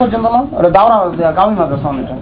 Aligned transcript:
পর্যন্ত 0.00 0.26
না 0.34 0.40
ওটা 0.58 0.70
দাওরা 0.78 0.96
গাউমি 1.38 1.56
মাদ্রাসা 1.60 1.88
অনেকটা 1.92 2.14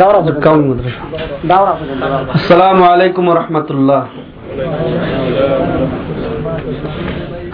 দাওরা 0.00 0.18
গাউমি 0.46 0.64
মাদ্রাসা 0.70 1.02
দাওরা 1.50 1.72
পর্যন্ত 1.78 2.02
আসসালামু 2.36 2.82
আলাইকুম 2.92 3.24
রহমতুল্লাহ 3.40 4.02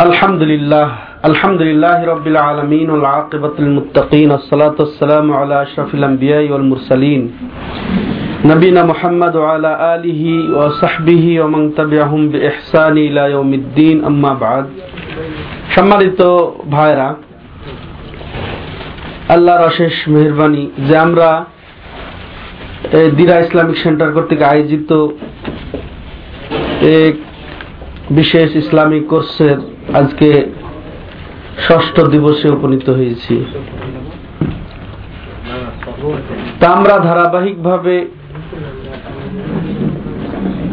আলহামদুলিল্লাহ 0.04 0.88
الحمد 1.30 1.60
لله 1.68 1.98
رب 2.12 2.26
العالمين 2.32 2.88
والعاقبة 2.90 3.54
للمتقين 3.58 4.28
والصلاة 4.34 4.76
والسلام 4.82 5.26
على 5.32 5.54
أشرف 5.64 5.90
الأنبياء 5.98 6.44
والمرسلين 6.52 7.22
نبينا 8.50 8.82
محمد 8.92 9.32
وعلى 9.42 9.70
آله 9.94 10.22
وصحبه 10.58 11.24
ومن 11.42 11.62
تبعهم 11.80 12.22
بإحسان 12.32 12.94
إلى 13.08 13.22
يوم 13.36 13.50
الدين 13.60 13.96
أما 14.10 14.32
بعد 14.44 14.64
সম্মানিত 15.74 16.20
ভাইরা 16.74 17.08
আল্লাহর 19.34 19.62
অশেষ 19.70 19.94
মেহরবানি 20.12 20.64
যে 20.88 20.94
আমরা 21.06 21.28
দিরা 23.18 23.36
ইসলামিক 23.44 23.76
সেন্টার 23.84 24.10
কর্তৃক 24.14 24.42
আয়োজিত 24.52 24.90
এক 27.04 27.14
বিশেষ 28.18 28.48
ইসলামিক 28.62 29.04
কোর্সের 29.12 29.58
আজকে 30.00 30.28
ষষ্ঠ 31.66 31.96
দিবসে 32.14 32.46
উপনীত 32.56 32.86
হয়েছি। 32.98 33.34
তা 36.60 36.66
আমরা 36.76 36.94
ধারাবাহিকভাবে 37.08 37.94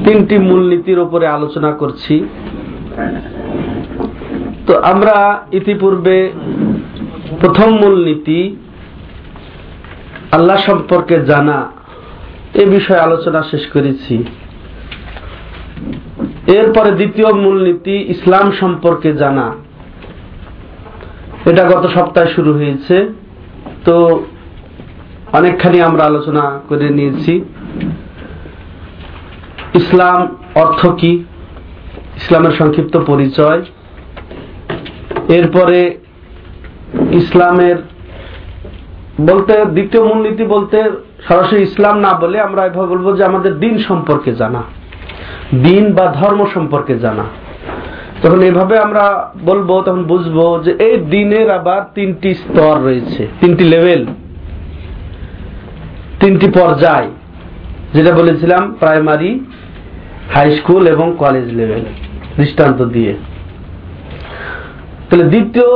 তিনটি 0.06 0.36
মূলনীতির 0.48 1.00
উপরে 1.06 1.26
আলোচনা 1.38 1.72
করছি। 1.82 2.16
তো 4.68 4.74
আমরা 4.92 5.16
ইতিপূর্বে 5.60 6.18
প্রথম 7.42 7.72
মূলনীতি 7.72 8.56
আল্লাহ 10.32 10.58
সম্পর্কে 10.58 11.20
জানা। 11.20 11.72
এ 12.54 12.66
বিষয়ে 12.66 13.00
আলোচনা 13.00 13.44
শেষ 13.44 13.68
করেছি। 13.68 14.24
এরপরে 16.48 16.92
দ্বিতীয় 16.92 17.34
মূলনীতি 17.34 17.92
ইসলাম 17.92 18.52
সম্পর্কে 18.52 19.14
জানা। 19.14 19.56
এটা 21.46 21.64
গত 21.70 21.88
সপ্তাহে 21.88 22.28
শুরু 22.28 22.54
হয়েছে। 22.54 23.10
তো 23.86 24.26
অনেকখানি 25.34 25.82
আমরা 25.82 26.04
আলোচনা 26.04 26.62
করে 26.70 26.90
নিয়েছি। 26.90 27.42
ইসলাম 29.74 30.36
অর্থ 30.56 30.88
কি? 30.88 31.12
ইসলামের 32.18 32.52
সংক্ষিপ্ত 32.52 32.98
পরিচয়। 32.98 33.62
এরপরে 35.30 35.98
ইসলামের 37.12 37.76
বলতে, 39.22 39.66
দ্বিতীয় 39.66 40.04
মূলনীতি 40.04 40.44
বলতে 40.44 40.84
সরাসরি 41.28 41.62
ইসলাম 41.62 42.00
না 42.00 42.14
বলে 42.14 42.40
আমরা 42.40 42.66
এভাবে 42.66 42.88
বলব 42.88 43.18
যে 43.18 43.24
আমাদের 43.24 43.60
দিন 43.60 43.78
সম্পর্কে 43.78 44.32
জানা। 44.34 44.64
দিন 45.56 45.94
বা 45.94 46.06
ধর্ম 46.06 46.46
সম্পর্কে 46.54 47.00
জানা। 47.00 47.24
তখন 48.22 48.42
এভাবে 48.42 48.80
আমরা 48.80 49.34
বলব, 49.46 49.82
তখন 49.82 50.04
বুঝব 50.04 50.62
যে 50.66 50.72
এই 50.72 50.98
দিনের 50.98 51.52
আবার 51.52 51.82
তিনটি 51.96 52.34
স্তর 52.34 52.82
রয়েছে, 52.84 53.28
তিনটি 53.42 53.64
লেভেল 53.64 54.06
তিনটি 56.20 56.48
পর্যায়। 56.50 57.12
যেটা 57.94 58.12
বলেছিলাম 58.12 58.76
প্রাইমারি 58.80 59.40
হাই 60.34 60.52
স্কুল 60.52 60.88
এবং 60.88 61.16
কলেজ 61.18 61.54
লেভেল 61.54 61.86
দৃষ্টান্ত 62.38 62.82
দিয়ে। 62.82 63.14
তাহলে 65.10 65.24
দ্বিতীয় 65.24 65.70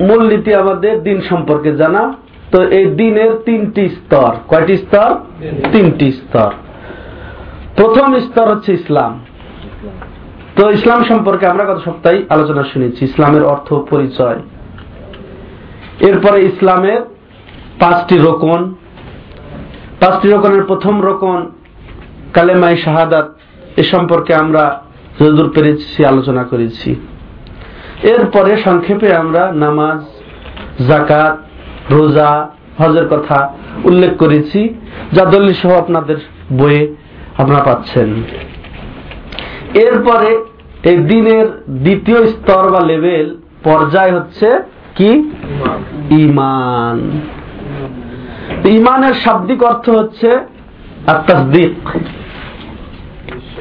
মূলনীতি 0.00 0.54
আমাদের 0.54 1.02
দিন 1.02 1.20
সম্পর্কে 1.20 1.76
জানা। 1.76 2.14
তো 2.52 2.62
এই 2.62 2.86
দিনের 2.86 3.32
তিনটি 3.44 3.88
স্তর। 3.88 4.32
কয়টি 4.48 4.76
স্তর? 4.76 5.14
তিনটি 5.72 6.12
স্তর। 6.12 6.50
প্রথম 7.76 8.18
স্তর 8.18 8.48
হচ্ছে 8.48 8.72
ইসলাম। 8.72 9.24
তো 10.56 10.70
ইসলাম 10.70 11.04
সম্পর্কে 11.04 11.46
আমরা 11.46 11.64
গত 11.64 11.82
সপ্তাহে 11.84 12.22
আলোচনা 12.28 12.64
শুনেছি, 12.64 13.04
ইসলামের 13.04 13.44
অর্থ 13.44 13.74
পরিচয়। 13.74 14.36
এরপরে 16.00 16.44
ইসলামের 16.44 17.00
পাঁচটি 17.80 18.18
রোকন। 18.18 18.74
পাঁচটি 20.00 20.28
রোকনের 20.28 20.62
প্রথম 20.62 21.02
রোকন 21.02 21.50
কালেমাই 22.34 22.76
শাহাদাত, 22.76 23.38
এ 23.76 23.82
সম্পর্কে 23.82 24.34
আমরা 24.34 24.82
যদুর 25.20 25.52
পেরেছি, 25.54 26.04
আলোচনা 26.04 26.44
করেছি। 26.44 26.96
এরপরে 28.02 28.56
সংক্ষেপে 28.56 29.16
আমরা 29.16 29.52
নামাজ 29.54 30.00
জাকাত 30.88 31.36
রোজা, 31.90 32.48
হজের 32.78 33.08
কথা 33.08 33.50
উল্লেখ 33.84 34.16
করেছি, 34.16 34.74
যা 35.12 35.24
দলিল 35.24 35.52
সহ 35.52 35.78
আপনাদের 35.78 36.16
বইয়ে 36.56 36.94
আপনারা 37.38 37.62
পাচ্ছেন। 37.64 38.08
এরপরে 39.74 40.44
এই 40.82 40.96
দিনের 40.96 41.46
দ্বিতীয় 41.68 42.26
স্তর 42.26 42.70
বা 42.70 42.80
লেভেল 42.80 43.36
পর্যায় 43.64 44.12
হচ্ছে 44.12 44.48
কি? 44.94 45.10
ইমান। 46.10 47.10
ইমানের 48.64 49.14
শাব্দিক 49.14 49.62
অর্থ 49.62 49.90
হচ্ছে 49.90 50.38
আত্মাসদিক 51.06 51.76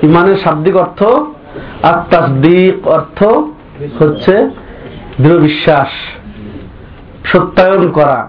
ইমানের 0.03 0.35
শাব্দিক 0.35 0.75
অর্থ 0.75 1.03
আত্মাসদিক 1.83 2.87
অর্থ 2.87 3.23
হচ্ছে 3.98 4.34
দৃঢ় 5.22 5.38
বিশ্বাস 5.40 5.90
সত্যায়ন 7.24 7.84
করা 7.98 8.20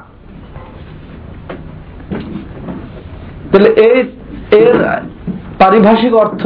তাহলে 3.50 3.69
এই 3.85 4.00
এর 4.59 4.78
পারিভাষিক 5.59 6.13
অর্থ 6.16 6.44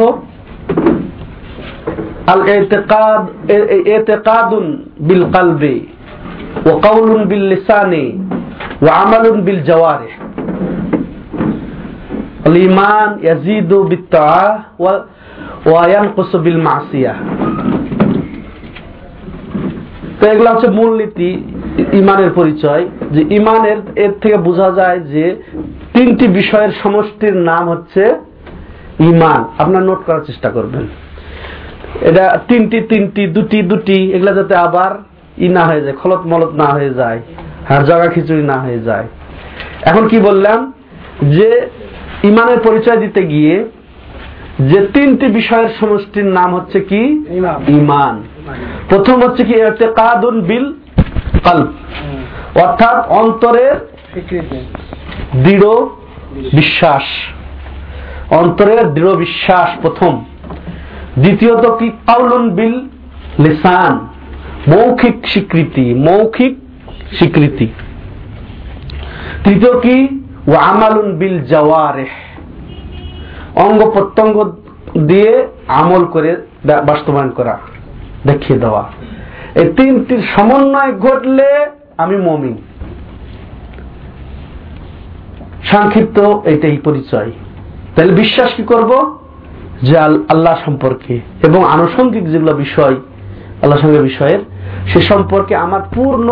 আল 2.28 2.42
এতেকাদ 2.54 3.22
এতেকাদুন 3.96 4.66
বিল 5.00 5.24
কালবে 5.34 5.76
ও 6.66 6.70
কাউলুন 6.80 7.22
বিল 7.32 7.46
লিসানে 7.52 8.06
ও 8.82 8.86
আমালুন 9.02 9.38
বিল 9.48 9.62
জওয়ারে 9.70 10.12
الإيمان 12.48 13.10
يزيد 13.22 13.72
بالطاعة 13.90 14.50
وينقص 15.66 16.32
بالمعصية 16.36 17.14
তো 20.23 20.29
এগুলো 20.29 20.51
হচ্ছে 20.51 20.69
মূলনীতি 20.69 21.43
ইমানের 21.93 22.31
পরিচয় 22.31 22.87
যে 23.11 23.21
ইমানের 23.31 23.79
এর 23.97 24.11
থেকে 24.23 24.37
বোঝা 24.37 24.71
যায় 24.71 25.01
যে 25.01 25.37
তিনটি 25.93 26.29
বিষয়ের 26.29 26.71
সমষ্টির 26.83 27.37
নাম 27.37 27.69
হচ্ছে 27.69 28.03
ইমান। 29.01 29.45
আপনার 29.59 29.83
নোট 29.83 30.05
করার 30.07 30.25
চেষ্টা 30.27 30.51
করবেন। 30.51 30.87
এটা 32.01 32.43
তিনটি 32.49 32.81
তিনটি 32.81 33.27
দুটি 33.27 33.63
দুটি 33.63 34.13
এগুলা 34.13 34.33
যাতে 34.35 34.55
আবার 34.57 34.93
ই 35.39 35.49
না 35.49 35.67
হয়ে 35.67 35.81
যায় 35.81 35.97
খলত 36.03 36.23
মলত 36.27 36.53
না 36.55 36.65
হয়ে 36.65 36.91
যায় 36.91 37.19
হ্যাঁ 37.69 37.83
জগা 37.83 38.09
খিচুড়ি 38.09 38.43
না 38.43 38.61
হয়ে 38.61 38.79
যায়। 38.79 39.07
এখন 39.83 40.09
কি 40.09 40.19
বললাম? 40.19 40.73
যে 41.31 41.69
ইমানের 42.25 42.59
পরিচয় 42.59 42.97
দিতে 42.97 43.23
গিয়ে 43.23 43.65
যে 44.61 44.87
তিনটি 44.95 45.27
বিষয়ের 45.27 45.69
সমষ্টির 45.81 46.25
নাম 46.25 46.55
হচ্ছে 46.55 46.81
কি? 46.81 47.03
ইমান। 47.31 47.59
ইমান। 47.69 48.15
প্রথম 48.89 49.17
হচ্ছে 49.23 49.43
কি 49.45 49.55
কাদুন 49.97 50.37
বিল 50.41 50.67
কাল্প 51.45 51.71
অর্থাৎ 52.63 52.99
অন্তরের 53.21 53.75
দৃঢ় 55.45 55.71
বিশ্বাস। 56.55 57.05
অন্তরের 58.33 58.85
দৃঢ় 58.95 59.15
বিশ্বাস 59.15 59.69
প্রথম। 59.83 60.13
দ্বিতীয়ত 61.19 61.65
কি 61.79 61.89
কাউলুন 62.07 62.45
বিল 62.51 62.77
লিসান। 63.45 63.95
মৌখিক 64.73 65.17
স্বীকৃতি 65.27 65.87
মৌখিক 66.09 66.55
স্বীকৃতি। 67.19 67.67
তৃতীয় 69.45 69.75
কি 69.81 69.97
ও 70.49 70.53
আমালুন 70.71 71.09
বিল 71.21 71.37
জওয়ারে 71.45 72.07
অঙ্গ 73.65 73.81
প্রত্যঙ্গ 73.91 74.37
দিয়ে 75.07 75.33
আমল 75.81 76.03
করে 76.05 76.31
বাস্তবায়ন 76.87 77.31
করা। 77.31 77.55
দেখিয়ে 78.27 78.59
দেওয়া। 78.59 78.91
এই 79.55 79.73
তিনটির 79.73 80.23
সমন্বয় 80.37 80.93
ঘটলে 80.93 81.67
আমি 81.99 82.17
মমিন। 82.17 82.57
সংক্ষিপ্ত 85.65 86.19
এটাই 86.45 86.77
পরিচয়। 86.77 87.33
তাহলে 87.97 88.13
বিশ্বাস 88.13 88.55
কি 88.55 88.63
করব? 88.63 89.19
যে 89.83 89.99
আল্লাহ 89.99 90.57
সম্পর্কে 90.65 91.21
এবং 91.47 91.65
আনুষঙ্গিক 91.65 92.31
যেগুলো 92.31 92.55
বিষয়, 92.55 92.95
আল্লাহ 93.63 93.79
সঙ্গে 93.79 94.03
বিষয়ের, 94.03 94.39
সে 94.87 95.01
সম্পর্কে 95.01 95.57
আমার 95.57 95.81
পূর্ণ 95.95 96.29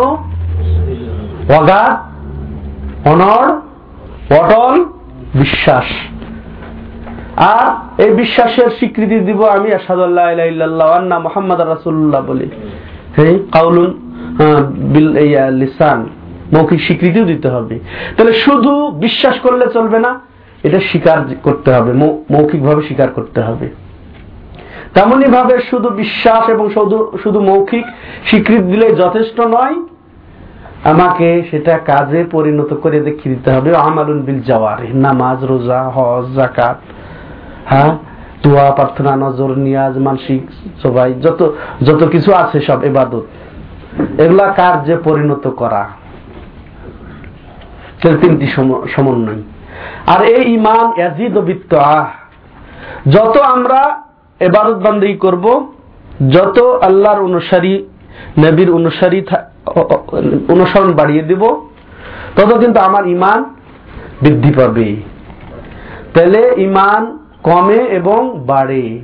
অগাধ 1.57 2.11
অনর 3.07 3.61
অটল 4.39 4.85
বিশ্বাস। 5.35 5.85
আর 7.37 8.01
এই 8.01 8.09
বিশ্বাসের 8.09 8.69
স্বীকৃতি 8.69 9.19
দিব 9.19 9.43
আমি 9.43 9.73
আসাদুল্লাহ 9.73 11.19
মোহাম্মদ 11.19 11.61
রাসুল্লাহ 11.61 12.25
বলি। 12.25 12.49
হ্যাঁ 13.15 13.39
কাউলুন 13.51 14.11
বিল- 14.73 15.51
লিসান, 15.51 16.09
মৌখিক 16.53 16.81
স্বীকৃতিও 16.81 17.25
দিতে 17.25 17.47
হবে। 17.47 17.79
তাহলে 18.17 18.33
শুধু 18.33 18.91
বিশ্বাস 18.91 19.39
করলে 19.39 19.65
চলবে 19.73 19.99
না, 19.99 20.19
এটা 20.63 20.79
স্বীকার 20.79 21.17
করতে 21.43 21.73
হবে 21.73 21.93
মৌখিকভাবে 21.93 22.81
স্বীকার 22.81 23.07
করতে 23.07 23.41
হবে। 23.41 23.69
তেমনি 24.93 25.25
ভাবে 25.25 25.57
শুধু 25.69 25.89
বিশ্বাস 25.89 26.49
এবং 26.49 26.69
শুধু 26.69 27.11
শুধু 27.23 27.41
মৌখিক 27.41 27.85
স্বীকৃতি 28.25 28.63
দিলে 28.63 28.95
যথেষ্ট 28.95 29.39
নয়, 29.39 29.75
আমাকে 30.83 31.43
সেটা 31.51 31.77
কাজে 31.77 32.23
পরিণত 32.31 32.73
করে 32.73 32.99
দেখিয়ে 32.99 33.35
দিতে 33.35 33.51
হবে। 33.51 33.75
আমালুন 33.75 34.19
বিল 34.19 34.41
জাওয়ারে 34.41 34.87
নামাজ, 34.93 35.45
রোজা, 35.45 35.83
হজ 35.83 36.35
জাকাত 36.35 36.77
হ্যাঁ? 37.71 37.97
দোয়া, 38.43 38.71
প্রার্থনা, 38.71 39.15
নজর, 39.15 39.57
নিয়াজ, 39.57 39.97
মানসিক 39.97 40.41
সবাই, 40.83 41.13
যত 41.13 41.53
যত 41.83 42.03
কিছু 42.03 42.33
আছে 42.33 42.61
সব 42.61 42.83
এবাদত 42.83 43.23
এগুলা 44.19 44.47
কার্যে 44.47 44.97
পরিণত 44.97 45.47
করা? 45.47 45.89
তিনটি 48.03 48.47
সমন্বয়। 48.95 49.41
আর 50.07 50.21
এই 50.25 50.53
ইমান 50.53 51.39
বিত্তাহ 51.39 52.05
যত 53.09 53.37
আমরা 53.37 54.01
এবারত 54.39 54.77
বান্দি 54.77 55.13
করব, 55.13 55.73
যত 56.29 56.79
আল্লাহর 56.81 57.21
অনুসারী, 57.21 57.83
নবীর 58.39 58.71
অনুসারী 58.71 59.25
অনুসরণ 60.47 60.93
বাড়িয়ে 60.93 61.23
দিব, 61.23 61.43
তত 62.35 62.57
কিন্তু 62.57 62.79
আমার 62.79 63.07
ইমান 63.07 63.43
বৃদ্ধি 64.21 64.53
পাবে। 64.53 64.95
তাহলে 66.13 66.53
ইমান 66.57 67.17
কমে 67.43 67.75
এবং 67.75 68.43
বাড়ে। 68.47 68.99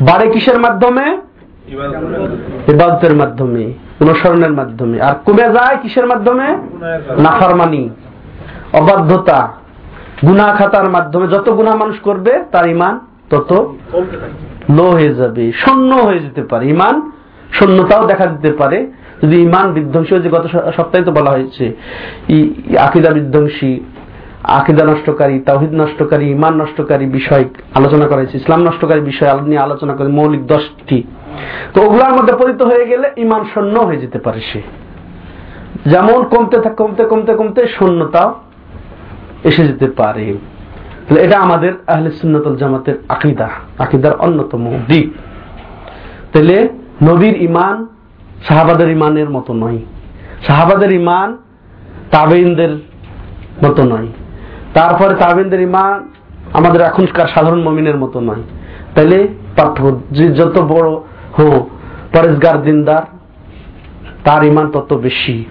বাড়ে 0.00 0.30
কিসের 0.30 0.60
মাধ্যমে? 0.60 1.06
ইবাদতের 2.68 3.14
মাধ্যমে, 3.16 3.72
অনুসরণের 4.00 4.50
মাধ্যমে। 4.50 5.00
আর 5.00 5.14
কমে 5.24 5.42
যায় 5.42 5.76
কিসের 5.82 6.06
মাধ্যমে? 6.06 6.48
নাফারমানি, 7.18 7.90
অবাধ্যতা 8.72 9.48
গুনা 10.26 10.44
খাতার 10.44 10.90
মাধ্যমে। 10.90 11.28
যত 11.28 11.50
গুনা 11.50 11.74
মানুষ 11.74 11.98
করবে, 12.00 12.44
তার 12.52 12.66
ইমান 12.66 13.00
তত 13.30 13.52
লো 14.70 14.90
হয়ে 14.90 15.14
যাবে, 15.14 15.52
শূন্য 15.52 15.94
হয়ে 15.94 16.18
যেতে 16.18 16.42
পারে। 16.42 16.68
ইমান 16.68 17.10
শূন্যতাও 17.52 18.06
দেখা 18.06 18.26
দিতে 18.26 18.52
পারে। 18.52 18.86
যদি 19.22 19.36
ইমান 19.42 19.72
বিধ্বংসী 19.72 20.14
হয়েছে 20.14 20.28
গত 20.28 20.46
সপ্তাহে 20.76 21.04
তো 21.04 21.12
বলা 21.12 21.30
হয়েছে 21.30 21.76
আকিদা 22.78 23.10
বিধ্বংসী 23.10 23.80
আকিদা 24.42 24.84
নষ্টকারী 24.84 25.38
তাহিদ 25.38 25.74
নষ্টকারী 25.74 26.30
ইমান 26.30 26.60
নষ্টকারী 26.60 27.06
বিষয় 27.06 27.44
আলোচনা 27.74 28.06
করা 28.06 28.16
হয়েছে 28.16 28.36
ইসলাম 28.36 28.60
নষ্টকারী 28.60 29.00
বিষয় 29.00 29.40
নিয়ে 29.40 29.58
আলোচনা 29.58 29.94
করে 29.94 30.08
মৌলিক 30.08 30.46
দশটি। 30.46 31.02
তো 31.74 31.82
ওগুলোর 31.82 32.12
মধ্যে 32.12 32.32
পরিত 32.32 32.62
হয়ে 32.62 32.86
গেলে 32.86 33.10
ইমান 33.16 33.44
শূন্য 33.54 33.78
হয়ে 33.78 33.96
যেতে 33.96 34.18
পারে 34.18 34.40
সে। 34.40 34.62
যেমন 35.86 36.24
কমতে 36.24 36.60
কমতে 36.76 37.04
কমতে 37.04 37.34
কমতে 37.34 37.66
শূন্যতাও 37.66 38.34
এসে 39.44 39.66
যেতে 39.66 39.90
পারে। 39.90 40.36
এটা 41.20 41.40
আমাদের 41.40 41.72
আহলে 41.86 42.10
সুন্নতুল 42.10 42.56
জামাতের 42.56 42.94
আকিদা, 43.08 43.48
আকিদার 43.78 44.16
অন্যতম 44.16 44.78
দিক। 44.88 45.12
তাহলে 46.32 46.68
নবীর 47.02 47.42
ইমান 47.42 47.86
সাহাবাদের 48.48 48.90
ইমানের 48.90 49.30
মতো 49.30 49.52
নয়। 49.52 49.78
সাহাবাদের 50.46 50.92
ইমান 50.92 51.36
তাবেইনদের 52.10 52.76
মতো 53.64 53.82
নয়। 53.82 54.06
তারপরে 54.74 55.14
তাবেইনদের 55.14 55.60
ইমান 55.60 56.08
আমাদের 56.52 56.80
এখনকার 56.80 57.28
সাধারণ 57.28 57.62
মমিনের 57.62 57.96
মতো 57.96 58.20
নয়। 58.20 58.42
তাহলে 58.94 59.28
পার্থক্য 59.56 60.00
যে 60.10 60.28
যত 60.28 60.58
বড় 60.58 60.90
হো 61.38 61.68
পরেশগার, 62.12 62.62
দিনদার, 62.62 63.02
তার 64.24 64.44
ইমান 64.44 64.70
তত 64.70 64.94
বেশি। 64.94 65.44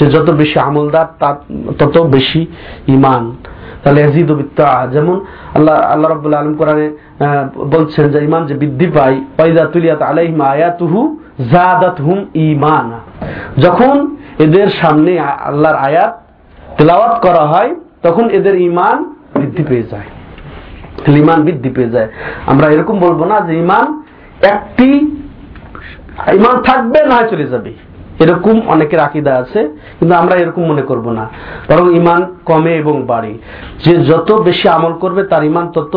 যে 0.00 0.06
যত 0.06 0.30
বেশি 0.30 0.58
আমলদার, 0.58 1.06
তার 1.20 1.34
তত 1.78 1.98
বেশি 1.98 2.46
ইমান। 2.88 3.36
তাহলে 3.84 4.08
বিত্তা 4.08 4.86
যেমন 4.92 5.20
আল্লাহ 5.54 5.80
আল্লাহ 5.80 6.10
রাব্বুল 6.10 6.34
আলামিন 6.34 6.54
কোরআনে 6.54 6.90
বলছেন 7.56 8.10
যে 8.10 8.24
ইমান 8.24 8.46
যে 8.46 8.54
বৃদ্ধি 8.54 8.86
পায় 8.86 9.14
ওয়াইদা 9.14 9.64
তুলিয়াত 9.64 10.02
আলাইহিম 10.02 10.40
আয়াতুহু 10.40 11.18
জাদাতহুম 11.52 12.26
ঈমানা। 12.34 12.98
যখন 13.60 14.16
এদের 14.38 14.68
সামনে 14.68 15.20
আল্লাহর 15.20 15.76
আয়াত 15.76 16.20
তেলাওয়াত 16.78 17.26
করা 17.26 17.46
হয় 17.46 17.74
তখন 18.06 18.30
এদের 18.30 18.54
ইমান 18.60 18.96
বৃদ্ধি 19.36 19.64
পেয়ে 19.68 19.82
যায়। 19.82 20.08
ইমান 21.16 21.38
বৃদ্ধি 21.42 21.70
পেয়ে 21.70 21.90
যায়। 21.90 22.08
আমরা 22.46 22.66
এরকম 22.68 22.98
বলব 22.98 23.24
না 23.24 23.40
যে 23.40 23.52
ইমান 23.58 24.02
একটি 24.42 24.88
ইমান 26.34 26.62
থাকবে 26.62 27.00
না 27.06 27.26
চলে 27.26 27.46
যাবে। 27.46 27.72
এরকম 28.20 28.60
অনেকের 28.66 29.00
আকিদা 29.00 29.32
আছে, 29.34 29.60
কিন্তু 29.98 30.14
আমরা 30.14 30.34
এরকম 30.34 30.62
মনে 30.62 30.82
করব 30.82 31.10
না। 31.10 31.28
বরং 31.70 31.86
ইমান 31.96 32.20
কমে 32.44 32.74
এবং 32.76 33.06
বাড়ে। 33.06 33.38
যে 33.84 33.96
যত 33.96 34.32
বেশি 34.32 34.68
আমল 34.68 34.92
করবে, 34.92 35.22
তার 35.24 35.44
ইমান 35.44 35.66
তত 35.70 35.94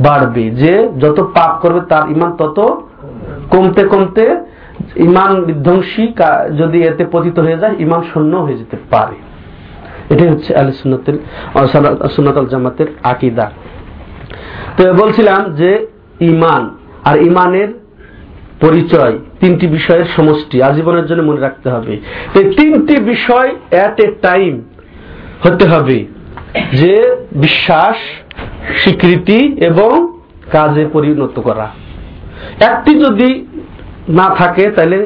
বাড়বে। 0.00 0.50
যে 0.50 0.88
যত 1.00 1.18
পাপ 1.34 1.52
করবে, 1.62 1.80
তার 1.88 2.10
ইমান 2.10 2.30
তত 2.32 2.58
কমতে 3.50 3.82
কমতে 3.84 4.24
ইমান 4.96 5.30
বিধ্বংসী 5.42 6.04
যদি 6.58 6.78
এতে 6.82 7.04
পতিত 7.12 7.38
হয়ে 7.38 7.58
যায় 7.58 7.74
ইমান 7.78 8.02
শূন্য 8.14 8.36
হয়ে 8.36 8.58
যেতে 8.58 8.76
পারে। 8.90 9.27
এটাই 10.10 10.28
হচ্ছে 10.28 10.50
আল 10.60 10.68
সুন্নতের 10.80 11.16
সুন্নতল 12.14 12.46
জামাতের 12.52 12.88
আকিদা। 13.02 13.46
তো 14.76 14.80
বলছিলাম 15.02 15.40
যে 15.60 15.70
ইমান 16.20 16.62
আর 17.08 17.16
ইমানের 17.30 17.70
পরিচয় 18.60 19.14
তিনটি 19.40 19.66
বিষয়ের 19.66 20.08
সমষ্টি 20.16 20.56
আজীবনের 20.62 21.06
জন্য 21.06 21.22
মনে 21.22 21.40
রাখতে 21.40 21.68
হবে। 21.70 21.92
এই 22.38 22.44
তিনটি 22.58 22.94
বিষয় 23.12 23.48
এট 23.84 23.96
এ 24.00 24.06
টাইম 24.22 24.52
হতে 25.44 25.64
হবে 25.68 25.98
যে 26.72 26.94
বিশ্বাস, 27.32 27.96
স্বীকৃতি 28.82 29.38
এবং 29.60 29.92
কাজে 30.52 30.84
পরিণত 30.92 31.36
করা। 31.40 31.66
একটি 32.70 32.92
যদি 33.04 33.30
না 34.08 34.26
থাকে 34.38 34.64
তাহলে 34.76 34.98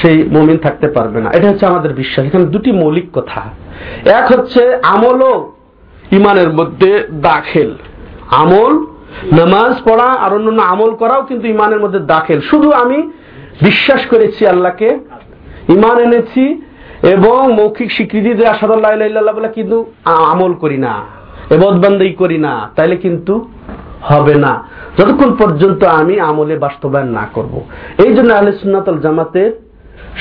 সেই 0.00 0.16
মমিন 0.32 0.58
থাকতে 0.58 0.88
পারবে 0.88 1.18
না। 1.20 1.30
এটা 1.34 1.46
হচ্ছে 1.50 1.66
আমাদের 1.66 1.92
বিশ্বাস। 1.94 2.26
এখানে 2.26 2.44
দুটি 2.44 2.72
মৌলিক 2.72 3.08
কথা। 3.12 3.42
এক 4.18 4.26
হচ্ছে 4.32 4.62
আমলও 4.82 5.52
ইমানের 6.12 6.50
মধ্যে 6.52 6.90
দাখেল। 7.10 7.70
আমল, 8.30 8.72
নামাজ 9.32 9.72
পড়া 9.84 10.08
আর 10.24 10.34
অন্যান্য 10.34 10.62
আমল 10.62 10.90
করাও 10.94 11.22
কিন্তু 11.22 11.48
ইমানের 11.48 11.80
মধ্যে 11.80 11.98
দাখেল। 11.98 12.40
শুধু 12.40 12.68
আমি 12.72 12.98
বিশ্বাস 13.62 14.06
করেছি 14.06 14.46
আল্লাহকে 14.46 14.88
ইমান 15.68 15.98
এনেছি 15.98 16.44
এবং 17.02 17.52
মৌখিক 17.52 17.92
স্বীকৃতি 17.92 18.30
দিয়ে 18.34 18.46
আসাদুল্লাহ 18.46 19.34
বলে 19.34 19.48
কিন্তু 19.48 19.76
আমল 20.04 20.52
করি 20.54 20.78
না 20.78 20.94
এবদবান্দি 21.50 22.12
করি 22.12 22.38
না, 22.38 22.54
তাইলে 22.76 22.96
কিন্তু 22.96 23.34
হবে 24.02 24.34
না। 24.34 24.52
যতক্ষণ 24.98 25.30
পর্যন্ত 25.36 25.84
আমি 25.84 26.20
আমলে 26.20 26.58
বাস্তবায়ন 26.58 27.08
না 27.08 27.24
করব। 27.32 27.54
এই 28.04 28.14
জন্য 28.14 28.30
আহলে 28.34 28.52
সুন্নাতল 28.52 28.98
জামাতের 28.98 29.67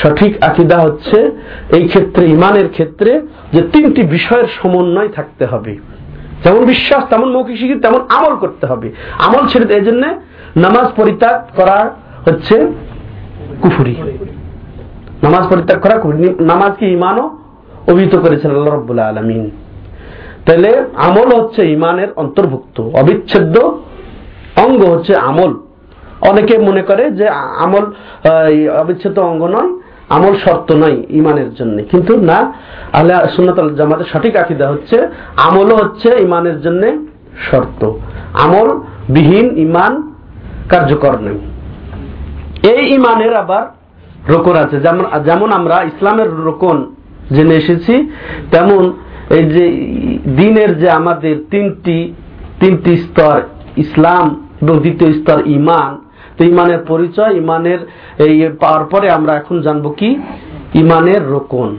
সঠিক 0.02 0.44
আকিদা 0.44 0.78
হচ্ছে 0.78 1.32
এই 1.76 1.88
ক্ষেত্রে, 1.88 2.26
ইমানের 2.26 2.70
ক্ষেত্রে 2.70 3.22
যে 3.54 3.62
তিনটি 3.62 4.02
বিষয়ের 4.02 4.48
সমন্বয় 4.62 5.08
থাকতে 5.08 5.46
হবে। 5.46 5.78
যেমন 6.44 6.66
বিশ্বাস, 6.66 7.02
তেমন 7.10 7.32
মৌখিক 7.32 7.58
স্বীকৃতি 7.58 7.80
তেমন 7.80 8.02
আমল 8.10 8.36
করতে 8.36 8.66
হবে। 8.68 8.92
আমল 9.20 9.48
ছেড়ে 9.48 9.76
এই 9.76 9.86
জন্য 9.86 10.04
নামাজ 10.58 10.88
পরিত্যাগ 10.96 11.38
করা 11.56 11.78
হচ্ছে 12.26 12.56
কুফুরি। 13.62 13.96
নামাজ 15.24 15.44
পরিত্যাগ 15.50 15.80
করা 15.82 15.98
কুফুরি। 15.98 16.36
নামাজকে 16.40 16.86
ইমানও 16.92 17.26
অভিহিত 17.92 18.16
করেছেন 18.16 18.52
আল্লাহ 18.52 18.74
রব্বুল্লাহ 18.76 19.10
আলমিন। 19.10 19.52
তাহলে 20.46 20.70
আমল 20.96 21.30
হচ্ছে 21.40 21.62
ইমানের 21.72 22.08
অন্তর্ভুক্ত। 22.16 22.82
অবিচ্ছেদ্য 22.94 23.56
অঙ্গ 24.58 24.82
হচ্ছে 24.90 25.16
আমল। 25.16 25.54
অনেকে 26.22 26.58
মনে 26.58 26.82
করে 26.82 27.12
যে 27.12 27.28
আমল 27.66 27.86
অবিচ্ছেদ্য 28.82 29.22
অঙ্গ 29.22 29.44
নয় 29.48 29.72
আমল 30.16 30.34
শর্ত 30.46 30.70
নয় 30.82 30.98
ইমানের 31.20 31.50
জন্য। 31.58 31.76
কিন্তু 31.92 32.14
না 32.30 32.40
আল্লাহ 33.00 33.18
সুন্নত 33.36 33.60
জামাতের 33.80 34.08
সঠিক 34.14 34.34
আকিদা 34.36 34.66
হচ্ছে 34.74 34.98
আমলও 35.48 35.76
হচ্ছে 35.82 36.10
ইমানের 36.26 36.58
জন্য 36.62 36.84
শর্ত। 37.48 37.82
আমল 38.46 38.70
বিহীন 39.16 39.48
ইমান 39.66 39.94
কার্যকর 40.72 41.16
নেই 41.26 41.40
এই 42.74 42.82
ইমানের 42.98 43.34
আবার 43.44 43.66
রোকন 44.34 44.56
আছে। 44.64 44.78
যেমন 44.86 45.04
যেমন 45.28 45.50
আমরা 45.60 45.76
ইসলামের 45.92 46.30
রোকন 46.48 46.78
জেনে 47.36 47.56
এসেছি, 47.56 47.96
তেমন 48.52 48.82
এই 49.38 49.44
যে 49.54 49.66
দিনের 50.40 50.72
যে 50.82 50.88
আমাদের 51.00 51.36
তিনটি 51.52 51.98
তিনটি 52.60 52.94
স্তর, 53.06 53.38
ইসলাম 53.84 54.26
এবং 54.62 54.76
দ্বিতীয় 54.84 55.12
স্তর 55.20 55.40
ইমান 55.60 55.92
তো 56.38 56.44
ইমানের 56.44 56.80
পরিচয় 56.88 57.34
ইমানের 57.36 57.80
এই 58.26 58.50
পাওয়ার 58.60 58.86
পরে 58.86 59.10
আমরা 59.10 59.34
এখন 59.36 59.62
জানব 59.62 59.94
কি? 59.98 60.10
ইমানের 60.74 61.28
রোকন 61.28 61.70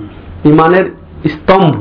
ইমানের 0.44 0.86
স্তম্ভ। 1.28 1.78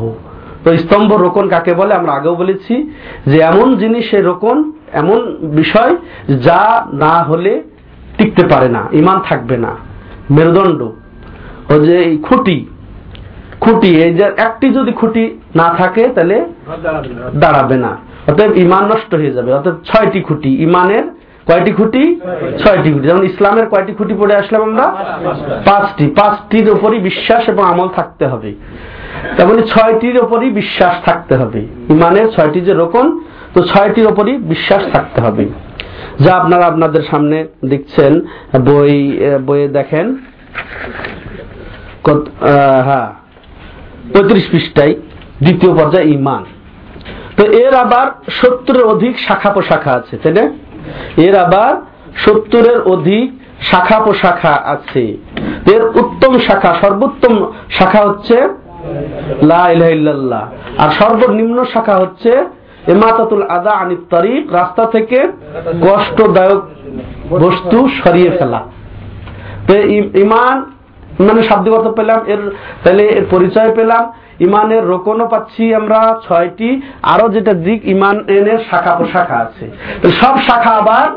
তো 0.63 0.77
স্তম্ভ 0.77 1.13
রোকন 1.13 1.47
কাকে 1.47 1.73
বলে? 1.73 1.93
আমরা 1.93 2.11
আগেও 2.11 2.35
বলেছি 2.35 2.91
যে 3.25 3.37
এমন 3.39 3.75
জিনিসের 3.75 4.25
রোকন 4.25 4.71
এমন 4.93 5.19
বিষয় 5.41 5.95
যা 6.37 6.85
না 6.93 7.13
হলে 7.23 7.63
টিকতে 8.17 8.47
পারে 8.47 8.69
না 8.69 8.81
ইমান 8.91 9.17
থাকবে 9.29 9.57
না। 9.57 9.71
মেরুদণ্ড। 10.29 10.81
ওই 11.73 11.79
যে 11.87 11.97
এই 11.97 12.17
খুঁটি 12.17 12.65
খুঁটি 13.59 14.01
এই 14.01 14.13
যে 14.13 14.23
একটি 14.23 14.69
যদি 14.69 14.91
খুঁটি 14.91 15.23
না 15.55 15.67
থাকে 15.77 16.07
তাহলে 16.07 16.45
দাঁড়াবে 17.35 17.77
না। 17.77 17.97
অতএব 18.27 18.57
ইমান 18.57 18.83
নষ্ট 18.85 19.15
হয়ে 19.15 19.31
যাবে। 19.31 19.53
অতএব 19.53 19.75
ছয়টি 19.83 20.21
খুঁটি 20.21 20.63
ইমানের 20.63 21.16
কয়টি 21.47 21.71
খুঁটি? 21.71 22.03
ছয়টি 22.61 22.89
খুঁটি। 22.93 23.07
যেমন 23.07 23.23
ইসলামের 23.23 23.67
কয়টি 23.69 23.91
খুঁটি 23.97 24.13
পড়ে 24.19 24.33
আসলাম 24.41 24.61
আমরা? 24.69 24.85
পাঁচটি। 25.67 26.05
পাঁচটির 26.19 26.67
উপরই 26.75 26.99
বিশ্বাস 27.09 27.43
এবং 27.49 27.63
আমল 27.71 27.89
থাকতে 27.95 28.25
হবে। 28.31 28.49
তেমনি 29.37 29.61
ছয়টির 29.73 30.17
উপরই 30.25 30.49
বিশ্বাস 30.49 30.95
থাকতে 31.05 31.33
হবে। 31.35 31.61
ইমানের 31.89 32.27
ছয়টি 32.35 32.59
যে 32.67 32.73
রোকন 32.73 33.05
তো 33.53 33.59
ছয়টির 33.71 34.07
উপরই 34.07 34.35
বিশ্বাস 34.53 34.83
থাকতে 34.93 35.19
হবে। 35.21 35.45
যা 36.23 36.31
আপনারা 36.35 36.65
আপনাদের 36.71 37.03
সামনে 37.11 37.37
দেখছেন, 37.65 38.13
বই 38.69 38.93
বইয়ে 39.47 39.67
দেখেন। 39.77 40.05
হ্যাঁ 42.87 43.09
পঁয়ত্রিশ 44.13 44.45
পৃষ্ঠায় 44.51 44.93
দ্বিতীয় 45.43 45.71
পর্যায়ে 45.77 46.07
ইমান। 46.17 46.43
তো 47.37 47.43
এর 47.63 47.73
আবার 47.83 48.07
সত্তরের 48.31 48.85
অধিক 48.93 49.13
শাখা 49.27 49.49
পোশাখা 49.55 49.91
আছে, 49.99 50.15
তাই 50.23 50.33
না? 50.33 50.45
এর 51.25 51.35
আবার 51.45 51.73
সত্তরের 52.23 52.79
অধিক 52.93 53.27
শাখা 53.61 53.97
পোশাখা 54.05 54.53
আছে। 54.65 55.03
এর 55.73 55.83
উত্তম 56.01 56.33
শাখা, 56.47 56.71
সর্বোত্তম 56.81 57.35
শাখা 57.77 58.01
হচ্ছে 58.07 58.37
আর 60.83 60.89
সর্বনিম্ন 60.99 61.57
শাখা 61.73 61.95
হচ্ছে 62.03 62.31
এমাতাতুল 62.93 63.43
আদা 63.57 63.73
আনিত 63.81 64.01
তারিক, 64.09 64.43
রাস্তা 64.53 64.83
থেকে 64.85 65.19
কষ্টদায়ক 65.81 66.61
বস্তু 67.29 67.77
সরিয়ে 68.03 68.31
ফেলা। 68.37 68.59
তো 69.67 69.73
ইমান 70.23 70.55
মানে 71.27 71.41
শাব্দিক 71.49 71.73
অর্থ 71.73 71.87
পেলাম, 71.99 72.19
এর, 72.33 72.41
তাহলে 72.83 73.03
এর 73.17 73.25
পরিচয় 73.29 73.71
পেলাম। 73.75 74.03
ইমানের 74.39 74.87
রোকনও 74.87 75.27
পাচ্ছি 75.27 75.75
আমরা 75.75 76.19
ছয়টি 76.27 76.81
আরও 77.01 77.29
যেটা 77.29 77.53
দিক 77.53 77.79
ইমান 77.85 78.23
এনের 78.27 78.59
শাখা 78.71 78.95
প্রশাখা 78.95 79.37
আছে। 79.37 79.65
সব 80.11 80.35
শাখা 80.47 80.69
আবার 80.69 81.07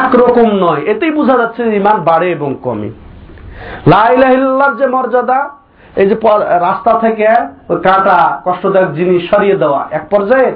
একরকম 0.00 0.48
নয়। 0.64 0.82
এতেই 0.92 1.10
বোঝা 1.10 1.36
যাচ্ছে 1.38 1.64
যে 1.64 1.76
ইমান 1.76 1.96
বাড়ে 2.00 2.30
এবং 2.30 2.54
কমে। 2.62 2.90
লাইলাহিল্লার 3.86 4.76
যে 4.76 4.86
মর্যাদা 4.86 5.50
এই 5.96 6.06
যে 6.08 6.16
রাস্তা 6.68 6.92
থেকে 6.98 7.28
ওই 7.68 7.76
কাটা 7.76 8.40
কষ্টদায়ক 8.44 8.90
জিনিস 8.92 9.30
সরিয়ে 9.30 9.56
দেওয়া 9.56 9.88
এক 9.90 10.04
পর্যায়ে? 10.10 10.50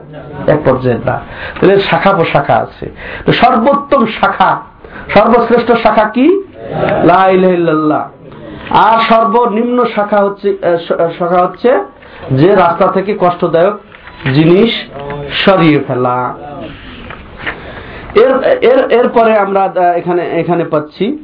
এক 0.47 0.61
পর্যায়ে 0.65 0.99
না। 1.05 1.21
তাহলে 1.61 1.81
শাখা 1.81 2.13
প্রশাখা 2.13 2.55
আছে। 2.55 2.91
তো 3.27 3.33
সর্বোত্তম 3.33 4.07
শাখা 4.07 4.51
সর্বশ্রেষ্ঠ 5.15 5.73
শাখা 5.73 6.05
কি? 6.05 6.43
লাইলাহিল্লাহ 7.05 8.03
আর 8.71 9.01
সর্বনিম্ন 9.01 9.85
শাখা 9.85 10.21
হচ্ছে 10.25 10.57
শাখা 11.19 11.43
হচ্ছে 11.43 11.71
যে 12.31 12.55
রাস্তা 12.55 12.87
থেকে 12.87 13.15
কষ্টদায়ক 13.21 13.79
জিনিস 14.35 14.87
সরিয়ে 15.45 15.81
ফেলা। 15.89 16.35
এর 18.15 18.33
এর, 18.61 18.91
এরপরে 18.91 19.39
আমরা 19.39 19.73
এখানে 19.97 20.23
এখানে 20.41 20.65
পাচ্ছি 20.65 21.19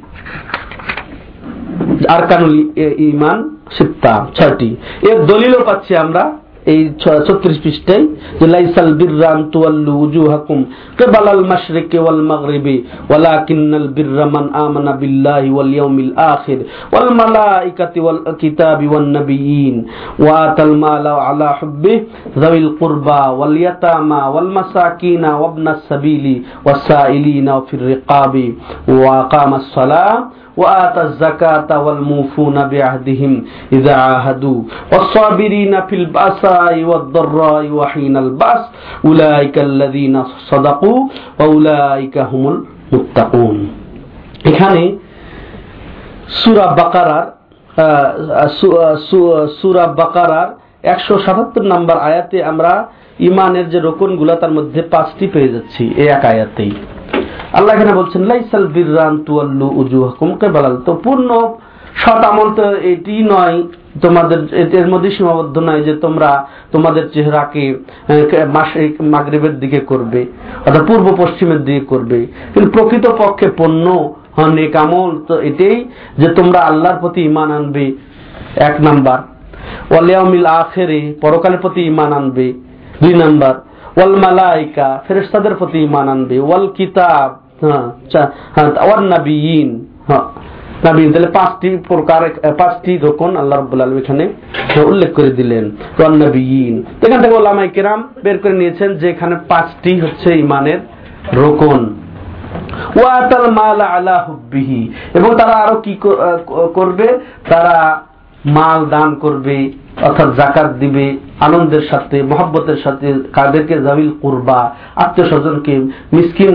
আরকানুল 2.08 2.28
কানুল 2.28 2.92
ইমান, 2.99 3.56
সিত্তা, 3.70 4.26
ছয়টি। 4.34 4.76
এর 5.02 5.26
দলিলও 5.26 5.64
পাচ্ছি 5.64 5.96
আমরা। 5.96 6.41
এই 6.66 6.81
ছত্রিশ 7.26 7.57
পৃষ্ঠায় 7.64 8.04
যে, 8.38 8.47
লাইসাল 8.54 8.92
বিররান 8.99 9.40
তুয়াল্লু 9.52 9.92
উজুহাকুম 10.04 10.59
কিবালাল 10.99 11.42
মাশরিকি 11.50 11.99
ওয়াল 11.99 12.23
মাগরিবি, 12.31 12.76
ওয়ালাকিন্নাল 13.11 13.88
বিররা 13.97 14.26
মান 14.35 14.47
আমানা 14.64 14.92
বিল্লাহি 15.00 15.50
ওয়াল 15.54 15.71
ইয়াউমিল 15.76 16.12
আখির, 16.33 16.61
ওয়াল 16.92 17.11
মালাইকাতি 17.21 17.99
ওয়াল 18.04 18.21
কিতাবি 18.40 18.87
ওয়ান 18.92 19.07
নাবিয়িন, 19.16 19.76
ওয়া 20.23 20.35
আতাল 20.47 20.75
মালা 20.85 21.12
আলা 21.28 21.49
হুব্বিহি 21.59 22.07
যাবিল 22.40 22.71
কুরবা 22.78 23.23
ওয়াল 23.38 23.57
ইয়াতামা 23.62 24.21
ওয়াল 24.33 24.50
মাসাকিনা 24.57 25.31
ওয়াবনাস 25.40 25.81
সাবিলি 25.88 26.35
ওয়াসাইলিনা 26.66 27.54
ফির 27.66 27.83
রিকাবি, 27.90 28.47
ওয়া 28.92 29.12
আকামাস 29.23 29.66
সালাহ 29.75 30.11
وآتى 30.58 31.01
الزكاة 31.01 31.70
والموفون 31.79 32.58
بعهدهم 32.67 33.32
إذا 33.74 33.96
عاهدوا 33.98 34.60
والصابرين 34.91 35.74
في 35.82 35.96
البأساء 35.96 36.75
والضراء 36.84 37.63
وحين 37.70 38.15
البأس 38.17 38.63
أولئك 39.06 39.56
الذين 39.60 40.15
صدقوا 40.50 41.00
وأولئك 41.39 42.15
هم 42.32 42.44
المتقون 42.48 43.58
এখানে 44.46 44.84
সুরা 46.38 46.67
বাকারার 46.79 47.27
সুরা 49.62 49.86
বাকারার 49.94 50.50
একশো 50.84 51.13
সাতাত্তর 51.25 51.63
নাম্বার 51.63 51.98
আয়াতে 52.00 52.38
আমরা 52.44 52.72
ইমানের 53.20 53.67
যে 53.70 53.79
রোকনগুলা 53.79 54.36
তার 54.36 54.51
মধ্যে 54.51 54.82
পাঁচটি 54.94 55.25
পেয়ে 55.27 55.53
যাচ্ছি 55.53 55.84
এই 55.98 56.08
এক 56.08 56.24
আয়াতেই 56.25 56.72
আল্লাহ 57.57 57.73
এখানে 57.76 57.92
বলছেন, 58.00 58.21
লাইসাল 58.31 58.66
তুয়াল্লু 59.26 59.66
কেবালাল। 60.40 60.76
তো 60.87 60.92
পূর্ণ 61.04 61.31
সৎ 62.02 62.21
আমল 62.31 62.49
তো 62.59 62.64
এটি 62.92 63.14
নয়, 63.33 63.57
তোমাদের 64.02 64.40
এর 64.81 64.88
মধ্যে 64.92 65.11
সীমাবদ্ধ 65.16 65.54
নয় 65.69 65.83
যে 65.88 65.95
তোমরা 66.04 66.31
তোমাদের 66.73 67.04
চেহারাকে 67.14 67.62
মাগরিবের 69.14 69.54
দিকে 69.62 69.81
করবে, 69.90 70.21
অর্থাৎ 70.66 70.83
পূর্ব 70.88 71.07
পশ্চিমের 71.23 71.61
দিকে 71.66 71.83
করবে। 71.92 72.19
কিন্তু 72.52 72.69
প্রকৃত 72.76 73.07
পক্ষে 73.23 73.47
পণ্য 73.61 73.87
নেক 74.57 74.75
আমল, 74.85 75.11
তো 75.28 75.35
এটাই 75.49 75.76
যে 76.21 76.28
তোমরা 76.38 76.59
আল্লাহর 76.71 77.00
প্রতি 77.02 77.21
ইমান 77.31 77.49
আনবে, 77.59 77.87
এক 78.69 78.76
নাম্বার। 78.87 79.19
ওয়ালিয়াউমিল 79.90 80.47
আখেরে, 80.61 81.00
পরকালের 81.23 81.61
প্রতি 81.64 81.81
ইমান 81.92 82.11
আনবে, 82.19 82.47
দুই 83.02 83.14
নাম্বার। 83.23 83.54
ওয়াল 83.96 84.14
মালাইকা, 84.25 84.88
ফেরেশতাদের 85.06 85.54
প্রতি 85.61 85.78
ইমান 85.88 86.06
আনবে। 86.14 86.37
ওয়াল 86.49 86.66
কিতাব 86.78 87.28
হ্যাঁ 87.62 87.87
হ্যাঁ 88.54 89.00
নাবিয়িন 89.14 89.68
হ্যাঁ 90.08 90.25
নাবিয়িন, 90.87 91.11
তাহলে 91.14 91.30
পাঁচটি 91.38 91.68
প্রকার 91.90 92.22
পাঁচটি 92.61 92.92
রকম 93.06 93.30
আল্লাহ 93.40 93.56
রাব্বুল 93.56 93.80
আলামিন 93.84 94.02
এখানে 94.04 94.25
উল্লেখ 94.90 95.11
করে 95.18 95.30
দিলেন 95.38 95.64
ওয়াল 95.99 96.14
নাবিয়িন। 96.25 96.75
এখান 97.04 97.18
থেকে 97.22 97.34
ওলামায়ে 97.40 97.70
কেরাম 97.76 98.00
বের 98.25 98.37
করে 98.42 98.54
নিয়েছেন 98.61 98.90
যে 99.00 99.06
এখানে 99.14 99.34
পাঁচটি 99.50 99.92
হচ্ছে 100.04 100.28
ইমানের 100.44 100.80
রোকন। 101.42 101.80
ওয়াতাল 102.99 103.46
মাল 103.58 103.80
আলা 103.94 104.16
হুব্বিহি, 104.26 104.82
এবং 105.18 105.30
তারা 105.40 105.54
আরও 105.64 105.76
কি, 105.84 105.92
করবে? 106.78 107.08
তারা 107.50 107.76
মাল 108.56 108.80
দান 108.87 109.14
করবে, 109.14 109.56
অর্থাৎ 110.06 110.28
জাকাত 110.37 110.68
দিবে, 110.72 111.06
আনন্দের 111.40 111.84
সাথে, 111.90 112.22
মহব্বতের 112.22 112.78
সাথে, 112.84 113.06
কাদেরকে 113.32 113.75
জামিল 113.82 114.11
কুরবা, 114.22 114.61
আত্মীয় 114.96 115.28
স্বজনকে, 115.28 115.75
মিসকিন 116.12 116.52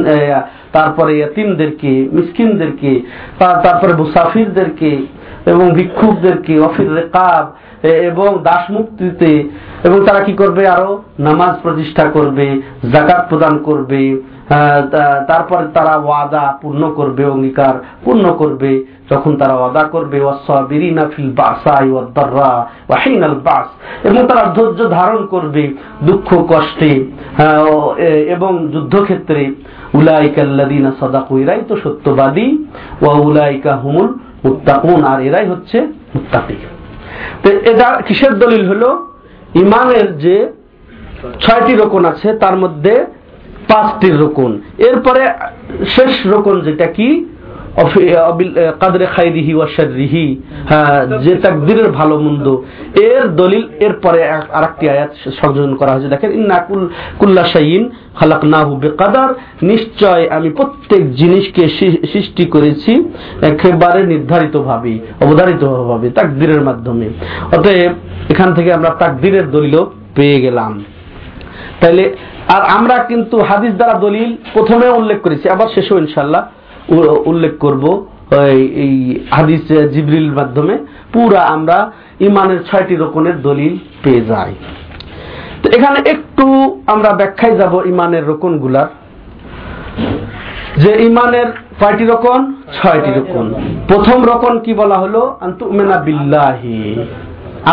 তারপরে 0.73 1.11
ইয়াতিমদেরকে, 1.17 1.91
মিসকিনদেরকে 2.13 2.91
তারপরে 3.39 3.93
মুসাফিরদেরকে 3.93 4.91
এবং 5.45 5.65
ভিক্ষুকদেরকে, 5.71 6.59
অফির 6.59 6.89
রেকাব 6.95 7.43
এবং 7.83 8.29
দাস 8.43 8.63
মুক্তিতে, 8.71 9.31
এবং 9.83 10.05
তারা 10.05 10.19
কি 10.19 10.33
করবে 10.33 10.67
আরও? 10.67 10.91
নামাজ 11.19 11.53
প্রতিষ্ঠা 11.63 12.05
করবে, 12.09 12.61
জাকাত 12.93 13.21
প্রদান 13.29 13.57
করবে। 13.57 14.01
তারপরে 15.27 15.65
তারা 15.73 15.93
ওয়াদা 15.95 16.57
পূর্ণ 16.61 16.93
করবে, 16.95 17.23
অঙ্গীকার 17.25 17.75
পূর্ণ 18.03 18.25
করবে। 18.37 18.71
যখন 19.11 19.37
তারা 19.37 19.55
ওয়াদা 19.55 19.83
করবে 19.83 20.17
বাস। 23.45 23.67
এবং 24.07 24.27
তারা 24.27 24.43
ধৈর্য 24.55 24.89
ধারণ 24.89 25.21
করবে, 25.25 25.63
দুঃখ, 26.03 26.29
কষ্টে 26.49 26.93
এবং 28.35 28.51
যুদ্ধক্ষেত্রে। 28.71 29.41
উলাইকা 29.93 30.41
আল্লাযীনা 30.41 30.91
সাদাকু, 30.99 31.37
এরাই 31.37 31.61
তো 31.67 31.75
সত্যবাদী, 31.83 32.47
ওয়া 33.01 33.13
উলাইকা 33.13 33.71
হুমুল 33.75 34.09
মুত্তাকুন, 34.45 34.99
আর 35.03 35.19
এরাই 35.21 35.45
হচ্ছে 35.45 35.77
তো 37.43 37.49
এটা 37.71 37.87
কিসের 38.07 38.33
দলিল 38.39 38.63
হলো? 38.69 38.89
ইমানের 39.55 40.07
যে 40.17 40.35
ছয়টি 41.41 41.73
রোকন 41.75 42.05
আছে, 42.05 42.27
তার 42.33 42.55
মধ্যে 42.57 42.93
পাঁচটি 43.73 44.11
রোকন। 44.11 44.61
এরপরে 44.77 45.27
শেষ 45.85 46.27
রোকন 46.27 46.61
যেটা 46.61 46.85
কি? 46.85 47.25
কাদরে 48.79 49.05
খাইরিহি 49.05 49.53
হ্যাঁ, 50.69 51.17
যে 51.17 51.35
ভালো 51.91 52.19
মন্দ। 52.19 52.57
এর 52.95 53.27
দলিল 53.27 53.67
আয়াত 54.89 55.29
সংযোজন 55.41 55.75
করা 55.75 55.91
হয়েছে। 55.91 56.07
দেখেন 56.07 56.31
ইন্না 56.31 56.59
কুল- 56.59 56.87
কুল্লা 57.17 57.45
নিশ্চয় 59.61 60.29
আমি 60.29 60.49
প্রত্যেক 60.49 61.15
জিনিসকে 61.15 61.67
সৃষ্টি 62.13 62.45
করেছি 62.45 63.09
একেবারে 63.41 64.03
নির্ধারিত 64.03 64.57
ভাবে 64.57 64.99
অবধারিত 65.21 65.65
ভাবে 65.65 66.09
তাকদিরের 66.09 66.61
মাধ্যমে। 66.61 67.09
অতএব 67.57 67.91
এখান 68.29 68.53
থেকে 68.53 68.73
আমরা 68.73 68.89
তাকদিরের 68.89 69.51
দলিলও 69.51 69.91
পেয়ে 70.15 70.41
গেলাম। 70.41 70.83
তাইলে 71.79 72.15
আর 72.55 72.61
আমরা 72.77 72.95
কিন্তু 73.09 73.35
হাদিস 73.49 73.73
দ্বারা 73.79 73.95
দলিল 74.05 74.29
প্রথমে 74.53 74.87
উল্লেখ 74.99 75.19
করেছি, 75.21 75.45
আবার 75.49 75.67
শেষেও 75.75 75.97
ইনশাল্লাহ 76.03 76.43
উল্লেখ 77.31 77.53
করব, 77.65 77.83
এই 78.83 78.95
হাদিস 79.31 79.63
জিবরিল 79.93 80.27
মাধ্যমে 80.39 80.75
পুরা 81.13 81.41
আমরা 81.55 81.77
ইমানের 82.19 82.59
ছয়টি 82.67 82.95
রকমের 82.95 83.37
দলিল 83.47 83.73
পেয়ে 84.03 84.21
যাই। 84.29 84.53
তো 85.61 85.67
এখানে 85.77 85.99
একটু 86.13 86.45
আমরা 86.93 87.09
ব্যাখ্যায় 87.19 87.55
যাব 87.57 87.73
ইমানের 87.85 88.23
রকমগুলার 88.31 88.89
যে 90.81 90.91
ইমানের 91.09 91.49
কয়টি 91.81 92.05
রকম 92.13 92.39
ছয়টি 92.77 93.11
রকম 93.19 93.45
প্রথম 93.87 94.19
রকম 94.31 94.53
কি 94.65 94.71
বলা 94.81 94.97
হলো? 95.03 95.21
আন্তুমেনা 95.41 95.97
বিল্লাহি। 96.07 96.79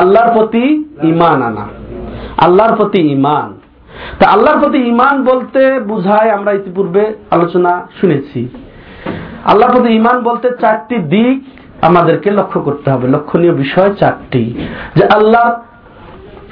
আল্লাহর 0.00 0.30
প্রতি 0.36 0.64
ইমান 1.12 1.38
আনা। 1.48 1.66
আল্লাহর 2.44 2.74
প্রতি 2.76 3.00
ইমান 3.16 3.48
তা 4.18 4.30
আল্লাহর 4.30 4.58
প্রতি 4.58 4.78
ইমান 4.78 5.24
বলতে 5.24 5.80
বুঝায় 5.80 6.30
আমরা 6.30 6.52
ইতিপূর্বে 6.52 7.14
আলোচনা 7.30 7.88
শুনেছি। 8.00 8.48
আল্লাহর 9.44 9.72
প্রতি 9.72 9.94
ইমান 9.94 10.22
বলতে 10.22 10.50
চারটি 10.60 10.96
দিক 10.98 11.60
আমাদেরকে 11.84 12.30
লক্ষ্য 12.30 12.60
করতে 12.60 12.90
হবে। 12.90 13.08
লক্ষণীয় 13.08 13.52
বিষয় 13.52 13.94
চারটি। 13.94 14.68
যে 14.94 15.04
আল্লাহ 15.06 15.60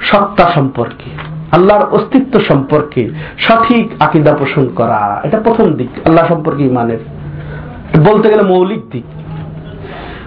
সত্তা 0.01 0.51
সম্পর্কে, 0.55 1.09
আল্লাহর 1.51 1.89
অস্তিত্ব 1.89 2.39
সম্পর্কে 2.39 3.09
সঠিক 3.37 3.91
আকিদা 3.99 4.33
পোষণ 4.33 4.67
করা। 4.75 5.21
এটা 5.23 5.39
প্রথম 5.39 5.73
দিক, 5.73 5.89
আল্লাহ 6.05 6.27
সম্পর্কে 6.27 6.63
ইমানের 6.63 6.99
বলতে 8.11 8.29
গেলে 8.29 8.43
মৌলিক 8.43 8.89
দিক। 8.89 9.03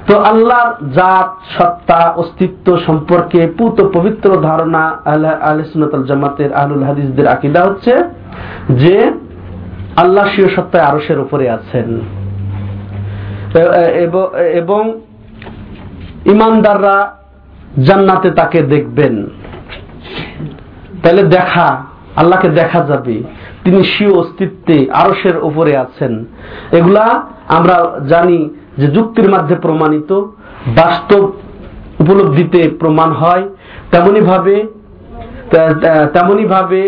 তো 0.07 0.19
আল্লাহর 0.19 0.93
জাত, 0.93 1.35
সত্তা, 1.59 2.13
অস্তিত্ব 2.17 2.79
সম্পর্কে 2.87 3.47
পুত 3.59 3.89
পবিত্র 3.95 4.37
ধারণা 4.43 4.97
আলসুনাতাল 5.41 6.05
জামাতের 6.05 6.53
আহলুল 6.53 6.85
হাদিসদের 6.85 7.29
আকিদা 7.29 7.65
হচ্ছে 7.65 7.97
যে 8.71 9.13
আল্লাহ 9.97 10.29
শিও 10.37 10.49
সত্তায় 10.49 10.85
আরসের 10.85 11.19
উপরে 11.19 11.51
আছেন। 11.51 12.01
এবং 14.53 15.01
ইমানদাররা 16.27 17.17
জান্নাতে 17.85 18.31
তাকে 18.31 18.63
দেখবেন। 18.63 19.27
তাহলে 21.03 21.23
দেখা, 21.23 21.85
আল্লাহকে 22.17 22.49
দেখা 22.49 22.85
যাবে। 22.85 23.23
তিনি 23.67 23.83
স্বীয় 23.93 24.13
অস্তিত্বে 24.23 24.77
আরসের 25.03 25.37
উপরে 25.49 25.73
আছেন। 25.85 26.13
এগুলা 26.79 27.05
আমরা 27.57 27.77
জানি 28.13 28.39
যে 28.79 28.87
যুক্তির 28.97 29.29
মাধ্যমে 29.35 29.65
প্রমাণিত, 29.67 30.11
বাস্তব 30.81 31.23
উপলব্ধিতে 32.03 32.61
প্রমাণ 32.81 33.11
হয়। 33.23 33.45
তেমনি 33.91 34.21
ভাবে 34.31 34.57
তেমনি 36.15 36.45
ভাবে 36.55 36.81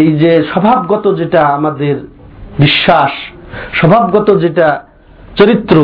এই 0.00 0.08
যে 0.22 0.32
স্বভাবগত 0.52 1.04
যেটা 1.20 1.40
আমাদের 1.58 1.94
বিশ্বাস, 2.64 3.12
স্বভাবগত 3.78 4.28
যেটা 4.44 4.68
চরিত্র, 5.38 5.76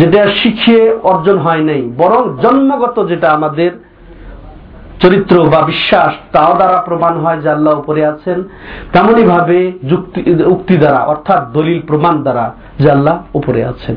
যেটা 0.00 0.20
শিখিয়ে 0.38 0.82
অর্জন 1.10 1.36
হয় 1.46 1.64
নাই, 1.68 1.82
বরং 2.00 2.22
জন্মগত 2.42 2.96
যেটা 3.10 3.28
আমাদের 3.38 3.70
চরিত্র 5.02 5.34
বা 5.52 5.60
বিশ্বাস 5.62 6.12
তাও 6.32 6.52
দ্বারা 6.54 6.78
প্রমাণ 6.78 7.14
হয় 7.18 7.40
যে 7.40 7.48
আল্লাহ 7.50 7.78
উপরে 7.78 8.06
আছেন। 8.06 8.42
তেমনি 8.92 9.22
ভাবে 9.22 9.72
যুক্তি, 9.90 10.20
উক্তি 10.44 10.76
দ্বারা, 10.76 11.00
অর্থাৎ 11.12 11.52
দলিল 11.52 11.80
প্রমাণ 11.86 12.22
দ্বারা 12.22 12.54
যে 12.78 12.90
আল্লাহ 12.90 13.16
উপরে 13.34 13.64
আছেন। 13.64 13.96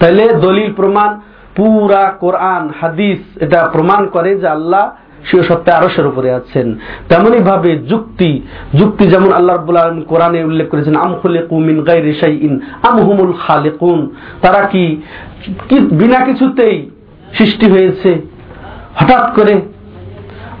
তাইলে 0.00 0.24
দলিল 0.40 0.72
প্রমাণ 0.72 1.20
পুরা 1.56 2.04
কোরআন, 2.20 2.70
হাদিস, 2.80 3.42
এটা 3.42 3.68
প্রমাণ 3.72 4.06
করে 4.06 4.30
যে 4.36 4.48
আল্লাহ 4.48 4.90
শিও 5.30 5.42
সত্য 5.42 5.70
আরসের 5.70 6.06
উপরে 6.06 6.30
আছেন। 6.34 6.66
তেমনি 7.08 7.38
ভাবে 7.38 7.78
যুক্তি 7.78 8.42
যুক্তি 8.74 9.04
যেমন 9.06 9.32
আল্লাহ 9.32 9.56
রব্বুল 9.56 9.76
আলম 9.76 10.02
কোরআনে 10.02 10.44
উল্লেখ 10.44 10.68
করেছেন, 10.68 10.96
আম 10.96 11.14
খুলে 11.22 11.40
কুমিন 11.42 11.78
গাই 11.82 12.00
রেশাই 12.00 12.34
ইন 12.36 12.60
আমহুমুল 12.82 13.32
খালেকুন 13.46 14.10
তারা 14.42 14.62
কি, 14.66 14.84
বিনা 15.92 16.20
কিছুতেই 16.24 16.90
সৃষ্টি 17.38 17.66
হয়েছে। 17.70 18.10
হঠাৎ 18.94 19.34
করে 19.34 19.54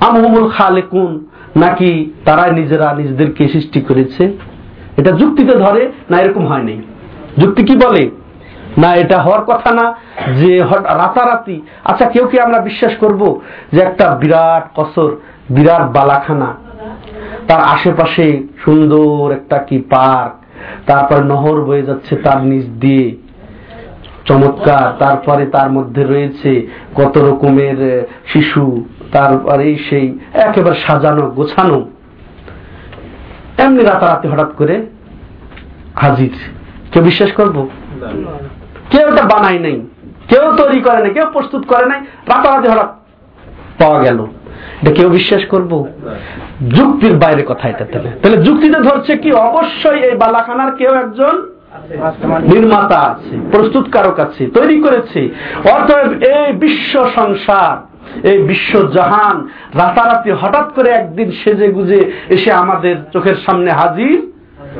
আমহুমুল 0.06 0.48
খালেকুন, 0.56 1.10
নাকি 1.62 1.90
তারা 2.24 2.44
নিজেরা 2.58 2.88
নিজেদেরকে 3.00 3.42
সৃষ্টি 3.54 3.80
করেছে? 3.88 4.24
এটা 5.00 5.10
যুক্তিতে 5.20 5.54
ধরে, 5.64 5.82
না 6.10 6.16
এরকম 6.22 6.44
হয়নি 6.50 6.76
যুক্তি 7.40 7.62
কি 7.68 7.74
বলে? 7.84 8.04
না, 8.82 8.90
এটা 9.02 9.16
হওয়ার 9.24 9.42
কথা 9.50 9.70
না 9.78 9.86
যে 10.40 10.50
রাতারাতি। 11.02 11.56
আচ্ছা 11.90 12.04
কেউ 12.14 12.24
কি 12.30 12.36
আমরা 12.46 12.58
বিশ্বাস 12.68 12.94
করব 13.02 13.22
যে 13.72 13.80
একটা 13.88 14.06
বিরাট 14.22 14.64
কসর, 14.76 15.10
বিরাট 15.56 15.84
বালাখানা, 15.96 16.50
তার 17.48 17.60
আশেপাশে 17.74 18.26
সুন্দর 18.64 19.22
একটা 19.38 19.58
কি 19.68 19.78
পার্ক, 19.92 20.32
তারপর 20.88 21.18
নহর 21.30 21.58
বয়ে 21.66 21.84
যাচ্ছে 21.88 22.12
তার 22.24 22.40
নিচ 22.50 22.66
দিয়ে 22.82 23.06
চমৎকার, 24.28 24.86
তারপরে 24.98 25.46
তার 25.46 25.70
মধ্যে 25.72 26.04
রয়েছে 26.04 26.66
কত 26.94 27.18
রকমের 27.18 27.78
শিশু 28.32 28.84
তারপরে 29.12 29.76
সেই 29.90 30.18
একেবারে 30.32 30.76
সাজানো, 30.86 31.30
গোছানো। 31.30 31.78
এমনি 33.58 33.82
রাতারাতি 33.84 34.28
হঠাৎ 34.28 34.50
করে 34.56 34.86
হাজির। 35.94 36.34
কেউ 36.92 37.02
বিশ্বাস 37.02 37.32
করব? 37.32 37.68
কেউ 38.90 39.08
এটা 39.08 39.22
বানাই 39.22 39.58
নাই, 39.58 39.80
কেউ 40.28 40.56
তৈরি 40.56 40.80
করে 40.80 41.00
নাই, 41.02 41.12
কেউ 41.14 41.26
প্রস্তুত 41.32 41.62
করে 41.66 41.86
নাই, 41.86 42.00
রাতারাতি 42.00 42.68
হঠাৎ 42.68 42.90
পাওয়া 43.78 44.02
গেল। 44.02 44.26
এটা 44.82 44.92
কেউ 44.92 45.08
বিশ্বাস 45.08 45.42
করব? 45.48 45.86
যুক্তির 46.76 47.14
বাইরে 47.16 47.42
কথা 47.48 47.68
এটা 47.68 47.84
তাহলে 47.84 48.10
তাহলে 48.22 48.38
যুক্তিতে 48.42 48.78
ধরছে 48.80 49.16
কি? 49.16 49.32
অবশ্যই 49.32 50.00
এই 50.00 50.16
বালাখানার 50.16 50.70
কেউ 50.76 50.92
একজন 50.94 51.51
নির্মাতা 52.40 52.98
আছে, 52.98 53.36
প্রস্তুতকারক 53.52 54.20
আছে, 54.20 54.46
তৈরি 54.46 54.80
করেছে। 54.80 55.28
অতএব 55.64 56.22
এই 56.22 56.52
বিশ্ব 56.52 57.10
সংসার, 57.14 57.92
এই 58.26 58.42
বিশ্ব 58.42 58.88
জাহান, 58.88 59.48
রাতারাতি 59.74 60.30
হঠাৎ 60.30 60.72
করে 60.72 60.90
একদিন 60.90 61.32
সেজে 61.44 61.68
গুজে 61.68 62.12
এসে 62.28 62.52
আমাদের 62.52 62.96
চোখের 63.12 63.34
সামনে 63.46 63.70
হাজির। 63.70 64.32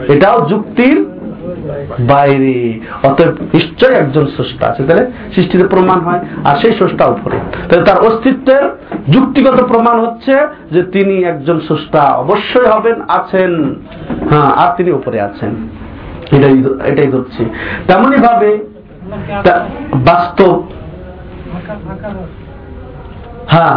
এটাও 0.09 0.49
যুক্তির 0.49 1.05
বাইরে। 2.01 2.81
অতএব 3.03 3.29
নিশ্চয় 3.29 3.95
একজন 3.95 4.27
স্রষ্টা 4.27 4.67
আছে। 4.67 4.83
তাহলে 4.85 5.11
সৃষ্টিতে 5.35 5.67
প্রমাণ 5.67 6.01
হয়, 6.01 6.21
আর 6.45 6.57
সেই 6.57 6.73
স্রষ্টা 6.73 7.07
উপরে। 7.07 7.39
তাহলে 7.69 7.87
তার 7.87 7.99
অস্তিত্বের 7.99 8.65
যুক্তিগত 9.13 9.65
প্রমাণ 9.65 10.01
হচ্ছে 10.01 10.47
যে 10.73 10.83
তিনি 10.83 11.25
একজন 11.25 11.61
স্রষ্টা 11.61 12.03
অবশ্যই 12.03 12.67
হবেন, 12.67 13.01
আছেন। 13.09 13.75
হ্যাঁ 14.31 14.51
আর 14.51 14.77
তিনি 14.77 14.91
উপরে 14.91 15.21
আছেন। 15.21 15.82
এটাই 16.37 16.55
এটাই 16.91 17.09
ধরছি। 17.15 17.43
তেমনি 17.89 18.17
ভাবে 18.27 18.51
বাস্তব 20.09 20.53
হ্যাঁ 23.53 23.77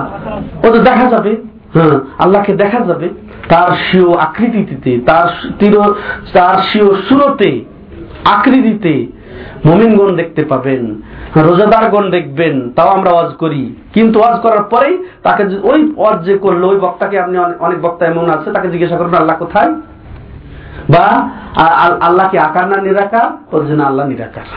ও 0.66 0.68
তো 0.74 0.80
দেখা 0.90 1.06
যাবে। 1.14 1.32
হ্যাঁ 1.76 1.96
আল্লাহকে 2.24 2.54
দেখা 2.64 2.80
যাবে। 2.90 3.08
তার 3.52 3.70
সিও 3.86 4.10
আকৃতিতে, 4.26 4.92
তার 5.10 5.28
তীর 5.60 5.76
তার 6.34 6.56
সিও 6.70 6.90
সুরতে, 7.08 7.52
আকৃতিতে 8.36 8.94
মমিনগণ 9.66 10.10
দেখতে 10.16 10.42
পাবেন। 10.52 10.84
রোজাদারগণ 11.48 12.06
দেখবেন, 12.10 12.56
তাও 12.76 12.90
আমরা 12.98 13.12
ওয়াজ 13.14 13.32
করি। 13.44 13.64
কিন্তু 13.94 14.16
ওয়াজ 14.20 14.36
করার 14.42 14.64
পরেই 14.64 14.96
তাকে 15.24 15.44
ওই 15.64 15.80
ওয়াজ 15.98 16.18
যে 16.28 16.36
করল, 16.38 16.64
ওই 16.64 16.78
বক্তাকে 16.86 17.16
আপনি 17.20 17.36
অনেক 17.66 17.80
বক্তা 17.82 18.04
এমন 18.06 18.26
আছে, 18.36 18.48
তাকে 18.56 18.68
জিজ্ঞাসা 18.74 18.98
করবেন, 18.98 19.20
আল্লাহ 19.22 19.38
কোথায়? 19.44 19.72
বা 20.90 21.06
আল্লাহকে 22.02 22.38
আকার 22.40 22.66
না 22.68 22.78
নিরাকার 22.82 23.28
বলছে 23.52 23.74
না 23.74 23.84
আল্লাহ 23.86 24.08
নিরাকার। 24.08 24.48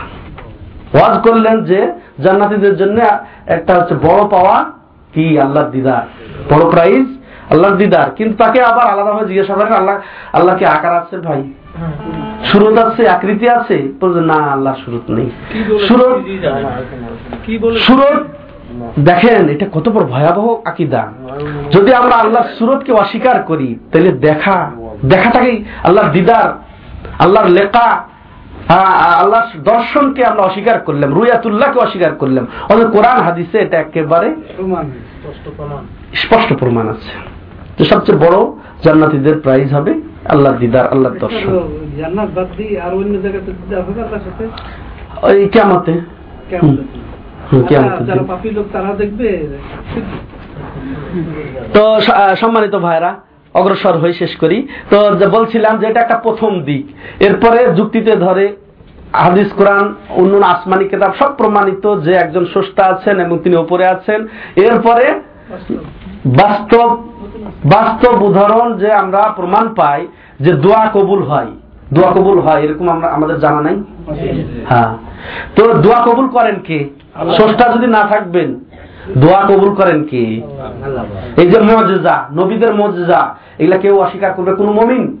ওয়াজ 0.93 1.15
করলেন 1.27 1.63
যে 1.63 1.79
জান্নাতিদের 2.23 2.77
জন্য 2.77 2.97
একটা 3.47 3.71
হচ্ছে 3.75 3.95
বড় 3.95 4.21
পাওয়া 4.29 4.55
কি? 5.13 5.39
আল্লাহর 5.39 5.69
দিদার। 5.69 6.05
বড় 6.51 6.71
প্রাইজ 6.71 7.05
আল্লাহর 7.51 7.75
দিদার। 7.75 8.09
কিন্তু 8.17 8.43
তাকে 8.43 8.59
আবার 8.61 8.85
আলাদাভাবে 8.87 9.27
জিজ্ঞাসা 9.27 9.53
করেন 9.53 9.73
আল্লাহ 9.73 9.95
আল্লাহকে 10.33 10.65
আকার 10.65 10.93
আছে 10.97 11.17
ভাই? 11.17 11.41
সুরত 12.43 12.77
আছে 12.77 13.09
আকৃতি 13.09 13.49
আছে। 13.49 13.77
না 14.03 14.37
আল্লাহ 14.55 14.73
সুরত 14.85 15.11
নেই। 15.11 15.29
সুরত 15.87 16.17
সুরত 17.77 18.23
দেখেন 18.99 19.49
এটা 19.49 19.65
কত 19.71 19.89
বড় 19.89 20.05
ভয়াবহ 20.05 20.47
আকিদা। 20.65 21.03
যদি 21.71 21.93
আমরা 21.93 22.15
আল্লাহ 22.15 22.43
সুরতকে 22.59 22.91
অস্বীকার 22.91 23.43
করি 23.43 23.69
তাহলে 23.91 24.11
দেখা 24.11 24.71
দেখাটাকেই 25.05 25.65
আল্লাহর 25.83 26.11
দিদার 26.11 26.49
আল্লাহর 27.19 27.49
লেখা 27.49 27.87
আল্লাহ 28.69 29.41
দর্শনকে 29.63 30.25
আমরা 30.25 30.41
অস্বীকার 30.41 30.79
করলাম 30.79 31.13
রুয়াতুল্লাহকে 31.15 31.79
অস্বীকার 31.79 32.15
করলাম। 32.15 32.47
অথচ 32.69 32.91
কোরআন 32.91 33.17
হাদিসে 33.17 33.57
এটা 33.59 33.77
একেবারে 33.79 34.35
স্পষ্ট 36.15 36.53
প্রমাণ। 36.59 36.89
আছে। 36.89 37.11
যে 37.77 37.85
সবচেয়ে 37.85 38.19
বড় 38.19 38.37
জান্নাতিদের 38.83 39.39
প্রাইজ 39.39 39.73
হবে 39.73 39.93
আল্লাহ 40.29 40.53
দিদার 40.57 40.87
আল্লাহ 40.87 41.11
দর্শন। 41.19 41.51
জান্নাত 41.97 42.29
বাদ 42.35 42.47
দিয়ে 42.57 42.81
আর 42.81 42.93
অন্য 42.93 43.21
জায়গাতে 43.21 43.75
হবে 43.75 44.01
আল্লাহর 44.01 44.23
সাথে? 44.27 44.43
ওই 45.27 45.49
কেমতে 45.49 45.93
যারা 48.05 48.23
পাপী 48.27 48.49
লোক 48.49 48.65
তারা 48.73 48.93
দেখবে? 48.93 49.47
তো 51.73 51.99
সম্মানিত 52.35 52.75
ভাইরা 52.75 53.15
অগ্রসর 53.53 53.95
হয়ে 53.97 54.13
শেষ 54.13 54.35
করি। 54.35 54.67
তো 54.89 54.97
বলছিলাম 55.31 55.77
যে 55.77 55.85
এটা 55.87 56.01
একটা 56.01 56.17
প্রথম 56.17 56.51
দিক। 56.61 56.85
এরপরে 57.27 57.59
যুক্তিতে 57.73 58.13
ধরে 58.15 58.45
হাদিস 59.13 59.49
কোরআন 59.53 59.95
অন্য 60.09 60.33
আসমানি 60.45 60.85
কিতাব 60.87 61.11
সব 61.19 61.31
প্রমাণিত 61.37 61.85
যে 62.05 62.13
একজন 62.13 62.45
স্রষ্টা 62.45 62.83
আছেন 62.85 63.19
এবং 63.19 63.39
তিনি 63.43 63.55
উপরে 63.55 63.85
আছেন। 63.85 64.19
এরপরে 64.55 65.05
বাস্তব 66.25 66.89
বাস্তব 67.65 68.23
উদাহরণ 68.23 68.77
যে 68.77 68.89
আমরা 68.93 69.21
প্রমাণ 69.35 69.65
পাই 69.73 70.07
যে 70.39 70.51
দোয়া 70.53 70.83
কবুল 70.93 71.21
হয়। 71.23 71.51
দোয়া 71.93 72.11
কবুল 72.11 72.39
হয় 72.39 72.61
এরকম 72.61 72.89
আমরা 72.89 73.07
আমাদের 73.07 73.39
জানা 73.39 73.61
নাই? 73.61 73.77
হ্যাঁ। 74.69 74.97
তো 75.55 75.73
দোয়া 75.73 75.99
কবুল 76.05 76.27
করেন 76.27 76.55
কে? 76.67 76.79
স্রষ্টা 77.37 77.65
যদি 77.69 77.87
না 77.87 78.01
থাকবেন 78.09 78.49
দোয়া 79.17 79.41
কবুল 79.47 79.75
করেন 79.75 80.03
কি? 80.03 80.41
এই 81.37 81.49
যে 81.49 81.59
মজেজা 81.59 82.25
নবীদের 82.33 82.75
মজেজা 82.75 83.35
এগুলা 83.59 83.77
কেউ 83.77 83.99
অস্বীকার 83.99 84.33
করবে? 84.33 84.55
কোন 84.55 84.69
মমিন? 84.69 85.17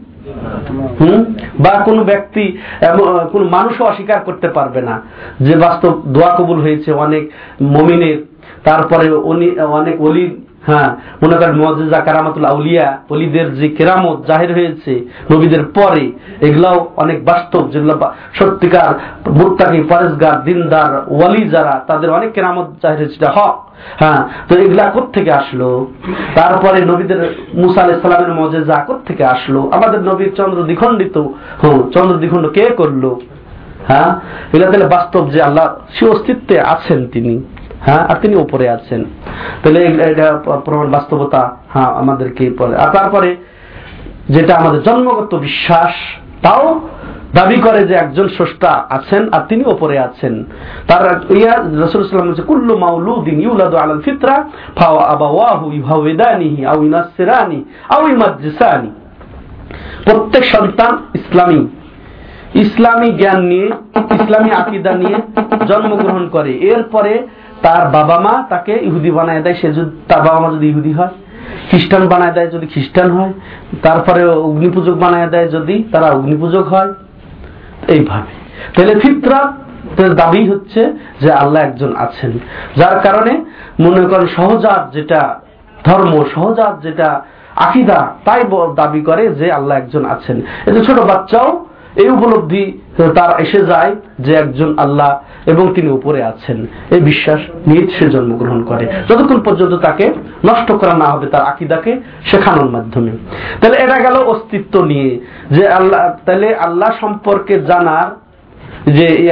হুম? 0.99 1.25
বা 1.59 1.69
কোন 1.69 2.03
ব্যক্তি 2.03 2.57
কোন 3.31 3.43
মানুষও 3.47 3.85
অস্বীকার 3.85 4.19
করতে 4.19 4.47
পারবে 4.47 4.81
না। 4.81 5.01
যে 5.39 5.55
বাস্তব 5.55 6.01
দোয়া 6.05 6.35
কবুল 6.35 6.61
হয়েছে 6.61 6.91
অনেক 6.91 7.31
মমিনের 7.61 8.25
তারপরে 8.63 9.11
অনেক 9.11 10.01
অলি 10.01 10.37
হ্যাঁ 10.65 10.95
মনে 11.25 11.35
করেন 11.37 11.55
মজেজা 11.55 11.99
কারামাতুল 11.99 12.45
আউলিয়া 12.45 12.97
অলিদের 13.09 13.55
যে 13.55 13.69
কেরামত 13.69 14.25
জাহির 14.25 14.53
হয়েছে 14.53 15.05
নবীদের 15.33 15.65
পরে, 15.65 16.11
এগুলাও 16.41 16.89
অনেক 16.95 17.25
বাস্তব, 17.25 17.71
যেগুলো 17.71 18.11
সত্যিকার 18.33 18.93
মুত্তাকি 19.31 19.81
পরেজগার 19.81 20.43
দিনদার, 20.43 21.13
ওয়ালি 21.13 21.49
যারা, 21.49 21.83
তাদের 21.87 22.09
অনেক 22.09 22.33
কেরামত 22.33 22.67
জাহির 22.83 22.97
হয়েছে 22.97 23.25
হক। 23.25 23.69
হ্যাঁ 23.99 24.23
তো 24.49 24.55
এগুলা 24.55 24.91
থেকে 25.13 25.31
আসলো? 25.31 25.87
তারপরে 26.35 26.85
নবীদের 26.85 27.35
মুসা 27.53 27.81
আলাহ 27.81 28.01
সালামের 28.01 28.33
মজেজা 28.33 28.85
থেকে 29.05 29.25
আসলো? 29.25 29.69
আমাদের 29.73 30.01
নবীর 30.01 30.31
চন্দ্র 30.35 30.63
দ্বিখণ্ডিত 30.63 31.17
হ্যাঁ 31.61 31.91
চন্দ্র 31.91 32.17
দ্বিখণ্ড 32.17 32.47
কে 32.47 32.69
করল? 32.77 33.15
হ্যাঁ 33.87 34.09
এগুলা 34.53 34.71
তাহলে 34.71 34.87
বাস্তব 34.87 35.29
যে 35.29 35.41
আল্লাহ 35.41 35.75
সে 35.93 36.09
অস্তিত্বে 36.09 36.61
আছেন 36.61 37.07
তিনি। 37.07 37.43
হ্যাঁ 37.85 38.03
আর 38.07 38.15
তিনি 38.21 38.35
উপরে 38.35 38.69
আছেন। 38.69 39.03
তাহলে 39.63 39.79
এটা 39.85 40.27
প্রমাণ 40.65 40.87
বাস্তবতা 40.91 41.41
হ্যাঁ 41.73 41.91
আমাদেরকে 41.93 42.43
আর 42.75 42.89
তারপরে 42.93 43.35
যেটা 44.29 44.55
আমাদের 44.55 44.83
জন্মগত 44.83 45.35
বিশ্বাস, 45.35 45.93
তাও 46.43 46.79
দাবি 47.35 47.55
করে 47.55 47.79
যে 47.87 47.93
একজন 47.93 48.27
স্রষ্টা 48.27 48.85
আছেন 48.89 49.29
আর 49.31 49.41
তিনি 49.49 49.63
ওপরে 49.65 49.99
আছেন। 49.99 50.43
তার 50.87 51.33
ইয়া 51.37 51.53
রসুল 51.57 52.01
সাল্লাম 52.03 52.27
বলছে, 52.27 52.41
কুল্লু 52.41 52.77
মাউলুদিন 52.77 53.41
ইউলাদু 53.41 53.77
আলাল 53.77 54.01
আবাওয়াহু 55.13 55.71
আও 56.67 56.81
আও 57.89 58.81
প্রত্যেক 60.05 60.45
সন্তান 60.45 60.97
ইসলামী। 61.15 61.67
ইসলামী 62.53 63.09
জ্ঞান 63.11 63.39
নিয়ে, 63.41 63.67
ইসলামী 63.95 64.49
আকিদা 64.51 64.91
নিয়ে 64.91 65.15
জন্মগ্রহণ 65.67 66.29
করে। 66.29 66.51
এরপরে 66.51 67.27
তার 67.61 67.87
বাবা 67.87 68.19
মা 68.19 68.43
তাকে 68.49 68.73
ইহুদি 68.81 69.11
বানায় 69.11 69.41
দেয়। 69.41 69.55
সে 69.61 69.73
যদি 69.73 69.91
তার 70.07 70.21
বাবা 70.21 70.39
মা 70.39 70.49
যদি 70.51 70.67
ইহুদি 70.69 70.91
হয়, 70.91 71.13
খ্রিস্টান 71.69 72.07
বানায় 72.07 72.31
দেয় 72.31 72.47
যদি 72.47 72.67
খ্রিস্টান 72.67 73.11
হয় 73.11 73.33
তারপরে 73.81 74.25
অগ্নিপূজক 74.25 74.93
বানায় 74.93 75.27
দেয় 75.27 75.47
যদি 75.47 75.83
তারা 75.91 76.05
অগ্নিপূজক 76.05 76.67
হয়। 76.67 76.93
এইভাবে। 77.87 78.31
তাহলে 78.75 78.99
ফিতরা 78.99 79.53
দাবি 80.15 80.49
হচ্ছে 80.49 80.93
যে 81.21 81.31
আল্লাহ 81.31 81.63
একজন 81.63 81.95
আছেন। 81.95 82.31
যার 82.77 82.99
কারণে 82.99 83.45
মনে 83.79 84.01
করেন 84.01 84.27
সহজাত 84.27 84.93
যেটা 84.93 85.39
ধর্ম, 85.85 86.23
সহজাত 86.35 86.81
যেটা 86.81 87.21
আকিদা, 87.55 88.13
তাই 88.25 88.43
দাবি 88.75 89.01
করে 89.01 89.27
যে 89.29 89.51
আল্লাহ 89.51 89.77
একজন 89.77 90.05
আছেন। 90.05 90.41
এই 90.65 90.85
ছোট 90.85 90.99
বাচ্চাও 90.99 91.65
এই 91.99 92.09
উপলব্ধি 92.09 92.79
তার 93.15 93.41
এসে 93.41 93.65
যায় 93.65 93.95
যে 94.19 94.33
একজন 94.33 94.79
আল্লাহ 94.79 95.19
এবং 95.45 95.73
তিনি 95.73 95.89
উপরে 95.89 96.23
আছেন। 96.23 96.67
এই 96.91 97.01
বিশ্বাস 97.01 97.39
নিয়ে 97.67 97.87
সে 97.87 98.09
জন্মগ্রহণ 98.09 98.63
করে। 98.63 98.87
যতক্ষণ 99.09 99.39
পর্যন্ত 99.39 99.73
তাকে 99.73 100.13
নষ্ট 100.45 100.71
করা 100.71 100.97
না 100.97 101.05
হবে 101.05 101.27
তার 101.27 101.41
আকিদাকে 101.41 102.01
শেখানোর 102.25 102.69
মাধ্যমে। 102.69 103.11
তাহলে 103.61 103.77
এটা 103.77 103.99
গেল 103.99 104.13
অস্তিত্ব 104.13 104.83
নিয়ে। 104.83 105.19
যে 105.51 105.67
আল্লাহ, 105.67 106.17
তাহলে 106.25 106.55
আল্লাহ 106.55 106.89
সম্পর্কে 107.01 107.59
জানার 107.59 108.29
যে 108.91 109.31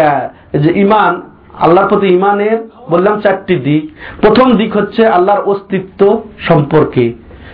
যে 0.53 0.79
ইমান, 0.79 1.21
আল্লাহর 1.59 1.87
প্রতি 1.87 2.07
ইমানের 2.07 2.69
বললাম 2.89 3.21
চারটি 3.21 3.55
দিক। 3.55 3.91
প্রথম 4.21 4.51
দিক 4.51 4.77
হচ্ছে 4.77 5.07
আল্লাহর 5.07 5.41
অস্তিত্ব 5.41 6.23
সম্পর্কে। 6.39 7.13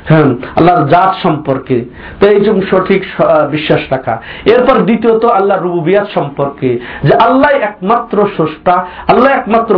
হ্যাঁ 0.09 0.27
আল্লাহর 0.57 0.83
জাত 0.93 1.11
সম্পর্কে। 1.23 1.77
তো 2.19 2.23
এই 2.35 2.41
জন্য 2.45 2.59
সঠিক 2.71 3.01
বিশ্বাস 3.53 3.81
রাখা। 3.93 4.15
এরপর 4.53 4.75
দ্বিতীয়ত 4.87 5.23
আল্লাহ 5.39 5.57
রুবুবিয়াত 5.57 6.07
সম্পর্কে, 6.17 6.69
যে 7.07 7.13
আল্লাহ 7.27 7.51
একমাত্র 7.69 8.17
স্রষ্টা, 8.35 8.75
আল্লাহ 9.11 9.31
একমাত্র 9.39 9.73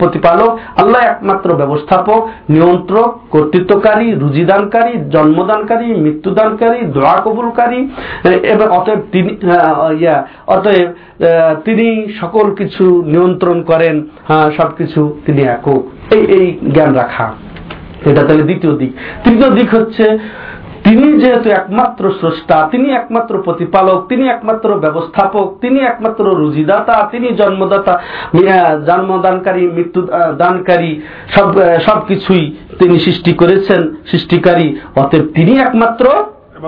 প্রতিপালক, 0.00 0.52
আল্লাহ 0.82 1.02
একমাত্র 1.12 1.48
ব্যবস্থাপক, 1.60 2.20
নিয়ন্ত্রক, 2.54 3.10
কর্তৃত্বকারী, 3.34 4.08
রুজিদানকারী, 4.22 4.92
জন্মদানকারী, 5.14 5.88
মৃত্যুদানকারী, 6.04 6.80
দোয়া 6.96 7.16
কবুলকারী 7.24 7.80
এবং 8.52 8.66
অতএব 8.78 9.00
তিনি 9.12 9.30
ইয়া, 10.02 10.16
অতএব 10.54 10.88
তিনি 11.66 11.86
সকল 12.20 12.46
কিছু 12.60 12.84
নিয়ন্ত্রণ 13.12 13.58
করেন 13.70 13.96
হ্যাঁ 14.28 14.48
সবকিছু 14.58 15.00
তিনি 15.26 15.42
একক। 15.56 15.82
এই 16.16 16.22
এই 16.38 16.46
জ্ঞান 16.74 16.90
রাখা। 17.00 17.26
এটা 18.04 18.22
তাহলে 18.22 18.42
দ্বিতীয় 18.42 18.76
দিক। 18.76 18.92
তৃতীয় 19.24 19.50
দিক 19.50 19.74
হচ্ছে 19.74 20.18
তিনি 20.84 21.20
যেহেতু 21.20 21.50
একমাত্র 21.50 22.10
স্রষ্টা 22.10 22.68
তিনি 22.70 22.90
একমাত্র 22.90 23.42
প্রতিপালক 23.42 24.06
তিনি 24.08 24.28
একমাত্র 24.28 24.74
ব্যবস্থাপক 24.74 25.56
তিনি 25.60 25.78
একমাত্র 25.80 26.24
রুজিদাতা 26.24 27.08
তিনি 27.10 27.28
জন্মদাতা 27.28 28.00
জন্মদানকারী 28.86 29.70
মৃত্যু 29.70 30.08
দানকারী 30.38 31.00
সব 31.28 31.52
সব 31.80 32.06
কিছুই 32.06 32.56
তিনি 32.78 32.98
সৃষ্টি 32.98 33.32
করেছেন 33.32 33.94
সৃষ্টিকারী। 34.10 34.76
অতএব 34.96 35.24
তিনি 35.34 35.58
একমাত্র 35.58 36.04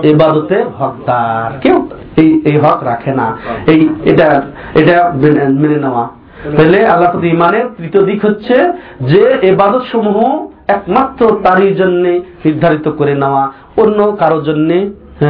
এবাদতের 0.03 0.65
হকদার। 0.67 1.59
কেউ 1.59 1.87
এই 2.17 2.41
এই 2.45 2.57
হক 2.57 2.83
রাখে 2.83 3.13
না। 3.13 3.37
এই 3.67 3.89
এটা 4.03 4.41
এটা 4.75 5.11
মেনে 5.15 5.47
মেনে 5.47 5.75
নেওয়া। 5.75 6.09
তাহলে 6.57 6.85
আল্লাহ 6.85 7.11
প্রতি 7.11 7.27
ইমানের 7.27 7.65
তৃতীয় 7.77 8.03
দিক 8.05 8.25
হচ্ছে 8.25 8.73
যে 9.01 9.37
এবাদত 9.41 9.83
সমূহ 9.91 10.47
একমাত্র 10.67 11.21
তারই 11.43 11.73
জন্য 11.73 12.03
নির্ধারিত 12.45 12.87
করে 12.89 13.13
নেওয়া, 13.15 13.43
অন্য 13.77 13.99
কারোর 14.19 14.43
জন্য 14.43 14.69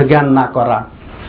জ্ঞান 0.08 0.28
না 0.32 0.46
করা। 0.54 0.80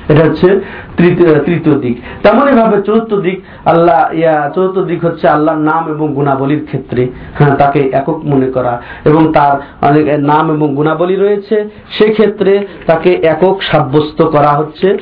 এটা 0.09 0.23
হচ্ছে 0.25 0.61
তৃতীয় 0.97 1.39
তৃতীয় 1.39 1.79
দিক। 1.79 1.97
তেমনই 2.23 2.53
ভাবে 2.53 2.77
চতুর্থ 2.83 3.15
দিক, 3.15 3.43
আল্লাহ, 3.65 4.15
ইয়া, 4.15 4.51
চতুর্থ 4.55 4.79
দিক 4.79 5.05
হচ্ছে 5.05 5.29
আল্লাহর 5.29 5.59
নাম 5.59 5.83
এবং 5.95 6.15
গুণাবলীর 6.15 6.63
ক্ষেত্রে 6.67 7.03
হ্যাঁ 7.39 7.57
তাকে 7.57 7.81
একক 7.81 8.19
মনে 8.25 8.51
করা। 8.51 8.83
এবং 9.05 9.33
তার 9.33 9.55
অনেক 9.89 10.07
নাম 10.19 10.45
এবং 10.55 10.75
গুণাবলী 10.75 11.17
রয়েছে, 11.17 11.57
সেক্ষেত্রে 11.99 12.67
তাকে 12.87 13.11
একক 13.13 13.57
সাব্যস্ত 13.63 14.23
করা 14.23 14.49
হচ্ছে 14.49 14.99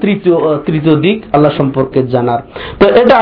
তৃতীয় 0.00 0.36
তৃতীয় 0.66 0.96
দিক 0.96 1.22
আল্লাহ 1.32 1.52
সম্পর্কে 1.56 2.02
জানার। 2.02 2.40
তো 2.80 2.86
এটা 3.02 3.18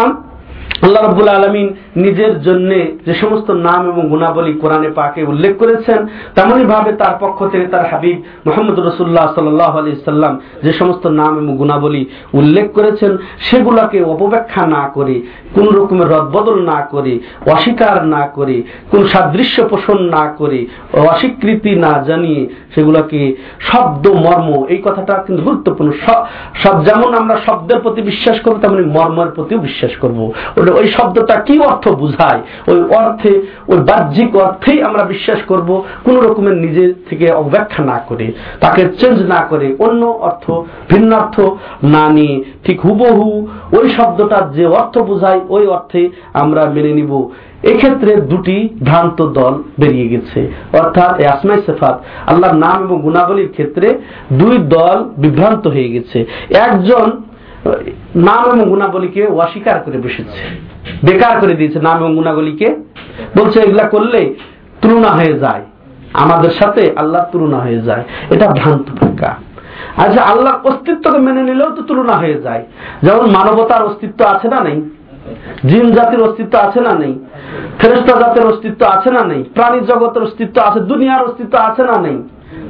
আল্লাহ 0.85 1.03
রব্বুল 1.03 1.29
আলমিন 1.29 1.69
নিজের 1.97 2.35
জন্য 2.43 2.71
যে 3.07 3.14
সমস্ত 3.14 3.49
নাম 3.51 3.81
এবং 3.88 4.03
গুণাবলী 4.09 4.53
কোরআনে 4.55 4.90
পাকে 4.90 5.21
উল্লেখ 5.23 5.53
করেছেন 5.59 6.01
তেমনই 6.35 6.66
ভাবে 6.66 6.90
তার 6.93 7.14
পক্ষ 7.21 7.38
থেকে 7.53 7.66
তার 7.66 7.85
হাবিব 7.90 8.16
মোহাম্মদ 8.47 8.77
রসুল্লাহ 8.79 9.27
সাল্লাহ 9.35 9.73
আলি 9.79 9.90
সাল্লাম 10.05 10.35
যে 10.62 10.73
সমস্ত 10.73 11.05
নাম 11.21 11.33
এবং 11.38 11.53
গুণাবলী 11.57 12.03
উল্লেখ 12.35 12.66
করেছেন, 12.73 13.12
সেগুলাকে 13.38 13.99
অপব্যাখ্যা 14.05 14.62
না 14.66 14.83
করে, 14.95 15.14
কোন 15.55 15.66
রকমের 15.69 16.09
রদবদল 16.09 16.59
না 16.62 16.79
করে, 16.90 17.12
অস্বীকার 17.47 17.97
না 18.07 18.23
করে, 18.35 18.57
কোন 18.90 19.01
সাদৃশ্য 19.07 19.57
পোষণ 19.69 19.99
না 20.16 20.25
করে, 20.38 20.66
অস্বীকৃতি 21.11 21.73
না 21.77 21.93
জানিয়ে 22.07 22.40
সেগুলোকে 22.75 23.21
শব্দ, 23.61 24.05
মর্ম, 24.25 24.51
এই 24.69 24.81
কথাটা 24.83 25.14
কিন্তু 25.27 25.40
গুরুত্বপূর্ণ। 25.43 25.90
সব 26.62 26.75
যেমন 26.85 27.11
আমরা 27.14 27.37
শব্দের 27.47 27.79
প্রতি 27.81 28.01
বিশ্বাস 28.03 28.37
করব, 28.40 28.57
তেমনি 28.61 28.85
মর্মের 28.97 29.31
প্রতিও 29.37 29.59
বিশ্বাস 29.59 29.93
করব। 30.01 30.19
ওটা 30.57 30.70
ওই 30.71 30.87
শব্দটা 30.89 31.37
কি 31.41 31.59
অর্থ 31.61 31.89
বুঝায়? 31.89 32.41
ওই 32.69 32.81
অর্থে, 32.95 33.41
ওই 33.69 33.79
বাহ্যিক 33.79 34.37
অর্থেই 34.37 34.83
আমরা 34.83 35.03
বিশ্বাস 35.05 35.39
করব, 35.49 35.85
কোন 36.05 36.21
রকমের 36.21 36.57
নিজে 36.57 36.95
থেকে 37.09 37.33
অব্যাখ্যা 37.33 37.85
না 37.85 38.01
করে, 38.09 38.33
তাকে 38.61 38.83
চেঞ্জ 39.01 39.23
না 39.23 39.47
করে, 39.51 39.77
অন্য 39.79 40.07
অর্থ 40.07 40.51
ভিন্ন 40.89 41.17
অর্থ 41.17 41.41
না 41.85 42.09
নিয়ে 42.09 42.45
ঠিক 42.65 42.81
হুবহু 42.81 43.49
ওই 43.73 43.91
শব্দটার 43.91 44.53
যে 44.53 44.67
অর্থ 44.67 44.99
বোঝায়, 44.99 45.41
ওই 45.49 45.67
অর্থে 45.67 46.09
আমরা 46.35 46.65
মেনে 46.65 46.93
নিব। 46.93 47.29
এক্ষেত্রে 47.63 48.17
দুটি 48.17 48.69
ভ্রান্ত 48.85 49.29
দল 49.29 49.63
বেরিয়ে 49.81 50.09
গেছে। 50.09 50.41
অর্থাৎ 50.73 51.25
আসমাই 51.25 51.63
সেফাত, 51.67 52.05
আল্লাহর 52.27 52.57
নাম 52.57 52.83
এবং 52.83 53.01
গুণাবলীর 53.03 53.51
ক্ষেত্রে 53.51 53.99
দুই 54.33 54.59
দল 54.59 55.05
বিভ্রান্ত 55.17 55.67
হয়ে 55.67 55.89
গেছে। 55.89 56.27
একজন 56.55 57.11
নাম 58.16 58.53
এবং 58.53 58.68
গুণাবলীকে 58.68 59.27
অস্বীকার 59.27 59.81
করে 59.81 59.99
বসেছে। 59.99 60.66
বেকার 61.05 61.40
করে 61.40 61.55
দিয়েছে 61.55 61.81
নাম 61.81 61.99
এবং 61.99 62.14
গুণাবলীকে। 62.14 62.77
বলছে, 63.38 63.61
এগুলা 63.61 63.88
করলে 63.88 64.35
তুলনা 64.83 65.09
হয়ে 65.09 65.38
যায়। 65.38 65.62
আমাদের 66.14 66.51
সাথে 66.51 66.92
আল্লাহ 66.96 67.27
তুলনা 67.33 67.59
হয়ে 67.59 67.83
যায়। 67.83 68.05
এটা 68.31 68.51
ভ্রান্ত 68.51 68.90
ব্যাখ্যা। 68.90 69.35
আচ্ছা 69.96 70.23
আল্লাহর 70.23 70.68
অস্তিত্বকে 70.68 71.18
মেনে 71.18 71.42
নিলেও 71.42 71.70
তো 71.70 71.83
তুলনা 71.83 72.12
হয়ে 72.12 72.42
যায়। 72.42 72.66
যেমন 73.03 73.31
মানবতার 73.31 73.85
অস্তিত্ব 73.85 74.25
আছে 74.25 74.49
না 74.49 74.61
নেই? 74.61 74.90
জিন 75.66 75.90
জাতির 75.90 76.23
অস্তিত্ব 76.23 76.59
আছে 76.59 76.81
না 76.81 76.99
নেই? 76.99 77.18
ফেরেস্তা 77.79 78.20
জাতের 78.20 78.46
অস্তিত্ব 78.46 78.87
আছে 78.87 79.11
না 79.11 79.25
নেই? 79.25 79.44
প্রাণী 79.55 79.81
জগতের 79.81 80.23
অস্তিত্ব 80.23 80.62
আছে, 80.62 80.81
দুনিয়ার 80.81 81.25
অস্তিত্ব 81.25 81.59
আছে 81.59 81.83
না 81.83 82.01
নেই? 82.01 82.23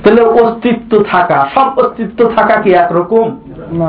তাহলে 0.05 0.23
অস্তিত্ব 0.23 1.03
থাকা, 1.03 1.49
সব 1.55 1.79
অস্তিত্ব 1.79 2.31
থাকা 2.37 2.61
কি 2.61 2.71
একরকম? 2.73 3.41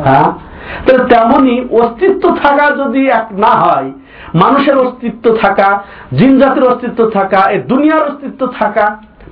হ্যাঁ? 0.03 0.50
তাহলে 0.86 1.04
তেমনি 1.13 1.56
অস্তিত্ব 1.82 2.24
থাকা 2.43 2.65
যদি 2.82 3.02
এক 3.19 3.28
না 3.43 3.54
হয়, 3.63 3.89
মানুষের 4.36 4.78
অস্তিত্ব 4.78 5.26
থাকা, 5.43 5.69
জিন 6.17 6.34
জাতির 6.39 6.63
অস্তিত্ব 6.63 7.10
থাকা 7.10 7.39
এই 7.54 7.60
দুনিয়ার 7.71 8.04
অস্তিত্ব 8.10 8.41
থাকা, 8.60 8.86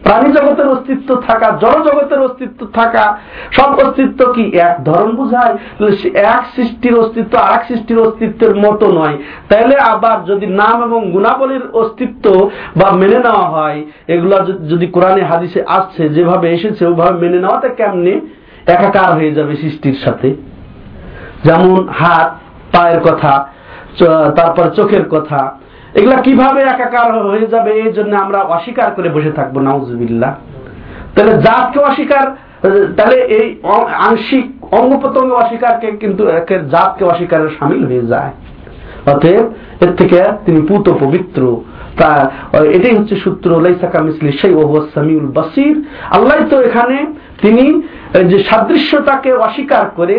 প্রাণী 0.04 0.30
জগতের 0.32 0.68
অস্তিত্ব 0.68 1.10
থাকা 1.28 1.48
জড় 1.62 1.80
জগতের 1.88 2.20
অস্তিত্ব 2.20 2.62
থাকা, 2.74 3.04
সব 3.52 3.70
অস্তিত্ব 3.84 4.20
কি 4.34 4.44
এক 4.68 4.76
ধরন 4.84 5.10
বোঝায়? 5.16 5.54
এক 6.36 6.44
সৃষ্টির 6.56 6.96
অস্তিত্ব 7.00 7.34
আর 7.38 7.52
এক 7.58 7.64
সৃষ্টির 7.68 8.00
অস্তিত্বের 8.00 8.54
মতো 8.56 8.86
নয়। 9.00 9.16
তাহলে 9.50 9.76
আবার 9.94 10.18
যদি 10.26 10.46
নাম 10.62 10.78
এবং 10.84 11.12
গুণাবলীর 11.12 11.66
অস্তিত্ব 11.74 12.26
বা 12.80 12.88
মেনে 12.92 13.20
নেওয়া 13.26 13.48
হয়, 13.56 13.80
এগুলা 14.08 14.38
যদি 14.72 14.86
কোরআনে 14.88 15.24
হাদিসে 15.24 15.62
আসছে, 15.78 16.04
যেভাবে 16.10 16.48
এসেছে, 16.52 16.84
ওভাবে 16.86 17.16
মেনে 17.24 17.40
নেওয়াতে 17.40 17.70
কেমনে? 17.80 18.14
একাকার 18.76 19.12
হয়ে 19.18 19.32
যাবে 19.32 19.54
সৃষ্টির 19.56 19.98
সাথে। 20.04 20.30
যেমন 21.48 21.78
হাত, 22.00 22.30
পায়ের 22.74 23.00
কথা 23.08 23.34
তারপর 24.38 24.66
চোখের 24.78 25.06
কথা, 25.10 25.40
এগুলা 26.00 26.18
কীভাবে 26.26 26.62
একাকার 26.74 27.08
হয়ে 27.30 27.46
যাবে 27.54 27.72
এই 27.84 27.92
জন্য 27.98 28.14
আমরা 28.26 28.40
অস্বীকার 28.56 28.90
করে 28.96 29.10
বসে 29.16 29.32
থাকব, 29.32 29.56
নাউজুবিল্লাহ। 29.68 30.32
তাহলে 31.16 31.34
জাতকে 31.46 31.80
অস্বীকার, 31.80 32.26
তাহলে 32.98 33.18
এই 33.38 33.48
আংশিক 34.08 34.46
অঙ্গ 34.80 34.92
প্রত্যঙ্গ 35.02 35.32
অস্বীকারকে 35.34 35.88
কিন্তু 36.02 36.24
জাতকে 36.74 37.04
অস্বীকারের 37.12 37.52
সামিল 37.60 37.82
হয়ে 37.90 38.06
যায়। 38.12 38.32
অতএব 39.12 39.46
এর 39.84 39.92
থেকে 40.00 40.20
তিনি 40.46 40.60
পুত 40.70 40.86
পবিত্র। 41.04 41.42
তা, 42.00 42.10
এটাই 42.78 42.96
হচ্ছে 42.98 43.16
সূত্র 43.24 43.50
লাইসাকা 43.62 44.00
মিসলি 44.08 44.32
সেই 44.42 44.54
সামিউল 44.94 45.28
বাসির। 45.38 45.76
আল্লাহ 46.16 46.38
তো 46.50 46.58
এখানে 46.62 46.98
তিনি 47.42 47.66
যে 48.30 48.38
সাদৃশ্যতাকে 48.50 49.32
অস্বীকার 49.48 49.86
করে 49.96 50.18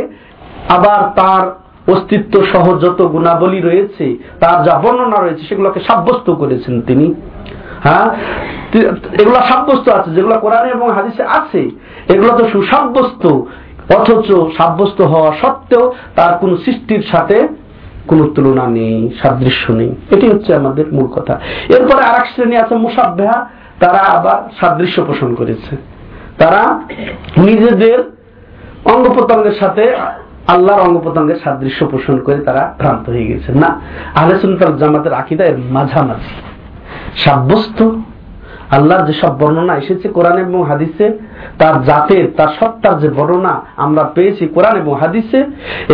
আবার 0.69 1.21
তার 1.21 1.61
অস্তিত্ব 1.93 2.45
সহ 2.45 2.79
যত 2.79 3.03
গুণাবলী 3.03 3.61
রয়েছে, 3.61 4.17
তার 4.41 4.63
যা 4.63 4.79
বর্ণনা 4.79 5.21
রয়েছে, 5.21 5.47
সেগুলোকে 5.47 5.81
সাব্যস্ত 5.81 6.31
করেছেন 6.31 6.81
তিনি। 6.81 7.15
হ্যাঁ? 7.85 8.11
এগুলো 9.21 9.35
সাব্যস্ত 9.35 9.89
আছে, 9.89 10.11
যেগুলো 10.11 10.39
কোরআনে 10.39 10.71
এবং 10.71 10.91
হাদিসে 10.91 11.23
আছে। 11.23 11.71
এগুলো 12.09 12.39
তো 12.39 12.49
সুসাব্যস্ত, 12.49 13.27
অথচ 13.95 14.33
সাব্যস্ত 14.57 15.01
হওয়া 15.01 15.33
সত্ত্বেও 15.43 15.93
তার 16.17 16.39
কোন 16.39 16.57
সৃষ্টির 16.57 17.03
সাথে 17.11 17.49
কোন 18.09 18.33
তুলনা 18.35 18.67
নেই, 18.67 19.11
সাদৃশ্য 19.23 19.73
নেই। 19.73 19.95
এটি 20.11 20.29
হচ্ছে 20.29 20.55
আমাদের 20.55 20.85
মূল 20.93 21.07
কথা। 21.07 21.41
এরপরে 21.69 22.03
আর 22.05 22.15
এক 22.15 22.27
শ্রেণি 22.27 22.57
আছে 22.57 22.75
মুসাব্বেহা, 22.75 23.49
তারা 23.81 23.99
আবার 23.99 24.51
সাদৃশ্য 24.61 25.05
পোষণ 25.05 25.35
করেছে। 25.35 25.77
তারা 26.39 26.81
নিজেদের 27.37 27.99
অঙ্গ 28.85 29.13
প্রত্যঙ্গের 29.13 29.53
সাথে 29.53 29.97
আল্লাহর 30.55 30.83
অঙ্গ 30.87 30.97
প্রত্যঙ্গের 31.05 31.39
সাদৃশ্য 31.45 31.81
পোষণ 31.93 32.17
করে 32.27 32.39
তারা 32.49 32.63
ভ্রান্ত 32.81 33.05
হয়ে 33.15 33.27
গেছে 33.31 33.51
না, 33.63 33.71
আহলে 34.19 34.35
সুন্নাত 34.43 34.75
জামাতের 34.83 35.15
আকিদা 35.21 35.45
এর 35.51 35.57
মাঝামাঝি। 35.77 36.35
সাব্যস্ত, 37.25 37.79
আল্লাহর 38.77 39.07
যেসব 39.09 39.33
বর্ণনা 39.41 39.75
এসেছে 39.83 40.07
কোরআন 40.17 40.37
এবং 40.45 40.61
হাদিসে, 40.71 41.07
তার 41.61 41.75
জাতের, 41.89 42.25
তার 42.37 42.51
সত্তার 42.59 42.97
যে 43.03 43.09
বর্ণনা 43.19 43.55
আমরা 43.85 44.03
পেয়েছি 44.15 44.45
কোরআন 44.55 44.75
এবং 44.83 44.93
হাদিসে, 45.03 45.41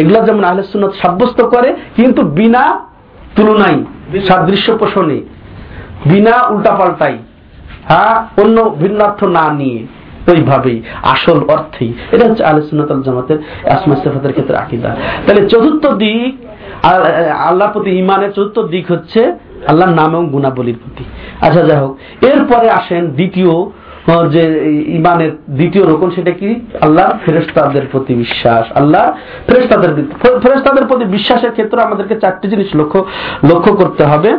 এগুলা 0.01 0.21
যেমন 0.27 0.42
আহলে 0.49 0.62
সুন্নাত 0.73 0.92
সাব্যস্ত 1.03 1.38
করে, 1.55 1.69
কিন্তু 1.97 2.21
বিনা 2.38 2.64
তুলনায়, 3.37 3.79
সাদৃশ্য 4.29 4.69
পোষণে, 4.81 5.19
বিনা 6.11 6.35
উল্টাপাল্টাই 6.55 7.16
হ্যাঁ 7.90 8.14
অন্য 8.42 8.57
ভিন্নার্থ 8.83 9.21
না 9.38 9.45
নিয়ে। 9.61 9.81
ওইভাবেই, 10.31 10.79
আসল 11.15 11.39
অর্থেই। 11.55 11.91
এটা 12.15 12.25
হচ্ছে 12.29 12.45
আলোচনাতল 12.53 13.01
জামাতের 13.07 13.39
আসমা 13.75 13.95
সেফাতের 14.03 14.33
ক্ষেত্রে 14.37 14.57
আকিদা। 14.65 14.91
তাহলে 15.25 15.43
চতুর্থ 15.53 15.85
দিক 16.05 16.33
আল্লাহর 17.49 17.73
প্রতি 17.75 17.91
ইমানের 18.03 18.31
চতুর্থ 18.37 18.57
দিক 18.75 18.85
হচ্ছে 18.93 19.21
আল্লাহর 19.71 19.95
নাম 20.01 20.11
এবং 20.15 20.25
গুণাবলীর 20.35 20.79
প্রতি। 20.83 21.05
আচ্ছা 21.47 21.62
যাই 21.69 21.79
হোক, 21.83 21.93
এরপরে 22.31 22.67
আসেন 22.81 23.03
দ্বিতীয় 23.19 23.53
যে 24.35 24.43
ইমানের 24.99 25.33
দ্বিতীয় 25.59 25.85
রকম 25.93 26.09
সেটা 26.17 26.33
কি? 26.41 26.51
আল্লাহ 26.87 27.07
ফেরেস্তাদের 27.25 27.85
প্রতি 27.93 28.12
বিশ্বাস। 28.23 28.65
আল্লাহ 28.81 29.05
ফেরেস্তাদের 29.47 29.91
ফেরেস্তাদের 30.43 30.85
প্রতি 30.91 31.05
বিশ্বাসের 31.17 31.53
ক্ষেত্রে 31.57 31.79
আমাদেরকে 31.87 32.15
চারটি 32.23 32.47
জিনিস 32.53 32.69
লক্ষ্য 32.81 33.01
লক্ষ্য 33.51 33.73
করতে 33.81 34.05
হবে। 34.12 34.31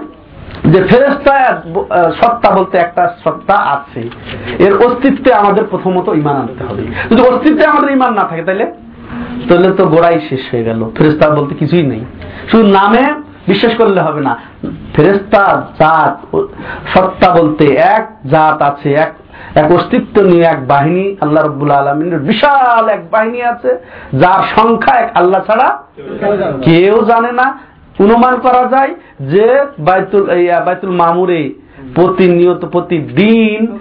যে 0.65 0.79
ফেরেস্তা 0.83 1.61
সত্তা 2.21 2.49
বলতে 2.55 2.77
একটা 2.77 3.03
সত্তা 3.23 3.55
আছে। 3.75 4.01
এর 4.65 4.73
অস্তিত্বে 4.77 5.33
আমাদের 5.33 5.63
প্রথমত 5.63 6.07
ইমান 6.07 6.35
আনতে 6.35 6.63
হবে। 6.63 6.83
যদি 7.09 7.21
অস্তিত্বে 7.21 7.65
আমাদের 7.65 7.91
ইমান 7.91 8.13
না 8.13 8.23
থাকে 8.23 8.43
তাহলে 8.43 8.65
তাহলে 9.49 9.71
তো 9.71 9.85
গোড়াই 9.85 10.19
শেষ 10.29 10.43
হয়ে 10.51 10.63
গেল। 10.63 10.91
ফেরেস্তা 10.97 11.29
বলতে 11.29 11.55
কিছুই 11.55 11.83
নেই। 11.83 12.03
শুধু 12.49 12.67
নামে 12.67 13.03
বিশ্বাস 13.47 13.73
করলে 13.77 14.01
হবে 14.01 14.21
না। 14.21 14.33
ফেরেস্তা 14.95 15.41
জাত 15.79 16.15
সত্তা 16.93 17.27
বলতে 17.39 17.65
এক 17.95 18.03
জাত 18.31 18.61
আছে 18.61 18.93
এক 18.93 19.11
এক 19.55 19.71
অস্তিত্ব 19.71 20.21
নিয়ে 20.21 20.43
এক 20.43 20.67
বাহিনী। 20.67 21.15
আল্লাহ 21.21 21.41
রব্বুল 21.43 21.71
আলমিনের 21.71 22.19
বিশাল 22.19 22.89
এক 22.89 23.01
বাহিনী 23.11 23.41
আছে 23.41 23.71
যার 24.13 24.41
সংখ্যা 24.55 24.93
এক 24.99 25.09
আল্লাহ 25.15 25.41
ছাড়া 25.47 25.67
কেউ 26.61 26.95
জানে 27.05 27.31
না। 27.31 27.47
অনুমান 28.03 28.39
করা 28.39 28.63
যায় 28.71 28.95
যে 29.19 29.65
বাইতুল 29.79 30.23
বাইতুল 30.65 30.89
মামুরে 30.89 31.53
প্রতিনিয়ত, 31.95 32.65
প্রতিদিন 32.65 33.77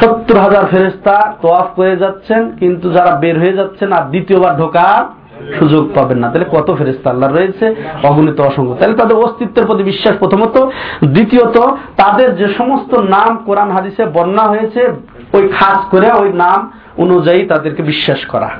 সত্তর 0.00 0.36
হাজার 0.38 0.66
ফেরেস্তা 0.66 1.34
তোয়াফ 1.42 1.68
করে 1.76 1.96
যাচ্ছেন, 1.96 2.52
কিন্তু 2.58 2.90
যারা 2.90 3.12
বের 3.16 3.38
হয়ে 3.38 3.52
যাচ্ছেন 3.52 3.92
আর 3.92 4.02
দ্বিতীয়বার 4.02 4.56
ঢোকার 4.56 5.18
সুযোগ 5.58 5.90
পাবেন 5.94 6.18
না। 6.18 6.28
তাহলে 6.28 6.48
কত 6.50 6.74
ফেরেস্তা 6.78 7.10
আল্লাহ 7.10 7.32
রয়েছে? 7.32 7.74
অগণিত 8.02 8.40
অসংখ্য। 8.40 8.74
তাহলে 8.74 8.96
তাদের 8.96 9.16
অস্তিত্বের 9.16 9.66
প্রতি 9.66 9.82
বিশ্বাস 9.82 10.14
প্রথমত। 10.18 10.56
দ্বিতীয়ত, 11.04 11.56
তাদের 11.96 12.36
যে 12.36 12.54
সমস্ত 12.54 12.94
নাম 12.94 13.42
কোরআন 13.46 13.70
হাদিসে 13.70 14.04
বর্ণনা 14.04 14.42
হয়েছে, 14.42 14.88
ওই 15.32 15.48
খাস 15.48 15.78
করে, 15.90 16.12
ওই 16.12 16.32
নাম 16.32 16.72
অনুযায়ী 16.96 17.46
তাদেরকে 17.46 17.82
বিশ্বাস 17.82 18.26
করা। 18.26 18.50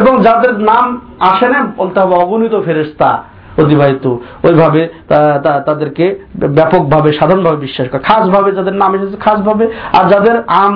এবং 0.00 0.22
যাদের 0.22 0.58
নাম 0.60 1.00
আসে 1.20 1.48
না, 1.48 1.72
বলতে 1.76 2.00
হবে 2.00 2.14
অগণিত 2.14 2.54
ফেরেস্তা 2.64 3.33
অতিবাহিত। 3.62 4.06
ওইভাবে 4.46 4.82
তাদেরকে 5.68 6.04
ব্যাপকভাবে, 6.58 7.08
সাধারণভাবে 7.18 7.58
বিশ্বাস 7.66 7.86
করে। 7.88 8.02
খাসভাবে 8.08 8.50
যাদের 8.58 8.76
নাম 8.82 8.90
এসেছে, 8.96 9.16
খাসভাবে। 9.24 9.64
আর 9.98 10.04
যাদের 10.12 10.36
আম 10.60 10.72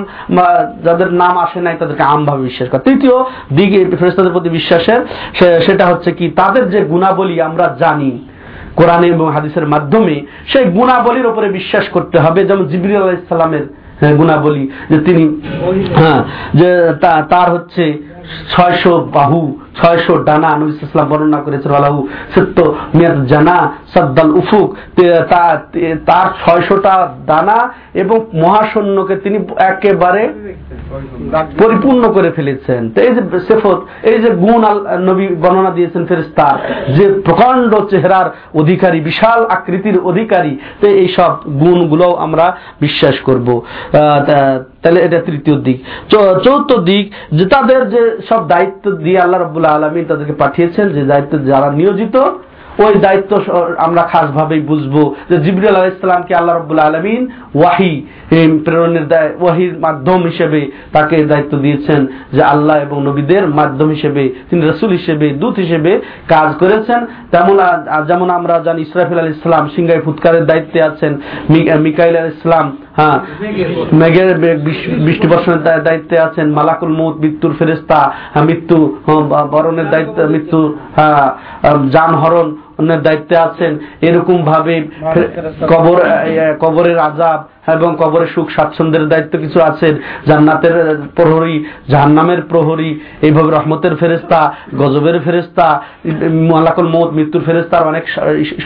যাদের 0.85 1.09
নাম 1.21 1.33
আসে 1.45 1.59
নাই, 1.65 1.75
তাদেরকে 1.79 2.03
আমভাবে 2.13 2.41
বিশ্বাস 2.49 2.67
করে। 2.69 2.85
তৃতীয় 2.89 3.17
দিকে 3.57 3.79
ফেরেস্তাদের 3.99 4.33
প্রতি 4.35 4.49
বিশ্বাসের 4.57 4.99
সেটা 5.65 5.85
হচ্ছে 5.91 6.09
কি, 6.17 6.25
তাদের 6.41 6.63
যে 6.73 6.79
গুণাবলী 6.91 7.35
আমরা 7.49 7.65
জানি 7.79 8.11
কোরআন 8.75 9.01
এবং 9.03 9.27
হাদিসের 9.35 9.65
মাধ্যমে, 9.73 10.15
সেই 10.51 10.65
গুণাবলীর 10.77 11.27
উপরে 11.31 11.47
বিশ্বাস 11.59 11.85
করতে 11.95 12.17
হবে। 12.23 12.39
যেমন 12.49 12.63
জিবরি 12.71 12.95
আলাইসাল্লামের 12.95 13.65
গুণাবলী, 14.19 14.63
যে 14.89 14.97
তিনি 15.07 15.23
হ্যাঁ 16.01 16.21
যে 16.59 16.69
তার 17.31 17.47
হচ্ছে 17.55 17.83
ছয়শো 18.51 19.09
বাহু, 19.13 19.57
ছয়শো 19.81 20.23
ডানা 20.23 20.57
নবী 20.57 20.71
ইসলাম 20.71 21.07
বর্ণনা 21.07 21.41
করেছেন 21.41 21.71
আলাহু 21.71 22.07
সত্য 22.35 22.75
মিয়াদ 22.95 23.25
জানা 23.25 23.73
সদ্দাল 23.93 24.31
উফুক। 24.31 24.75
তার 26.05 26.27
ছয়শোটা 26.45 27.13
দানা 27.25 27.73
এবং 27.93 28.25
মহাশূন্যকে 28.33 29.15
তিনি 29.15 29.39
একেবারে 29.57 30.33
পরিপূর্ণ 31.57 32.11
করে 32.11 32.31
ফেলেছেন। 32.31 32.89
তো, 32.89 33.01
এই 33.01 33.15
যে 33.15 33.39
সেফত, 33.39 33.81
এই 34.03 34.19
যে 34.19 34.29
গুণ 34.29 34.63
আল- 34.63 34.97
নবী 34.97 35.27
বর্ণনা 35.27 35.69
দিয়েছেন 35.69 36.05
ফেরেস্তার 36.05 36.85
যে 36.93 37.21
প্রকাণ্ড 37.25 37.79
চেহারার 37.89 38.59
অধিকারী, 38.59 38.99
বিশাল 38.99 39.45
আকৃতির 39.45 39.99
অধিকারী, 39.99 40.57
তো 40.81 40.87
এই 40.87 41.07
সব 41.07 41.37
গুণগুলো 41.59 42.13
আমরা 42.13 42.57
বিশ্বাস 42.81 43.19
করব। 43.19 43.61
তাহলে 44.81 45.01
এটা 45.01 45.21
তৃতীয় 45.21 45.61
দিক। 45.61 45.83
চৌ- 46.09 46.39
চৌথ 46.39 46.79
দিক, 46.79 47.13
যে 47.31 47.45
তাদের 47.45 47.89
যে 47.89 48.17
সব 48.29 48.47
দায়িত্ব 48.47 48.91
দিয়ে 48.91 49.19
আল্লাহ 49.19 49.41
রবুল্লাহ 49.41 49.83
আলমী 49.83 50.03
তাদেরকে 50.03 50.33
পাঠিয়েছেন, 50.33 50.89
যে 50.89 51.03
দায়িত্ব 51.03 51.45
যারা 51.45 51.71
নিয়োজিত, 51.71 52.15
ওই 52.79 52.93
দায়িত্ব 52.93 53.41
আমরা 53.77 54.01
খাস 54.01 54.31
ভাবেই 54.31 54.59
বুঝব 54.59 55.15
যে 55.29 55.37
জিবরুল 55.37 55.67
আলাহ 55.67 55.85
ইসলামকে 55.85 56.35
আল্লাহ 56.35 56.57
রবুল্লাহ 56.57 56.87
আলমিন 56.87 57.31
ওয়াহি 57.55 58.05
প্রেরণের 58.63 59.07
দায়- 59.07 59.43
ওয়াহির 59.43 59.79
মাধ্যম 59.79 60.23
হিসেবে 60.23 60.71
তাকে 60.91 61.25
দায়িত্ব 61.25 61.57
দিয়েছেন, 61.57 62.07
যে 62.33 62.43
আল্লাহ 62.43 62.77
এবং 62.77 63.03
নবীদের 63.03 63.47
মাধ্যম 63.47 63.89
হিসেবে, 63.89 64.33
তিনি 64.49 64.69
রসুল 64.69 64.89
হিসেবে, 64.89 65.29
দূত 65.29 65.55
হিসেবে 65.55 65.99
কাজ 66.27 66.55
করেছেন। 66.55 67.05
তেমন 67.31 67.57
যেমন 68.07 68.29
আমরা 68.29 68.59
জানি 68.59 68.81
ইসরাফিল 68.81 69.19
আল 69.19 69.29
ইসলাম 69.29 69.69
সিংগাই 69.75 70.01
ফুৎকারের 70.01 70.45
দায়িত্বে 70.45 70.81
আছেন 70.81 71.17
মিকাইল 71.79 72.17
আল 72.17 72.27
ইসলাম 72.27 72.77
হ্যাঁ 72.99 73.17
মেঘের 73.93 74.29
মেঘ- 74.39 74.61
বৃষ- 74.63 74.89
বৃষ্টি 75.05 75.27
বর্ষণের 75.27 75.61
দায়িত্বে 75.83 76.19
আছেন 76.19 76.47
মালাকুল 76.49 76.91
মৌত 76.91 77.15
মৃত্যুর 77.19 77.53
ফেরেস্তা 77.59 77.99
মৃত্যু 78.43 78.77
হ্যাঁ, 79.05 79.23
বরণের 79.45 79.89
দায়িত্ব 79.89 80.17
মৃত্যু 80.29 80.59
হ্যাঁ, 80.95 81.27
যানহরণ 81.89 82.47
দায়িত্বে 82.87 83.37
আছেন 83.37 83.77
এরকম 84.01 84.43
ভাবে 84.43 84.87
কবর 85.69 85.97
কবরের 86.59 86.99
আজাব 86.99 87.43
এবং 87.73 87.95
কবরের 87.99 88.27
সুখ 88.27 88.49
স্বাচ্ছন্দ্যের 88.49 89.09
দায়িত্ব 89.09 89.39
কিছু 89.39 89.61
আছেন 89.61 89.97
জান্নাতের 90.27 90.97
প্রহরী 91.15 91.65
জাহান্নামের 91.89 92.41
প্রহরী 92.41 92.99
এইভাবে 93.21 93.51
রহমতের 93.51 93.95
ফেরেস্তা 93.95 94.53
গজবের 94.77 95.19
ফেরেস্তা 95.19 95.81
মালাকুল 96.51 96.87
মৌত 96.87 97.09
মৃত্যুর 97.13 97.41
ফেরেস্তার 97.41 97.87
অনেক 97.87 98.03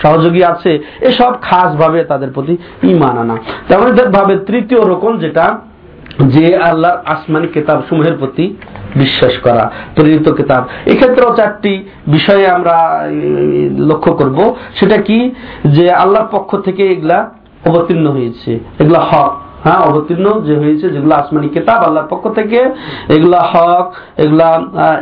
সহযোগী 0.03 0.43
আছে 0.43 0.79
এসব 1.01 1.33
খাস 1.41 1.75
ভাবে 1.75 2.03
তাদের 2.03 2.31
প্রতি 2.31 2.57
ইমান 2.83 3.17
আনা। 3.17 3.37
তেমন 3.67 4.11
ভাবে 4.11 4.37
তৃতীয় 4.37 4.81
রকম 4.81 5.17
যেটা 5.17 5.57
যে 6.19 6.57
আল্লাহর 6.57 6.97
আসমানি 7.05 7.47
কেতাব 7.47 7.83
সমূহের 7.89 8.17
প্রতি 8.17 8.55
বিশ্বাস 8.95 9.37
করা, 9.37 9.71
প্রেরিত 9.95 10.31
কেতাব। 10.31 10.67
এক্ষেত্রেও 10.85 11.35
চারটি 11.35 11.83
বিষয়ে 12.07 12.47
আমরা 12.47 13.01
লক্ষ্য 13.77 14.13
করব। 14.13 14.55
সেটা 14.75 14.97
কি? 14.97 15.31
যে 15.65 15.91
আল্লাহর 15.91 16.27
পক্ষ 16.31 16.57
থেকে 16.57 16.83
এগুলা 16.83 17.29
অবতীর্ণ 17.65 18.07
হয়েছে। 18.07 18.59
এগুলা 18.79 18.99
হক। 18.99 19.42
হ্যাঁ 19.63 19.81
অবতীর্ণ 19.89 20.27
যে 20.47 20.55
হয়েছে, 20.61 20.85
যেগুলো 20.93 21.13
আসমানি 21.21 21.47
কেতাব, 21.55 21.79
আল্লাহর 21.87 22.09
পক্ষ 22.09 22.25
থেকে, 22.37 22.59
এগুলা 23.15 23.39
হক, 23.51 23.85
এগুলা 24.23 24.49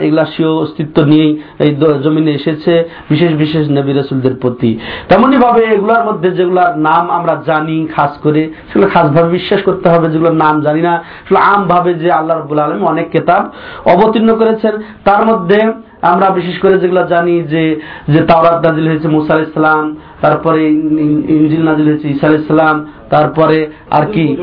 এগুলা 0.05 0.23
স্বীয় 0.33 0.51
অস্তিত্ব 0.63 0.97
নিয়েই 1.11 1.31
এই 1.63 1.71
জমিনে 2.03 2.31
এসেছে, 2.39 2.73
বিশেষ 3.09 3.31
বিশেষ 3.43 3.63
নবী 3.77 3.91
রসুলদের 3.91 4.35
প্রতি। 4.41 4.71
তেমনি 5.09 5.37
ভাবে 5.37 5.61
এগুলার 5.75 6.03
মধ্যে 6.05 6.29
যেগুলার 6.31 6.71
নাম 6.87 7.03
আমরা 7.17 7.33
জানি, 7.49 7.77
খাস 7.95 8.13
করে, 8.23 8.43
সেগুলো 8.69 8.87
খাস 8.93 9.07
ভাবে 9.15 9.29
বিশ্বাস 9.37 9.61
করতে 9.67 9.87
হবে, 9.89 10.07
যেগুলোর 10.13 10.37
নাম 10.43 10.55
জানি 10.61 10.81
না। 10.87 10.93
সেগুলো 11.25 11.39
আম 11.51 11.61
ভাবে 11.67 11.91
যে 12.01 12.09
আল্লাহ 12.19 12.35
রবুল 12.35 12.59
আলম 12.59 12.81
অনেক 12.93 13.07
কেতাব 13.11 13.41
অবতীর্ণ 13.93 14.29
করেছেন, 14.41 14.73
তার 15.07 15.21
মধ্যে 15.29 15.59
আমরা 16.01 16.29
বিশেষ 16.29 16.59
করে 16.59 16.79
যেগুলো 16.79 17.07
জানি 17.07 17.43
যে 17.43 17.79
যে 18.07 18.21
তাওরাত 18.21 18.65
নাজিল 18.65 18.87
হয়েছে 18.87 19.07
মুসা 19.07 19.33
আলাইহিস 19.33 19.53
সালাম, 19.53 19.97
তারপরে 20.21 20.71
ইন- 20.71 21.63
নাজিল 21.63 21.87
হয়েছে 21.87 22.07
ঈসা 22.09 22.27
আলাইহিস 22.27 22.47
সালাম, 22.47 22.87
তারপরে 23.09 23.69
আর 23.91 24.05
কি, 24.05 24.37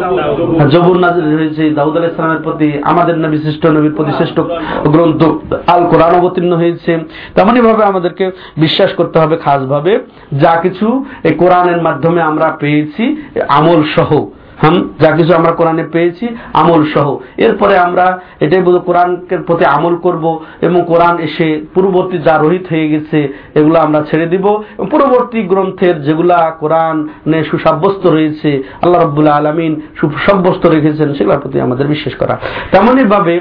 জবুর 0.70 0.98
নাজিল 0.98 1.36
হয়েছে 1.36 1.70
দাউদ 1.70 1.96
আলাইহিস 1.96 2.16
সালামের 2.16 2.42
প্রতি, 2.42 2.72
আমাদের 2.82 3.18
নবী 3.18 3.38
শ্রেষ্ঠ 3.38 3.66
নবীর 3.66 3.92
প্রতি 3.92 4.12
শ্রেষ্ঠ 4.12 4.40
গ্রন্থ 4.88 5.24
আল 5.66 5.86
কোরআন 5.86 6.14
অবতীর্ণ 6.14 6.52
হয়েছে। 6.52 6.98
তেমনি 7.34 7.60
ভাবে 7.60 7.84
আমাদেরকে 7.84 8.30
বিশ্বাস 8.56 8.92
করতে 8.92 9.18
হবে 9.18 9.36
খাস 9.36 9.62
ভাবে 9.62 9.98
যা 10.32 10.56
কিছু 10.62 11.04
এই 11.22 11.34
কোরআনের 11.34 11.82
মাধ্যমে 11.82 12.22
আমরা 12.22 12.56
পেয়েছি, 12.60 13.22
আমল 13.48 13.82
সহ। 13.96 14.26
হাম, 14.62 14.88
যা 15.00 15.10
কিছু 15.10 15.32
আমরা 15.34 15.52
কোরআনে 15.52 15.84
পেয়েছি, 15.92 16.26
আমল 16.52 16.84
সহ। 16.94 17.16
এরপরে 17.36 17.78
আমরা 17.78 18.20
এটাই 18.40 18.62
বলব 18.62 18.78
কোরআনের 18.78 19.42
প্রতি 19.42 19.64
আমল 19.64 19.96
করব 19.96 20.40
এবং 20.60 20.84
কোরআন 20.86 21.18
এসে 21.18 21.60
পূর্ববর্তী 21.74 22.18
যা 22.18 22.38
রহিত 22.38 22.64
হয়ে 22.70 22.88
গেছে, 22.88 23.18
এগুলো 23.54 23.78
আমরা 23.78 24.00
ছেড়ে 24.10 24.26
দিব। 24.26 24.46
এবং 24.48 24.86
পূর্ববর্তী 24.90 25.42
গ্রন্থের 25.42 26.02
যেগুলা 26.02 26.38
কোরআনে 26.60 27.44
সুসাব্যস্ত 27.44 28.06
রয়েছে, 28.06 28.62
আল্লাহ 28.82 29.02
রব্বুল্লাহ 29.02 29.38
আলমিন 29.38 29.80
সুসাব্যস্ত 30.00 30.66
রেখেছেন, 30.66 31.14
সেগুলোর 31.14 31.40
প্রতি 31.40 31.60
আমাদের 31.60 31.86
বিশ্বাস 31.86 32.14
করা। 32.14 32.38
তেমনই 32.72 33.04
ভাবে 33.04 33.40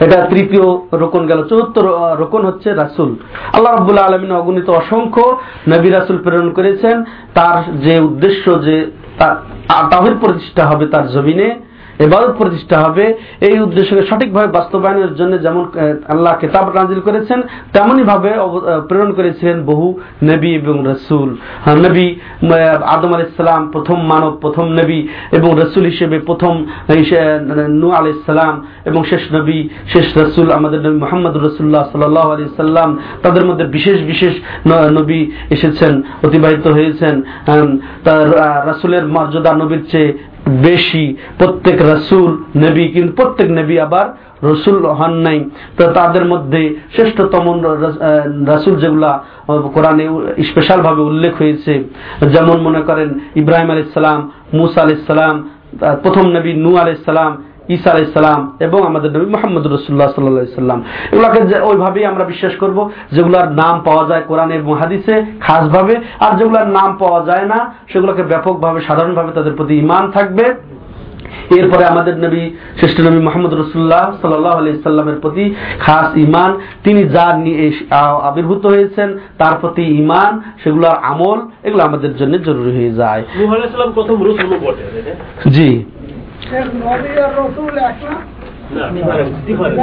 এটা 0.00 0.18
তৃতীয় 0.24 0.66
রোকন 0.92 1.26
গেল। 1.26 1.40
চতুর্থ 1.42 1.78
রোকন 2.18 2.42
হচ্ছে 2.46 2.74
রাসুল। 2.74 3.16
আল্লাহ 3.52 3.72
রব্বুল্লাহ 3.74 4.06
আলমিন 4.06 4.32
অগণিত 4.32 4.70
অসংখ্য 4.70 5.24
নবী 5.68 5.90
রাসুল 5.90 6.18
প্রেরণ 6.18 6.50
করেছেন। 6.52 7.04
তার 7.34 7.78
যে 7.78 8.00
উদ্দেশ্য 8.00 8.64
যে 8.64 8.76
তাহির 9.90 10.14
প্রতিষ্ঠা 10.20 10.64
হবে 10.66 10.84
তার 10.86 11.04
জমিনে। 11.08 11.48
এবাদত 11.98 12.34
প্রতিষ্ঠা 12.38 12.78
হবে। 12.80 13.04
এই 13.40 13.60
উদ্দেশ্যকে 13.60 14.02
সঠিকভাবে 14.06 14.46
বাস্তবায়নের 14.46 15.14
জন্য 15.14 15.42
যেমন 15.42 15.64
আল্লাহ 16.08 16.32
কেতাব 16.40 16.66
নাজিল 16.74 17.00
করেছেন 17.00 17.42
তেমনি 17.72 18.02
ভাবে 18.02 18.30
প্রেরণ 18.88 19.12
করেছিলেন 19.12 19.62
বহু 19.64 19.88
নবী 20.24 20.50
এবং 20.54 20.84
রসুল। 20.86 21.36
হ্যাঁ, 21.64 21.76
নবী 21.76 22.06
আদম 22.86 23.08
আলাইহিস 23.08 23.36
সালাম 23.36 23.70
প্রথম 23.70 24.06
মানব 24.06 24.38
প্রথম 24.40 24.66
নবী 24.68 25.00
এবং 25.32 25.50
রসুল 25.60 25.84
হিসেবে 25.84 26.18
প্রথম 26.18 26.66
নু 27.68 27.90
আলাইহিস 27.90 28.26
সালাম 28.26 28.66
এবং 28.84 29.04
শেষ 29.04 29.32
নবী 29.32 29.68
শেষ 29.92 30.06
রসুল 30.18 30.50
আমাদের 30.50 30.80
নবী 30.80 30.98
মোহাম্মদ 30.98 31.36
রসুল্লাহ 31.36 31.84
সাল্লাহ 31.92 32.32
আলি 32.32 32.44
সাল্লাম। 32.56 32.98
তাদের 33.22 33.44
মধ্যে 33.44 33.64
বিশেষ 33.64 34.02
বিশেষ 34.02 34.34
নবী 34.92 35.20
এসেছেন 35.50 36.02
অতিবাহিত 36.24 36.66
হয়েছেন। 36.66 37.22
তার 38.04 38.38
আহ, 38.38 39.06
মর্যাদা 39.06 39.52
নবীর 39.52 39.84
চেয়ে 39.92 40.12
বেশি, 40.66 41.04
প্রত্যেক 41.40 41.76
রসুল, 41.92 42.30
নবী, 42.64 42.84
কিন্তু 42.94 43.12
প্রত্যেক 43.20 43.48
নবী 43.58 43.74
আবার 43.86 44.06
রসুল 44.50 44.76
হন 44.98 45.12
নাই। 45.26 45.38
তো 45.76 45.82
তাদের 45.98 46.24
মধ্যে 46.32 46.60
শ্রেষ্ঠতম 46.94 47.46
রসুল 48.52 48.74
যেগুলা 48.82 49.10
কোরআনে 49.74 50.04
স্পেশাল 50.48 50.78
ভাবে 50.86 51.02
উল্লেখ 51.10 51.32
হয়েছে, 51.40 51.72
যেমন 52.34 52.56
মনে 52.66 52.80
করেন 52.88 53.08
ইব্রাহিম 53.42 53.68
আলাইসালাম 53.74 53.98
সালাম, 53.98 54.20
মুসা 54.58 54.80
আলাইসালাম 54.84 55.06
সালাম 55.12 55.36
প্রথম 56.02 56.24
নবী 56.36 56.52
নু 56.64 56.70
আলাইসালাম 56.82 57.04
সালাম 57.08 57.32
ঈসা 57.68 57.90
আলাইহিস 57.90 58.12
সালাম 58.14 58.40
এবং 58.60 58.80
আমাদের 58.86 59.10
নবী 59.12 59.26
মোহাম্মদ 59.26 59.66
রসুল্লাহ 59.66 60.08
সাল্লাহ 60.10 60.60
সাল্লাম 60.60 60.78
এগুলাকে 61.12 61.40
যে 61.46 61.56
ওইভাবেই 61.60 62.04
আমরা 62.04 62.24
বিশ্বাস 62.24 62.54
করব 62.56 62.78
যেগুলার 63.12 63.48
নাম 63.52 63.80
পাওয়া 63.80 64.04
যায় 64.08 64.22
কোরআনে 64.22 64.54
এবং 64.54 64.74
হাদিসে 64.78 65.14
খাসভাবে 65.40 65.94
আর 66.20 66.32
যেগুলার 66.38 66.68
নাম 66.68 66.96
পাওয়া 66.98 67.20
যায় 67.24 67.46
না 67.46 67.58
সেগুলোকে 67.92 68.22
ব্যাপকভাবে 68.22 68.80
সাধারণভাবে 68.80 69.32
তাদের 69.32 69.54
প্রতি 69.54 69.74
ইমান 69.78 70.10
থাকবে 70.10 70.46
এরপরে 71.50 71.84
আমাদের 71.84 72.14
নবী 72.18 72.42
শ্রেষ্ঠ 72.78 73.00
নবী 73.00 73.18
মোহাম্মদ 73.18 73.52
রসুল্লাহ 73.54 74.04
সাল্লাহ 74.20 74.54
আলাইসাল্লামের 74.58 75.18
প্রতি 75.20 75.44
খাস 75.80 76.16
ইমান 76.16 76.50
তিনি 76.84 77.02
যা 77.08 77.26
নিয়ে 77.36 77.66
আবির্ভূত 78.22 78.66
হয়েছেন 78.66 79.08
তার 79.38 79.54
প্রতি 79.60 79.82
ইমান 79.98 80.32
সেগুলোর 80.64 80.96
আমল 81.02 81.38
এগুলো 81.62 81.82
আমাদের 81.84 82.16
জন্য 82.16 82.34
জরুরি 82.38 82.72
হয়ে 82.76 82.92
যায়? 82.92 83.22
জি। 85.50 85.68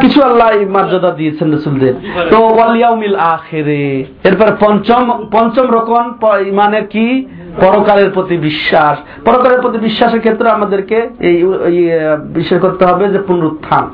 কিছু 0.01 0.23
আল্লাহ 0.23 0.49
মর্যাদা 0.69 1.11
দিয়েছেন 1.11 1.53
রসুলদের। 1.53 1.93
তো 2.29 2.37
ওয়ালিয়াউমিল 2.47 3.15
আখেরে। 3.15 4.05
এরপর 4.23 4.47
পঞ্চম 4.59 5.27
পঞ্চম 5.31 5.71
রকম 5.71 6.13
ইমানের 6.47 6.87
কি? 6.87 7.25
পরকালের 7.61 8.09
প্রতি 8.11 8.37
বিশ্বাস। 8.37 8.97
পরকালের 9.25 9.61
প্রতি 9.61 9.77
বিশ্বাসের 9.77 10.19
ক্ষেত্রে 10.19 10.49
আমাদেরকে 10.49 11.09
এই 11.19 11.37
এই, 11.65 11.89
বিশ্বাস 12.19 12.61
করতে 12.61 12.85
হবে 12.85 13.07
যে 13.07 13.19
পুনরুত্থান। 13.19 13.89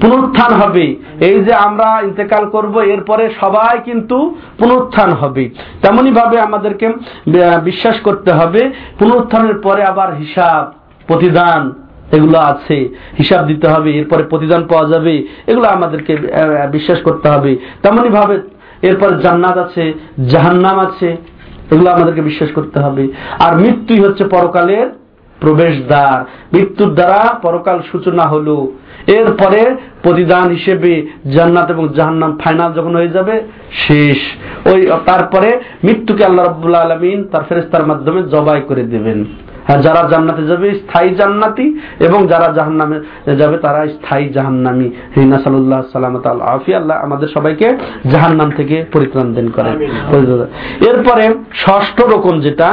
পুনরুত্থান 0.00 0.52
হবে। 0.54 0.96
এই 1.20 1.44
যে 1.44 1.54
আমরা 1.54 2.00
ইন্তেকাল 2.02 2.48
করব 2.48 2.80
এরপরে 2.80 3.30
সবাই 3.40 3.78
কিন্তু 3.84 4.36
পুনরুত্থান 4.58 5.10
হবে। 5.10 5.50
তেমনি 5.82 6.10
ভাবে 6.10 6.40
আমাদেরকে 6.40 6.92
বিশ্বাস 7.64 8.00
করতে 8.00 8.32
হবে। 8.32 8.70
পুনরুত্থানের 8.98 9.54
পরে 9.54 9.84
আবার 9.84 10.14
হিসাব। 10.14 10.81
প্রতিদান 11.06 11.72
এগুলো 12.12 12.38
আছে, 12.38 12.88
হিসাব 13.18 13.46
দিতে 13.46 13.68
হবে, 13.68 13.90
এরপরে 13.90 14.22
প্রতিদান 14.22 14.62
পাওয়া 14.70 14.86
যাবে, 14.88 15.14
এগুলো 15.46 15.66
আমাদেরকে 15.68 16.12
বিশ্বাস 16.72 16.98
করতে 17.02 17.28
হবে। 17.28 17.56
তেমনই 17.82 18.08
ভাবে 18.08 18.36
এরপর 18.82 19.10
জান্নাত 19.10 19.56
আছে, 19.58 19.84
জাহান্নাম 20.30 20.78
আছে, 20.78 21.16
এগুলো 21.70 21.90
আমাদেরকে 21.90 22.22
বিশ্বাস 22.22 22.50
করতে 22.54 22.78
হবে। 22.80 23.04
আর 23.38 23.52
মৃত্যুই 23.56 24.00
হচ্ছে 24.00 24.24
পরকালের 24.24 24.86
প্রবেশদ্বার। 25.40 26.16
মৃত্যুর 26.52 26.94
দ্বারা 26.94 27.20
পরকাল 27.42 27.78
সূচনা 27.92 28.22
হলো। 28.22 28.72
এরপরে 29.06 29.60
প্রতিদান 30.02 30.46
হিসেবে 30.50 30.92
জান্নাত 31.34 31.68
এবং 31.70 31.84
জাহান্নাম 31.96 32.30
ফাইনাল 32.44 32.70
যখন 32.72 32.92
হয়ে 32.96 33.14
যাবে 33.16 33.34
শেষ। 33.72 34.18
ওই 34.72 34.80
তারপরে 35.06 35.48
মৃত্যুকে 35.84 36.22
আল্লাহ 36.24 36.44
রাব্বুল 36.44 36.74
আলামিন 36.74 37.20
তার 37.32 37.44
ফেরেশতার 37.48 37.86
মাধ্যমে 37.86 38.20
জবাই 38.22 38.60
করে 38.68 38.82
দেবেন। 38.82 39.24
হ্যাঁ 39.66 39.80
যারা 39.82 40.02
জান্নাতে 40.10 40.42
যাবে 40.46 40.68
স্থায়ী 40.74 41.10
জান্নাতি 41.14 41.66
এবং 42.00 42.20
যারা 42.26 42.48
জাহান্নামে 42.52 42.98
যাবে 43.40 43.56
তারা 43.58 43.80
স্থায়ী 43.86 44.26
জাহান্নামী। 44.28 44.88
হিনা 45.14 45.38
সাল্লাহ 45.38 45.80
সালামত 45.92 46.26
আফি 46.26 46.70
আল্লাহ 46.74 46.96
আমাদের 47.04 47.28
সবাইকে 47.28 47.68
জাহান্নাম 48.12 48.48
থেকে 48.50 48.76
পরিত্রাণ 48.92 49.28
দেন 49.34 49.48
করেন। 49.48 49.76
এরপরে 50.90 51.24
ষষ্ঠ 51.54 51.98
রকম 52.14 52.34
যেটা 52.40 52.68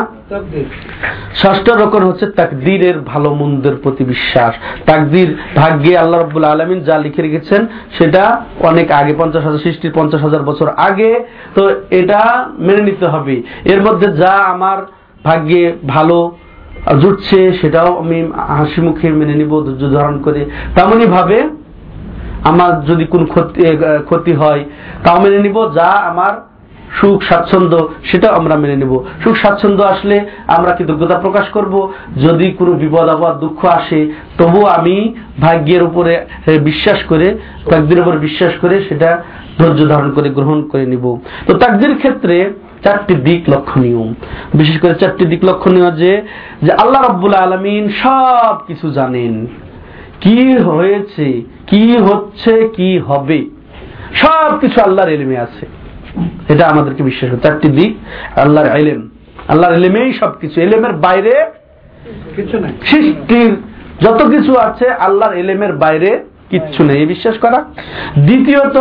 ষষ্ঠ 1.36 1.68
রকম 1.70 2.02
হচ্ছে 2.08 2.26
তাকদীরের 2.32 2.98
ভালো 3.02 3.30
মন্দের 3.36 3.76
প্রতি 3.84 4.04
বিশ্বাস। 4.04 4.54
তাকদীর 4.86 5.30
ভাগ্যে 5.56 5.94
আল্লাহ 5.98 6.18
রব্বুল 6.20 6.44
আলমিন 6.44 6.80
যা 6.80 6.98
লিখে 6.98 7.19
রেখেছেন, 7.22 7.68
সেটা 7.98 8.42
অনেক 8.60 8.92
আগে, 8.92 9.14
পঞ্চাশ 9.18 9.44
হাজার 9.44 9.60
সৃষ্টির 9.60 9.92
পঞ্চাশ 9.96 10.22
হাজার 10.22 10.44
বছর 10.44 10.68
আগে। 10.70 11.26
তো 11.56 11.70
এটা 11.90 12.50
মেনে 12.60 12.84
নিতে 12.84 13.08
হবে। 13.08 13.44
এর 13.66 13.82
মধ্যে 13.82 14.08
যা 14.14 14.32
আমার 14.32 14.78
ভাগ্যে 15.24 15.74
ভালো 15.88 16.38
জুটছে, 17.02 17.54
সেটাও 17.54 17.98
আমি 17.98 18.32
হাসি 18.48 18.82
মুখে 18.82 19.10
মেনে 19.10 19.36
নিব, 19.36 19.62
ধৈর্য 19.64 19.94
ধারণ 19.94 20.22
করে। 20.22 20.46
তেমনই 20.76 21.06
ভাবে 21.06 21.50
আমার 22.44 22.86
যদি 22.86 23.06
কোন 23.06 23.26
ক্ষতি 23.26 23.64
ক্ষতি 24.06 24.34
হয়, 24.34 24.66
তাও 25.04 25.22
মেনে 25.22 25.38
নিব। 25.38 25.72
যা 25.76 25.86
আমার 25.86 26.49
সুখ, 26.98 27.18
স্বাচ্ছন্দ্য 27.24 27.78
সেটাও 28.10 28.34
আমরা 28.40 28.56
মেনে 28.56 28.76
নেব। 28.76 28.94
সুখ, 29.24 29.36
স্বাচ্ছন্দ্য 29.36 29.84
আসলে 29.84 30.18
আমরা 30.48 30.72
কৃতজ্ঞতা 30.78 31.18
প্রকাশ 31.26 31.46
করব? 31.50 31.74
যদি 32.26 32.52
কোনো 32.52 32.72
বিপদ, 32.72 33.08
আপদ, 33.16 33.36
দুঃখ 33.40 33.60
আসে 33.66 34.00
তবু 34.38 34.66
আমি 34.78 34.96
ভাগ্যের 35.42 35.84
উপরে 35.84 36.14
বিশ্বাস 36.70 37.00
করে 37.10 37.28
তাকদির 37.70 38.00
উপরে 38.00 38.18
বিশ্বাস 38.18 38.54
করে 38.62 38.76
সেটা 38.90 39.10
ধৈর্য 39.60 39.82
ধারণ 39.88 40.10
করে 40.12 40.30
গ্রহণ 40.30 40.60
করে 40.72 40.86
নিব। 40.86 41.06
তো 41.48 41.52
তাকদির 41.54 41.94
ক্ষেত্রে 41.98 42.54
চারটি 42.84 43.14
দিক 43.28 43.42
লক্ষণীয়। 43.50 44.02
বিশেষ 44.54 44.78
করে 44.82 44.94
চারটি 44.96 45.26
দিক 45.26 45.42
লক্ষণীয় 45.46 45.90
যে 45.92 46.12
যে 46.62 46.72
আল্লাহ 46.72 47.02
রব্বুল 47.02 47.34
আলমিন 47.34 47.84
সব 48.04 48.54
কিছু 48.68 48.88
জানেন। 48.92 49.34
কি 50.22 50.40
হয়েছে, 50.68 51.28
কি 51.68 51.84
হচ্ছে, 51.98 52.54
কি 52.78 52.90
হবে 53.00 53.40
সব 54.14 54.50
কিছু 54.62 54.78
আল্লাহর 54.82 55.10
এলেমে 55.10 55.38
আছে। 55.38 55.66
এটা 56.50 56.68
আমাদেরকে 56.68 57.04
বিশ্বাস 57.04 57.32
করতে 57.32 57.48
চারটি 57.48 57.68
দিক 57.68 57.98
আল্লাহর 58.40 58.68
এলেম 58.68 59.10
আল্লাহর 59.48 59.74
এলেমেই 59.74 60.14
সবকিছু। 60.14 60.62
এলেমের 60.62 60.94
বাইরে 60.94 61.46
কিছু 62.36 62.60
নাই। 62.60 62.72
সৃষ্টির 62.86 63.56
যত 64.02 64.30
কিছু 64.30 64.56
আছে 64.56 64.90
আল্লাহর 64.90 65.34
এলেমের 65.34 65.74
বাইরে 65.74 66.24
কিচ্ছু 66.50 66.84
নেই। 66.84 67.06
বিশ্বাস 67.06 67.38
করা। 67.38 67.66
দ্বিতীয়ত 68.20 68.78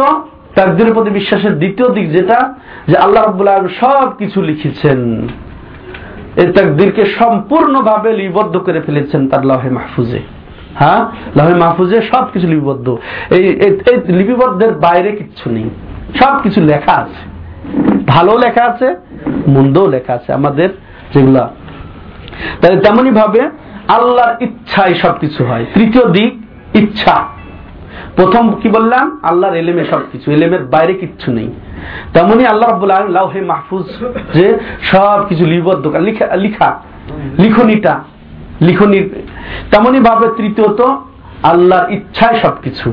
তাকদিরের 0.55 0.93
প্রতি 0.93 1.11
বিশ্বাসের 1.11 1.59
দ্বিতীয় 1.59 1.89
দিক 1.89 2.13
যেটা 2.13 2.55
যে 2.89 2.97
আল্লাহ 2.97 3.25
রব্বুল 3.25 3.49
আলম 3.49 3.69
সব 3.81 4.11
কিছু 4.19 4.43
লিখেছেন। 4.43 5.29
এই 6.37 6.53
তাকদিরকে 6.53 7.05
সম্পূর্ণভাবে 7.05 8.13
লিপিবদ্ধ 8.13 8.57
করে 8.57 8.81
ফেলেছেন 8.81 9.29
তার 9.29 9.47
লহে 9.47 9.71
মাহফুজে। 9.71 10.21
হ্যাঁ? 10.75 11.07
লহে 11.37 11.55
মাহফুজে 11.55 12.03
সব 12.03 12.27
কিছু 12.33 12.47
লিপিবদ্ধ 12.47 12.99
এই 13.31 13.43
লিপিবদ্ধের 14.07 14.73
বাইরে 14.73 15.13
কিচ্ছু 15.13 15.51
নেই। 15.51 15.71
সব 16.15 16.43
কিছু 16.43 16.61
লেখা 16.61 16.93
আছে। 16.93 17.39
ভালো 18.07 18.39
লেখা 18.39 18.65
আছে, 18.65 18.97
মন্দও 19.49 19.87
লেখা 19.87 20.15
আছে, 20.15 20.33
আমাদের 20.33 20.69
যেগুলা। 21.15 21.51
তাহলে 22.61 22.81
তেমনি 22.81 23.11
ভাবে 23.11 23.41
আল্লাহর 23.89 24.43
ইচ্ছায় 24.43 24.95
সবকিছু 24.95 25.45
হয়। 25.45 25.67
তৃতীয় 25.75 26.05
দিক, 26.05 26.35
ইচ্ছা। 26.77 27.25
প্রথম 28.17 28.55
কি 28.63 28.69
বললাম? 28.69 29.21
আল্লাহর 29.23 29.55
এলেমে 29.55 29.85
সবকিছু, 29.85 30.33
এলেমের 30.33 30.65
বাইরে 30.65 30.95
কিচ্ছু 30.95 31.33
নেই। 31.33 31.49
তেমনি 32.13 32.47
আল্লাহ 32.47 32.71
রব্বুল 32.71 33.11
লাউহে 33.11 33.41
মাহফুজ 33.41 33.85
যে 34.33 34.59
সব 34.83 35.29
কিছু 35.29 35.47
লিপিবদ্ধ 35.47 35.87
লিখা 35.87 36.37
লিখা, 36.37 36.79
লিখনিটা, 37.39 38.01
লিখনি। 38.61 39.09
তেমনি 39.71 40.01
ভাবে 40.01 40.29
তৃতীয়ত, 40.37 40.97
আল্লাহর 41.43 41.93
ইচ্ছায় 41.93 42.39
সবকিছু। 42.39 42.93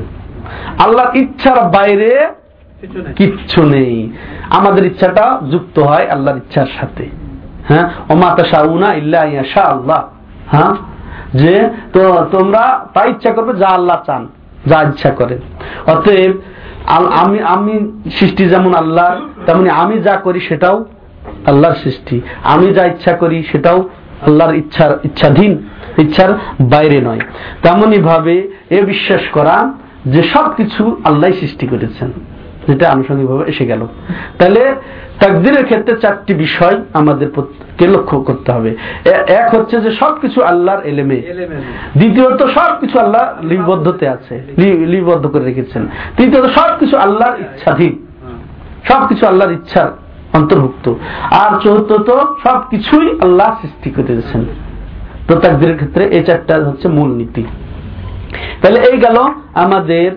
আল্লাহর 0.78 1.16
ইচ্ছার 1.16 1.68
বাইরে 1.68 2.10
কিছু 2.10 2.35
কিচ্ছু 3.16 3.62
নেই। 3.62 4.12
আমাদের 4.50 4.86
ইচ্ছাটা 4.86 5.40
যুক্ত 5.50 5.78
হয় 5.78 6.06
আল্লাহর 6.08 6.36
ইচ্ছার 6.36 6.66
সাথে। 6.80 7.04
হ্যাঁ? 7.68 7.90
ওমাতা 8.08 8.44
শাহুনা 8.44 8.94
ইল্লা 8.94 9.24
ইয়াশা 9.24 9.62
আল্লাহ। 9.62 10.02
হ্যাঁ? 10.52 10.74
যে 11.34 11.70
তো 11.92 12.26
তোমরা 12.30 12.86
তাই 12.94 13.10
ইচ্ছা 13.10 13.32
করবে, 13.32 13.52
যা 13.58 13.68
আল্লাহ 13.68 13.98
চান, 14.06 14.26
যা 14.66 14.82
ইচ্ছা 14.82 15.10
করেন। 15.10 15.38
অতএব 15.86 16.32
আমি 17.22 17.40
আমি 17.40 17.90
সৃষ্টি 18.10 18.48
যেমন 18.48 18.74
আল্লাহ 18.74 19.16
তেমনি 19.46 19.70
আমি 19.70 20.00
যা 20.00 20.16
করি 20.16 20.40
সেটাও 20.40 20.84
আল্লাহর 21.46 21.74
সৃষ্টি। 21.74 22.20
আমি 22.42 22.74
যা 22.74 22.86
ইচ্ছা 22.86 23.12
করি 23.16 23.42
সেটাও 23.42 23.88
আল্লাহর 24.26 24.54
ইচ্ছার, 24.54 24.98
ইচ্ছাধীন, 25.04 25.68
ইচ্ছার 25.98 26.30
বাইরে 26.60 27.00
নয়। 27.00 27.20
তেমনি 27.62 27.98
ভাবে 27.98 28.48
এ 28.70 28.82
বিশ্বাস 28.82 29.20
করা 29.32 29.72
যে 30.06 30.22
সব 30.22 30.54
কিছু 30.54 30.96
আল্লাহ 31.04 31.30
সৃষ্টি 31.30 31.66
করেছেন। 31.66 32.12
যেটা 32.66 32.90
আনুষঙ্গিকভাবে 32.90 33.44
এসে 33.50 33.66
গেল। 33.66 33.86
তাহলে 34.38 34.74
তাকদিরের 35.20 35.64
ক্ষেত্রে 35.64 35.96
চারটি 35.96 36.34
বিষয় 36.34 36.76
আমাদের 36.92 37.28
প্রত্যেককে 37.34 37.86
লক্ষ্য 37.86 38.20
করতে 38.20 38.52
হবে। 38.52 38.76
এক 39.28 39.54
হচ্ছে 39.54 39.80
যে 39.80 39.90
সবকিছু 39.90 40.42
আল্লাহর 40.42 40.82
এলেমে। 40.84 41.22
দ্বিতীয়ত 41.96 42.46
সবকিছু 42.46 42.98
আল্লাহ 42.98 43.44
লিপিবদ্ধতে 43.44 44.08
আছে 44.08 44.42
লিপিবদ্ধ 44.86 45.26
করে 45.26 45.44
রেখেছেন। 45.44 45.86
তৃতীয়ত 46.16 46.46
সবকিছু 46.46 46.96
আল্লাহর 46.96 47.40
ইচ্ছাধীন। 47.40 48.06
সবকিছু 48.88 49.26
আল্লাহর 49.26 49.52
ইচ্ছার 49.52 49.88
অন্তর্ভুক্ত। 50.32 50.94
আর 51.30 51.60
চতুর্থত 51.60 52.36
সবকিছুই 52.44 53.18
আল্লাহ 53.20 53.56
সৃষ্টি 53.62 53.90
করে 53.90 54.04
দিয়েছেন। 54.04 54.44
তো 55.28 55.36
তাকদিরের 55.36 55.76
ক্ষেত্রে 55.76 56.04
এই 56.04 56.22
চারটা 56.24 56.54
হচ্ছে 56.56 56.88
মূল 56.88 57.10
নীতি। 57.14 57.44
তাহলে 58.62 58.80
এই 58.80 58.96
গেল 58.98 59.16
আমাদের 59.54 60.10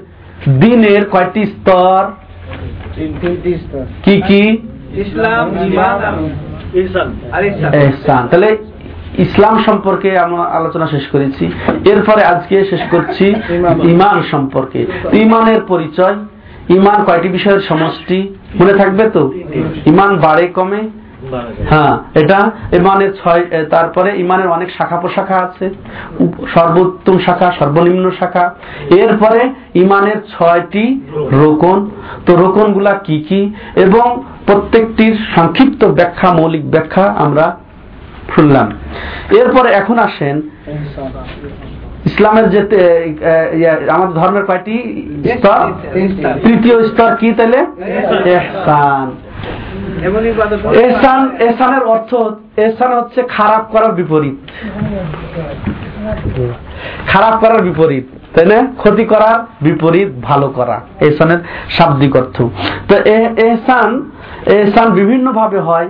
দিনের 0.60 1.10
কয়টি 1.10 1.46
স্তর? 1.46 2.02
কি 4.06 4.16
কি? 4.28 4.44
ইসলাম 4.96 5.46
ইসলাম 6.74 8.28
তাহলে 8.28 8.58
ইসলাম 9.18 9.56
সম্পর্কে 9.66 10.10
আমরা 10.18 10.44
আলোচনা 10.44 10.88
শেষ 10.88 11.06
করেছি। 11.08 11.46
এরপরে 11.92 12.22
আজকে 12.24 12.56
শেষ 12.70 12.82
করছি 12.92 13.26
ইমান 13.84 14.18
সম্পর্কে। 14.32 14.86
ইমানের 15.14 15.62
পরিচয় 15.62 16.16
ইমান 16.70 17.00
কয়টি 17.06 17.30
বিষয়ের 17.30 17.60
সমষ্টি? 17.60 18.20
মনে 18.60 18.74
থাকবে 18.74 19.10
তো? 19.10 19.24
ইমান 19.86 20.18
বাড়ে 20.18 20.48
কমে? 20.48 20.82
হ্যাঁ 21.70 21.98
এটা 22.14 22.52
ইমানের 22.80 23.12
ছয় 23.24 23.44
তারপরে 23.70 24.20
ইমানের 24.20 24.48
অনেক 24.48 24.70
শাখা 24.78 24.98
প্রশাখা 24.98 25.38
আছে। 25.38 25.70
সর্বোত্তম 26.54 27.20
শাখা 27.20 27.52
সর্বনিম্ন 27.60 28.12
শাখা। 28.20 28.56
এরপরে 28.90 29.50
ইমানের 29.76 30.20
ছয়টি 30.34 31.02
রোকন। 31.16 31.90
তো 32.26 32.36
রোকনগুলা 32.36 32.94
কি 32.94 33.26
কি? 33.30 33.54
এবং 33.76 34.24
প্রত্যেকটির 34.48 35.16
সংক্ষিপ্ত 35.36 35.86
ব্যাখ্যা 35.86 36.34
মৌলিক 36.34 36.72
ব্যাখ্যা 36.72 37.06
আমরা 37.26 37.58
শুনলাম। 38.36 38.68
এরপরে 39.40 39.70
এখন 39.72 40.00
আসেন 40.00 40.42
ইসলামের 42.06 42.50
যে 42.50 42.60
আমাদের 43.90 44.16
ধর্মের 44.20 44.46
কয়টি 44.46 44.76
স্তর? 45.38 45.66
তৃতীয় 46.44 46.78
স্তর 46.88 47.16
কি 47.16 47.32
তাহলে 47.32 47.60
এহসান। 48.36 49.08
এহসান, 50.74 51.38
এহসানের 51.40 51.84
অর্থ 51.84 52.16
এহসান 52.60 52.98
হচ্ছে 52.98 53.22
খারাপ 53.22 53.72
করার 53.72 53.92
বিপরীত। 53.92 54.36
খারাপ 57.08 57.40
করার 57.40 57.62
বিপরীত, 57.62 58.04
তাই 58.34 58.46
না? 58.46 58.74
ক্ষতি 58.78 59.06
করার 59.06 59.40
বিপরীত, 59.62 60.08
ভালো 60.22 60.48
করা। 60.48 60.82
এহসানের 61.02 61.38
শাব্দিক 61.70 62.16
অর্থ। 62.16 62.42
তো 62.88 62.98
এ- 62.98 63.34
এহসান 63.38 64.12
এহসান 64.46 64.90
বিভিন্ন 64.90 65.32
ভাবে 65.32 65.60
হয় 65.60 65.90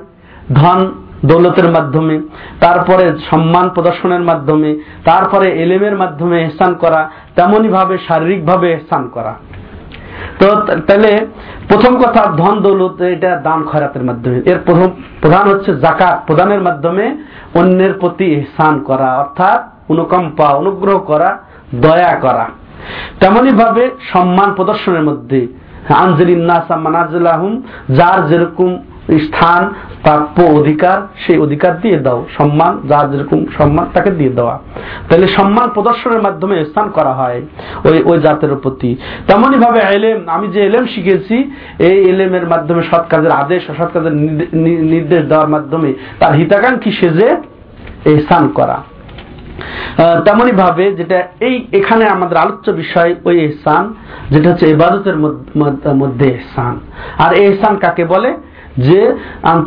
ধন, 0.54 0.92
দৌলতের 1.26 1.72
মাধ্যমে, 1.72 2.22
তারপরে 2.60 3.18
সম্মান 3.30 3.70
প্রদর্শনের 3.70 4.22
মাধ্যমে, 4.22 4.80
তারপরে 5.06 5.52
এলেমের 5.52 5.98
মাধ্যমে 5.98 6.42
এহসান 6.42 6.74
করা 6.74 7.12
তেমনি 7.36 7.68
ভাবে 7.68 7.98
শারীরিক 8.08 8.46
ভাবে 8.46 8.72
এহসান 8.72 9.08
করা। 9.08 9.36
তো 10.40 10.48
তাহলে 10.88 11.28
প্রথম 11.68 11.94
কথা, 11.98 12.22
ধন 12.38 12.56
দৌলত, 12.62 13.02
এটা 13.02 13.36
দান 13.36 13.64
খয়রাতের 13.64 14.04
মাধ্যমে। 14.04 14.42
এর 14.46 14.60
প্রথম 14.66 14.90
প্রধান 15.22 15.50
হচ্ছে 15.50 15.76
জাকাত 15.76 16.24
প্রদানের 16.28 16.62
মাধ্যমে 16.62 17.06
অন্যের 17.56 17.94
প্রতি 17.94 18.26
ইহসান 18.26 18.80
করা, 18.80 19.10
অর্থাৎ 19.18 19.60
অনুকম্পা, 19.92 20.46
অনুগ্রহ 20.46 20.98
করা, 21.00 21.30
দয়া 21.76 22.16
করা। 22.22 22.46
তেমনি 23.20 23.52
ভাবে 23.52 23.90
সম্মান 24.14 24.54
প্রদর্শনের 24.54 25.04
মধ্যে 25.04 25.48
আঞ্জলিন 25.90 26.44
নাসা 26.46 26.76
মানাজুল 26.76 27.28
আহম 27.28 27.62
যার 27.90 28.28
যেরকম 28.28 28.70
স্থান 29.20 29.74
প্রাপ্য 30.04 30.42
অধিকার, 30.44 31.02
সেই 31.26 31.38
অধিকার 31.38 31.82
দিয়ে 31.82 32.00
দাও। 32.00 32.26
সম্মান, 32.38 32.88
যার 32.88 33.12
যেরকম 33.12 33.46
সম্মান, 33.58 33.86
তাকে 33.94 34.12
দিয়ে 34.12 34.30
দেওয়া। 34.30 34.60
তাহলে 35.10 35.28
সম্মান 35.28 35.70
প্রদর্শনের 35.70 36.22
মাধ্যমে 36.22 36.66
স্থান 36.66 36.90
করা 36.90 37.14
হয় 37.14 37.42
ওই 37.86 38.04
ওই 38.04 38.20
জাতের 38.20 38.56
প্রতি। 38.56 38.96
তেমনি 39.28 39.58
ভাবে 39.58 39.80
এলেম, 39.80 40.22
আমি 40.28 40.48
যে 40.48 40.66
এলেম 40.66 40.86
শিখেছি, 40.86 41.52
এই 41.80 42.10
এলেমের 42.10 42.48
মাধ্যমে 42.48 42.84
সৎ 42.84 43.08
কাজের 43.08 43.32
আদেশ 43.32 43.64
সৎ 43.68 43.94
কাজের 43.94 44.12
নির্দেশ 44.54 45.26
দেওয়ার 45.26 45.50
মাধ্যমে 45.50 45.94
তার 46.20 46.34
হিতাকাঙ্ক্ষী 46.34 46.92
সেজে 46.92 47.36
এই 48.06 48.20
স্থান 48.20 48.48
করা। 48.48 48.84
তেমনি 50.26 50.52
ভাবে 50.52 50.92
যেটা 50.94 51.24
এই, 51.40 51.68
এখানে 51.72 52.06
আমাদের 52.06 52.38
আলোচ্য 52.38 52.72
বিষয়, 52.72 53.16
ওই 53.26 53.40
এহসান 53.40 53.94
যেটা 54.32 54.50
হচ্ছে 54.50 54.70
ইবাদতের 54.70 55.18
মধ্য- 55.18 56.26
এহসান 56.26 56.80
আর 57.18 57.34
এহসান 57.34 57.76
কাকে 57.76 58.06
বলে? 58.06 58.38
যে 58.88 59.02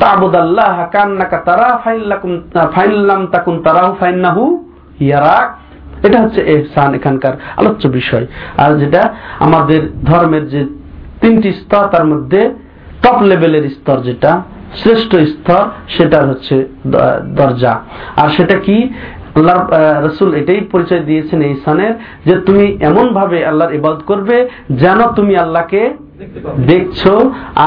তাবুদাল্লাহ 0.03 0.77
কান্নাকা 0.95 1.37
তারা 1.49 1.69
ফাইল্লাকুম 1.85 2.31
ফাইল্লাম 2.75 3.21
তাকুন 3.35 3.55
তারাহু 3.67 3.93
ফাইন্নাহু 4.01 4.43
ইয়ারাক। 5.07 5.49
এটা 6.07 6.19
হচ্ছে 6.25 6.41
এহসান 6.55 6.91
এখানকার 6.99 7.35
আলোচ্য 7.61 7.85
বিষয়। 7.99 8.27
আর 8.63 8.71
যেটা 8.81 9.03
আমাদের 9.47 9.81
ধর্মের 10.09 10.45
যে 10.53 10.61
তিনটি 11.23 11.51
স্তর, 11.61 11.85
তার 11.95 12.05
মধ্যে 12.13 12.41
টপ 13.03 13.19
লেভেলের 13.31 13.65
স্তর 13.77 13.99
যেটা, 14.09 14.33
শ্রেষ্ঠ 14.81 15.11
স্তর 15.33 15.65
সেটা 15.97 16.19
হচ্ছে 16.29 16.57
দরজা। 17.39 17.75
আর 18.21 18.29
সেটা 18.37 18.57
কি? 18.67 18.77
আল্লাহ 19.39 19.57
রসুল 20.07 20.31
এটাই 20.41 20.61
পরিচয় 20.73 21.03
দিয়েছেন 21.09 21.39
এই 21.49 21.55
স্থানের 21.61 21.93
যে 22.27 22.35
তুমি 22.47 22.65
এমন 22.91 23.07
ভাবে 23.19 23.39
আল্লাহর 23.51 23.77
ইবাদত 23.79 24.03
করবে 24.11 24.37
যেন 24.83 25.01
তুমি 25.19 25.35
আল্লাহকে 25.45 25.83
দেখছ? 26.67 27.01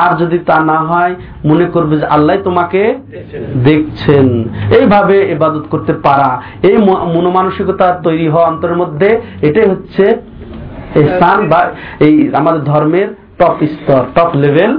আর 0.02 0.10
যদি 0.18 0.38
তা 0.40 0.58
না 0.72 0.78
হয় 0.80 1.14
মনে 1.46 1.66
করবে 1.66 1.94
যে 1.98 2.06
আল্লাহ 2.06 2.36
তোমাকে 2.44 2.82
দেখছেন। 3.64 4.26
এইভাবে 4.80 5.16
এবাদত 5.36 5.66
করতে 5.70 5.94
পারা। 5.94 6.30
এই 6.70 6.78
মনোমানসিকতা 7.16 7.88
তৈরি 8.04 8.28
হওয়া 8.28 8.48
অন্তরের 8.48 8.78
মধ্যে 8.78 9.10
এটাই 9.42 9.68
হচ্ছে 9.70 10.04
স্থান 11.10 11.38
বা 11.50 11.62
এই 12.00 12.16
আমাদের 12.34 12.64
ধর্মের 12.64 13.08
টপ 13.40 13.58
স্তর 13.74 14.04
টপ 14.16 14.32
লেভেল 14.36 14.72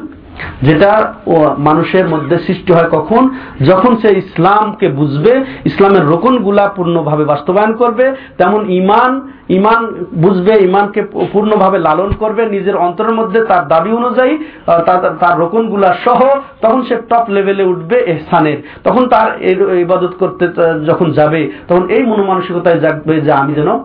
যেটা 0.62 1.14
মানুষের 1.58 2.08
মধ্যে 2.08 2.38
সৃষ্টি 2.38 2.72
হয় 2.72 2.88
কখন? 2.90 3.28
যখন 3.66 3.96
সে 3.96 4.18
ইসলামকে 4.18 4.88
বুঝবে, 4.88 5.44
ইসলামের 5.64 6.06
রোকনগুলা 6.06 6.68
পূর্ণভাবে 6.68 7.24
বাস্তবায়ন 7.24 7.72
করবে, 7.72 8.12
তেমন 8.38 8.70
ইমান 8.70 9.32
ইমান 9.48 10.04
বুঝবে, 10.14 10.64
ইমানকে 10.64 11.02
পূর্ণভাবে 11.02 11.78
লালন 11.78 12.12
করবে, 12.18 12.46
নিজের 12.46 12.76
অন্তরের 12.76 13.14
মধ্যে 13.14 13.44
তার 13.44 13.68
দাবি 13.68 13.92
অনুযায়ী 13.92 14.38
তার- 14.66 15.14
তার 15.20 15.38
রোকনগুলা 15.38 15.96
সহ 16.04 16.20
তখন 16.62 16.82
সে 16.82 16.96
টপ 16.96 17.24
লেভেলে 17.28 17.64
উঠবে 17.64 17.98
এহসানের। 17.98 18.56
তখন 18.84 19.08
তার 19.08 19.42
ইবাদত 19.78 20.14
করতে 20.18 20.48
যখন 20.86 21.12
যাবে, 21.12 21.50
তখন 21.68 21.88
এই 21.88 22.02
মনোমানসিকতায় 22.02 22.80
যাবে 22.80 23.20
যে 23.20 23.32
আমি 23.32 23.54
যেন 23.54 23.78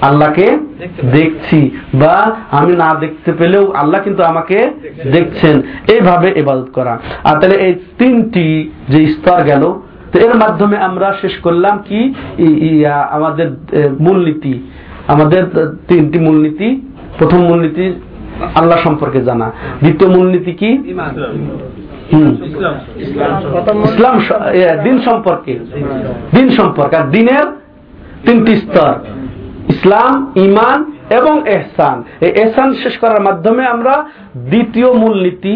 আল্লাহকে 0.00 0.46
দেখছি 1.12 1.58
বা 1.94 2.14
আমি 2.50 2.72
না 2.76 2.94
দেখতে 2.94 3.32
পেলেও 3.32 3.72
আল্লাহ 3.72 4.02
কিন্তু 4.02 4.22
আমাকে 4.22 4.70
দেখছেন। 5.12 5.62
এইভাবে 5.88 6.28
ইবাদত 6.36 6.68
করা। 6.72 6.98
আর 7.24 7.40
তাহলে 7.40 7.56
এই 7.56 7.74
তিনটি 7.98 8.70
যে 8.88 9.00
স্তর 9.06 9.42
গেল 9.42 9.62
তো 10.12 10.18
এর 10.18 10.34
মাধ্যমে 10.34 10.76
আমরা 10.76 11.08
শেষ 11.20 11.34
করলাম 11.38 11.82
কি? 11.88 12.00
আমাদের 13.10 13.48
মূলনীতি। 14.00 14.54
আমাদের 15.06 15.42
তিনটি 15.88 16.18
মূলনীতি। 16.18 16.68
প্রথম 17.18 17.38
মূলনীতি 17.38 17.86
আল্লাহ 18.54 18.78
সম্পর্কে 18.78 19.20
জানা। 19.20 19.52
দ্বিতীয় 19.80 20.10
মূলনীতি 20.10 20.52
কি? 20.52 20.70
ইসলাম। 23.86 24.16
দিন 24.84 24.96
সম্পর্কে। 25.00 25.58
দিন 26.34 26.50
সম্পর্কে। 26.50 26.96
আর 26.96 27.06
দিনের 27.10 27.46
তিনটি 28.26 28.56
স্তর। 28.56 28.94
ইসলাম 29.68 30.12
ইমান 30.36 30.78
এবং 31.10 31.34
এহসান। 31.48 31.96
এই 32.20 32.30
এহসান 32.42 32.68
শেষ 32.74 32.94
করার 32.98 33.20
মাধ্যমে 33.20 33.62
আমরা 33.66 33.94
দ্বিতীয় 34.36 34.88
মূলনীতি 34.92 35.54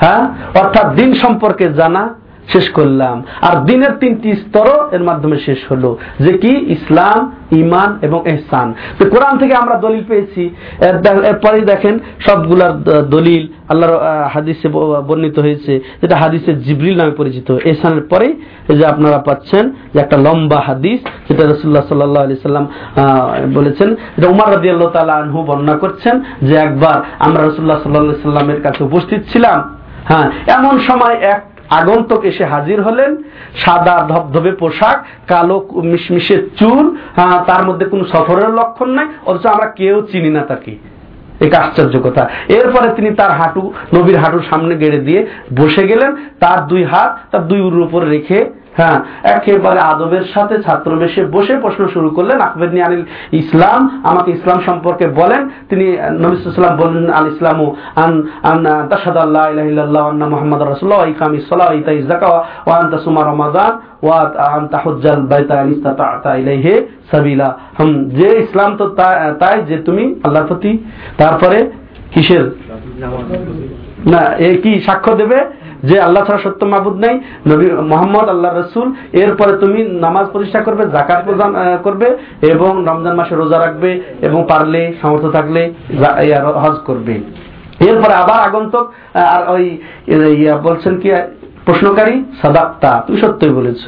হ্যাঁ 0.00 0.22
অর্থাৎ 0.60 0.86
দিন 0.94 1.10
সম্পর্কে 1.14 1.66
জানা 1.72 2.02
শেষ 2.48 2.68
করলাম। 2.70 3.24
আর 3.42 3.64
দিনের 3.64 3.90
তিনটি 3.90 4.32
স্তরও 4.32 4.90
এর 4.92 5.02
মাধ্যমে 5.02 5.40
শেষ 5.40 5.58
হলো। 5.70 5.98
যে 6.20 6.38
কি? 6.38 6.48
ইসলাম 6.48 7.32
ইমান 7.52 7.98
এবং 8.02 8.28
এহসান। 8.28 8.74
তো 8.98 9.10
কোরআন 9.10 9.38
থেকে 9.38 9.54
আমরা 9.54 9.74
দলিল 9.74 10.04
পেয়েছি। 10.08 10.50
এর 10.80 10.98
দে- 10.98 11.22
এরপরেই 11.22 11.60
দেখেন 11.60 11.98
সবগুলার 12.20 12.82
দলিল 13.02 13.46
আল্লাহর 13.68 14.24
হাদিসে 14.28 14.68
বর্ণিত 14.68 15.38
হয়েছে। 15.38 15.80
যেটা 16.02 16.16
হাদিসে 16.16 16.54
জিবরিল 16.54 16.96
নামে 16.96 17.10
পরিচিত। 17.10 17.50
এহসানের 17.64 18.02
পরেই 18.02 18.42
যে 18.68 18.86
আপনারা 18.86 19.18
পাচ্ছেন 19.18 19.70
যে 19.94 20.00
একটা 20.00 20.16
লম্বা 20.16 20.62
হাদিস, 20.66 21.30
যেটা 21.30 21.48
রসুল্লাহ 21.48 21.88
সাল্লাহ 21.88 22.24
আলি 22.24 22.36
সাল্লাম 22.36 22.68
বলেছেন। 23.54 23.92
এটা 23.92 24.28
উমার 24.28 24.56
রাজি 24.56 24.70
আল্লাহ 24.70 24.88
তালা 24.88 25.12
আনহু 25.12 25.42
বর্ণনা 25.42 25.78
করছেন 25.78 26.20
যে 26.42 26.54
একবার 26.54 27.02
আমরা 27.18 27.46
রসুল্লাহ 27.46 27.82
সাল্লাহ 27.82 28.16
সাল্লামের 28.22 28.62
কাছে 28.62 28.84
উপস্থিত 28.84 29.18
ছিলাম। 29.32 29.76
হ্যাঁ 30.04 30.30
এমন 30.46 30.78
সময় 30.78 31.14
এক 31.14 31.55
আগন্তক 31.70 32.24
এসে 32.24 32.44
হাজির 32.44 32.82
হলেন 32.82 33.16
সাদা 33.56 34.06
ধবধবে 34.08 34.52
পোশাক 34.52 35.04
কালো 35.26 35.68
মিশমিশের 35.74 36.48
চুল 36.56 36.96
হ্যাঁ, 37.16 37.44
তার 37.44 37.64
মধ্যে 37.64 37.86
কোনো 37.86 38.04
সফরের 38.04 38.50
লক্ষণ 38.50 38.88
নাই 38.90 39.06
অথচ 39.26 39.46
আমরা 39.46 39.66
কেউ 39.66 40.06
চিনি 40.12 40.30
না 40.30 40.40
তাকে। 40.40 40.76
এক 41.40 41.54
আশ্চর্য 41.54 42.00
কথা। 42.02 42.28
এরপরে 42.48 42.94
তিনি 42.94 43.14
তার 43.14 43.30
হাঁটু 43.30 43.72
নবীর 43.94 44.18
হাঁটুর 44.18 44.42
সামনে 44.50 44.76
গেড়ে 44.76 44.98
দিয়ে 44.98 45.26
বসে 45.56 45.86
গেলেন 45.86 46.16
তার 46.40 46.66
দুই 46.66 46.84
হাত 46.84 47.18
তার 47.30 47.48
দুই 47.48 47.60
উরুর 47.60 47.86
উপর 47.86 48.04
রেখে 48.04 48.65
হ্যাঁ 48.76 48.98
একেবারে 49.36 49.80
আদবের 49.92 50.24
সাথে 50.34 50.56
ছাত্র 50.62 50.90
বেশে 50.96 51.22
বসে 51.24 51.54
প্রশ্ন 51.64 51.82
শুরু 51.88 52.08
করলেন। 52.10 52.38
আকবরনি 52.40 52.80
আনিল 52.82 53.04
ইসলাম, 53.32 53.80
আমাকে 54.04 54.30
ইসলাম 54.32 54.58
সম্পর্কে 54.66 55.06
বলেন। 55.20 55.42
তিনি 55.68 55.86
নবী 56.22 56.36
সাল্লাম 56.36 56.76
বললেন, 56.76 57.06
আল 57.18 57.26
ইসলাম 57.34 57.58
আন 58.04 58.12
আন, 58.50 58.64
তাশহাদু 58.90 59.18
আল্লা 59.18 59.42
ইলাহা 59.52 59.68
ইল্লাল্লাহ 59.68 60.04
আন্না 60.08 60.26
মুহাম্মাদার 60.28 60.68
রাসূলুল্লাহ 60.68 61.00
ওয়া 61.00 61.10
ইকামিস 61.14 61.44
সালাহ 61.48 61.68
ওয়া 61.68 61.78
ইতাইজ 61.80 62.04
যাকাত 62.06 62.32
ওয়া 62.66 63.24
রমাদান 63.32 63.72
ওয়া 64.02 64.18
আনতা 64.56 64.78
হুজ্জাল 64.78 65.22
বাইতা 65.30 65.54
সাবিলা। 67.10 67.48
যে 68.18 68.28
ইসলাম 68.44 68.70
তো, 68.76 68.84
তাই 69.40 69.56
যে 69.68 69.76
তুমি 69.86 70.04
আল্লাহর 70.24 70.46
প্রতি। 70.46 70.72
তারপরে 71.18 71.58
কিসের? 72.14 72.44
না, 74.12 74.20
এ 74.46 74.48
কি 74.62 74.72
সাক্ষ্য 74.86 75.12
দেবে? 75.16 75.38
যে 75.88 75.96
আল্লাহ 76.06 76.22
ছাড়া 76.26 76.44
সত্য 76.46 76.60
মাবুদ 76.72 76.96
নাই, 77.04 77.14
নবী 77.50 77.66
মোহাম্মদ 77.92 78.26
আল্লাহ 78.34 78.50
রসুল, 78.52 78.88
এরপরে 79.22 79.52
তুমি 79.62 79.80
নামাজ 80.04 80.26
প্রতিষ্ঠা 80.32 80.60
করবে 80.66 80.82
জাকাত 80.96 81.20
প্রদান 81.26 81.50
করবে 81.86 82.08
এবং 82.52 82.72
রমজান 82.88 83.14
মাসে 83.20 83.34
রোজা 83.34 83.58
রাখবে 83.64 83.90
এবং 84.28 84.40
পারলে, 84.50 84.80
সামর্থ্য 85.00 85.30
থাকলে 85.36 85.62
হজ 86.62 86.76
করবে। 86.88 87.14
এরপরে 87.88 88.14
আবার 88.22 88.40
আগন্তক 88.48 88.84
আর 89.34 89.42
ওই 89.54 89.64
বলছেন 90.66 90.94
কি, 91.02 91.08
প্রশ্নকারী, 91.66 92.14
সাদাক্তা, 92.40 92.90
তুমি 93.06 93.18
সত্যই 93.24 93.52
বলেছ। 93.58 93.82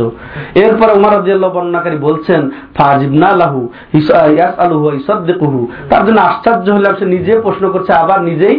এরপরে 0.64 0.92
উমর 0.98 1.12
রাদিয়াল্লাহু 1.18 1.54
বর্ণনাকারী 1.56 1.96
বলছেন, 2.08 2.40
ফাজিবনা 2.76 3.30
লাহু 3.42 3.60
ইয়াসআলুহু 3.94 4.84
ওয়া 4.84 4.94
ইসাদদিকুহু। 5.00 5.60
তার 5.90 6.02
জন্য 6.06 6.18
আশ্চর্য 6.28 6.66
হলাম, 6.76 6.94
সে 7.00 7.06
নিজে 7.14 7.32
প্রশ্ন 7.46 7.64
করছে, 7.74 7.92
আবার 8.02 8.20
নিজেই 8.30 8.56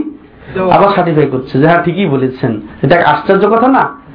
আবার 0.58 0.90
সার্টিফাই 0.90 1.26
করছে 1.26 1.60
যে 1.60 1.68
হ্যাঁ 1.68 1.84
ঠিকই 1.84 2.06
বলেছেন। 2.06 2.62
এটা 2.82 3.04
আশ্চর্য 3.06 3.50
কথা 3.50 3.68
না? 3.68 4.10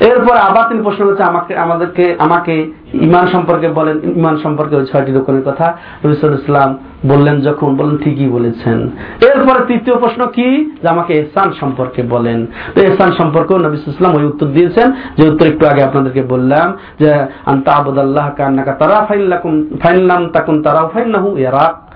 এরপর 0.00 0.36
আবার 0.36 0.68
তিনি 0.68 0.82
প্রশ্ন 0.82 1.04
করছে, 1.04 1.22
আমাকে, 1.22 1.56
আমাদেরকে, 1.56 2.16
আমাকে 2.18 2.70
ইমান 2.94 3.26
সম্পর্কে 3.26 3.68
বলেন। 3.68 4.00
ইমান 4.16 4.38
সম্পর্কে 4.42 4.76
ওই 4.76 4.86
ছয়টি 4.86 5.12
রকমের 5.12 5.42
কথা 5.42 5.76
রবিসুল 6.04 6.34
ইসলাম 6.34 6.78
বললেন 7.06 7.40
যখন, 7.40 7.76
বললেন, 7.76 7.96
ঠিকই 7.96 8.28
বলেছেন। 8.28 8.90
এরপরে 9.20 9.64
তৃতীয় 9.66 9.96
প্রশ্ন 9.96 10.26
কি? 10.26 10.70
যে 10.82 10.88
আমাকে 10.88 11.14
এহসান 11.14 11.52
সম্পর্কে 11.60 12.02
বলেন। 12.02 12.46
তো 12.74 12.80
এহসান 12.80 13.12
সম্পর্কেও 13.12 13.58
নবী 13.58 13.76
ইসলাম 13.76 14.14
ওই 14.14 14.24
উত্তর 14.24 14.46
দিয়েছেন। 14.46 14.92
যে 15.16 15.30
উত্তর 15.30 15.46
একটু 15.46 15.66
আগে 15.66 15.82
আপনাদেরকে 15.82 16.22
বললাম 16.22 16.76
যে 17.00 17.14
আন্তা 17.46 17.72
আবুদাল্লাহ 17.72 18.30
কান্নাকা 18.36 18.72
তারা 18.72 19.06
ফাইল্লাকুম 19.08 19.64
ফাইল্লাম 19.80 20.28
তাকুন 20.28 20.62
তারাও 20.62 20.90
ফাইন্নাহু 20.94 21.38
ইয়ারাক। 21.38 21.89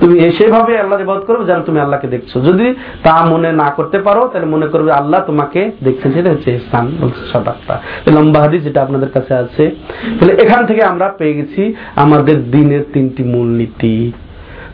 তুমি 0.00 0.30
সেভাবে 0.38 0.72
আল্লাহ 0.78 0.96
বোধ 1.04 1.22
করবে 1.28 1.44
যেন 1.44 1.60
তুমি 1.62 1.78
আল্লাহকে 1.80 2.08
দেখছ। 2.08 2.32
যদি 2.48 2.66
তা 3.02 3.14
মনে 3.32 3.52
না 3.52 3.68
করতে 3.76 3.98
পারো, 3.98 4.22
তাহলে 4.32 4.46
মনে 4.46 4.66
করবে 4.66 4.90
আল্লাহ 4.92 5.20
তোমাকে 5.26 5.60
দেখছেন। 5.84 6.12
সেটা 6.12 6.30
হচ্ছে 6.30 6.50
ইসলাম 6.54 6.86
সদাক্তা 7.32 7.74
লম্বা 8.14 8.40
হাদিস 8.40 8.60
যেটা 8.64 8.80
আপনাদের 8.82 9.10
কাছে 9.10 9.34
আছে। 9.34 9.64
তাহলে 10.16 10.32
এখান 10.42 10.66
থেকে 10.66 10.82
আমরা 10.82 11.06
পেয়ে 11.18 11.34
গেছি 11.34 11.62
আমাদের 11.96 12.50
দিনের 12.50 12.84
তিনটি 12.92 13.22
মূলনীতি। 13.24 14.12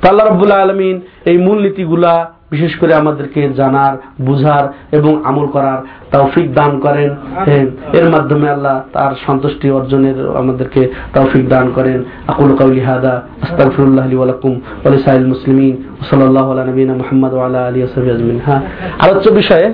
তো 0.01 0.05
আল্লাহ 0.09 0.25
রব্বুল 0.27 0.53
আলমিন 0.53 0.97
এই 1.31 1.39
মূলনীতিগুলা 1.39 2.15
বিশেষ 2.51 2.73
করে 2.77 2.93
আমাদেরকে 2.95 3.41
জানার 3.57 3.95
বুঝার 4.25 4.65
এবং 4.99 5.13
আমল 5.25 5.47
করার 5.47 5.79
তৌফিক 6.13 6.55
দান 6.55 6.73
করেন। 6.81 7.11
হ্যাঁ, 7.47 7.67
এর 7.93 8.07
মাধ্যমে 8.11 8.49
আল্লাহ 8.49 8.77
তার 8.93 9.13
সন্তুষ্টি 9.27 9.71
অর্জনের 9.71 10.19
আমাদেরকে 10.37 10.89
তৌফিক 11.15 11.49
দান 11.49 11.67
করেন। 11.75 12.05
আকুল 12.29 12.57
কাউলি 12.57 12.81
হাদা 12.81 13.15
আস্তাগফিরুল্লাহ 13.43 14.05
লি 14.09 14.17
ওয়া 14.17 14.27
লাকুম 14.27 14.61
ওয়া 14.85 15.19
মুসলিমিন। 15.27 15.75
সাল্লাল্লাহু 16.11 16.49
আলা 16.53 16.65
মুহাম্মদ 16.95 17.33
ওয়া 17.35 17.47
আলা 17.47 17.61
আলিহি 17.67 17.83
ওয়া 17.85 17.93
সাহবিহি 17.95 18.15
আজমাইন। 18.17 18.41
হ্যাঁ 18.47 18.61
আলোচ্য 18.99 19.29
বিষয়ে 19.31 19.67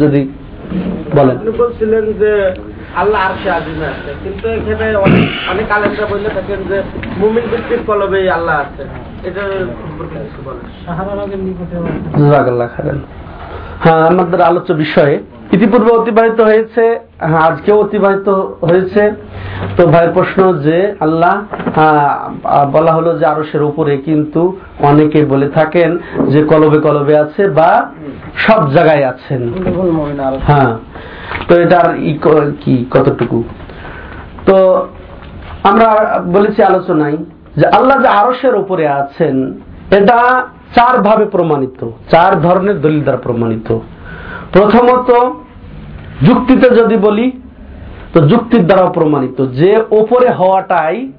যদি 0.00 0.28
বলেন। 1.16 1.36
বলছিলেন 1.58 2.04
যে 2.20 2.32
আল্লাহ 2.96 3.20
আরশে 3.20 3.50
আজিমে 3.50 3.86
আছে। 3.86 4.14
কিন্তু 4.22 4.48
এখানে 4.48 4.96
অনেক 4.96 5.28
অনেক 5.50 5.70
আলেমরা 5.70 6.06
বলে 6.06 6.28
থাকেন 6.28 6.62
যে 6.68 6.82
মুমিন 7.18 7.44
ব্যক্তির 7.50 7.78
কলবে 7.86 8.30
আল্লাহ 8.30 8.60
আছে। 8.60 8.82
এটা 9.28 9.40
সম্পর্কে 9.82 10.18
কিছু 10.18 10.42
বলেন। 10.44 10.64
হ্যাঁ 13.80 14.06
আমাদের 14.06 14.40
আলোচ্য 14.40 14.72
বিষয়ে 14.72 15.18
ইতিপূর্বে 15.52 15.90
অতিবাহিত 15.90 16.40
হয়েছে 16.40 16.84
হ্যাঁ, 17.20 17.42
আজকেও 17.50 17.76
অতিবাহিত 17.80 18.28
হয়েছে। 18.68 19.02
তো 19.76 19.86
ভাইয়ের 19.86 20.12
প্রশ্ন 20.12 20.52
যে 20.66 20.78
আল্লাহ 21.00 21.34
বলা 22.72 22.92
হলো 22.92 23.18
যে 23.18 23.24
আরসের 23.26 23.62
উপরে 23.62 23.96
কিন্তু 23.96 24.56
অনেকে 24.82 25.24
বলে 25.24 25.48
থাকেন 25.48 25.98
যে 26.28 26.40
কলবে 26.42 26.78
কলবে 26.78 27.18
আছে 27.18 27.42
বা 27.48 27.70
সব 28.46 28.60
জায়গায় 28.70 29.04
আছেন। 29.04 29.42
হ্যাঁ 30.48 30.72
তো 31.48 31.52
এটার 31.60 31.88
কি 32.60 32.86
কতটুকু? 32.90 33.38
তো 34.46 34.56
আমরা 35.62 35.88
বলেছি 36.32 36.62
আলোচনায় 36.62 37.16
যে 37.56 37.66
আল্লাহ 37.66 37.96
যে 38.02 38.08
আরসের 38.08 38.54
উপরে 38.54 38.84
আছেন 38.88 39.36
এটা 39.90 40.18
চার 40.74 40.94
ভাবে 41.02 41.24
প্রমাণিত 41.24 41.80
চার 42.10 42.40
ধরনের 42.40 42.80
দলিল 42.80 43.02
দ্বারা 43.02 43.18
প্রমাণিত। 43.18 43.68
প্রথমত, 44.52 45.10
যুক্তিতে 46.22 46.70
যদি 46.70 46.96
বলি, 46.96 47.32
তো 48.12 48.20
যুক্তির 48.20 48.66
দ্বারা 48.66 48.90
প্রমাণিত, 48.90 49.46
যে 49.46 49.82
ওপরে 49.90 50.28
হওয়াটাই 50.30 51.12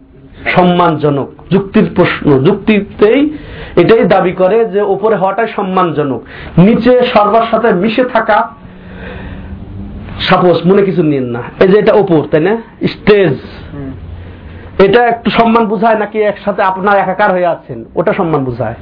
সম্মানজনক। 0.45 1.29
যুক্তির 1.51 1.89
প্রশ্ন, 1.95 2.43
যুক্তিতেই 2.43 3.37
এটাই 3.75 4.03
দাবি 4.03 4.31
করে 4.31 4.65
যে 4.65 4.81
উপরে 4.81 5.15
হওয়াটাই 5.15 5.47
সম্মানজনক। 5.47 6.21
নিচে 6.57 7.01
সর্বার 7.01 7.41
সাথে 7.51 7.73
মিশে 7.73 8.03
থাকা 8.03 8.49
সাপোজ 10.19 10.67
মনে 10.67 10.81
কিছু 10.81 11.03
নিন 11.03 11.23
না। 11.23 11.41
এই 11.59 11.67
যে 11.67 11.79
এটা 11.79 11.93
উপর 11.93 12.21
তাই 12.31 12.41
না? 12.41 12.57
স্টেজ। 12.87 13.37
এটা 14.85 15.05
একটু 15.05 15.29
সম্মান 15.29 15.65
বুঝায় 15.65 15.95
নাকি 15.95 16.21
একসাথে 16.21 16.61
আপনার 16.61 16.97
একাকার 16.97 17.31
হয়ে 17.31 17.45
আছেন? 17.45 17.85
ওটা 17.95 18.13
সম্মান 18.13 18.43
বুঝায়। 18.43 18.75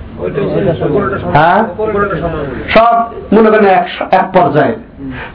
হ্যাঁ? 1.33 1.63
সব 2.69 2.93
মনে 3.35 3.49
করেন 3.49 3.65
এক 3.65 3.87
এক 4.11 4.25
পর্যায়ে। 4.33 4.75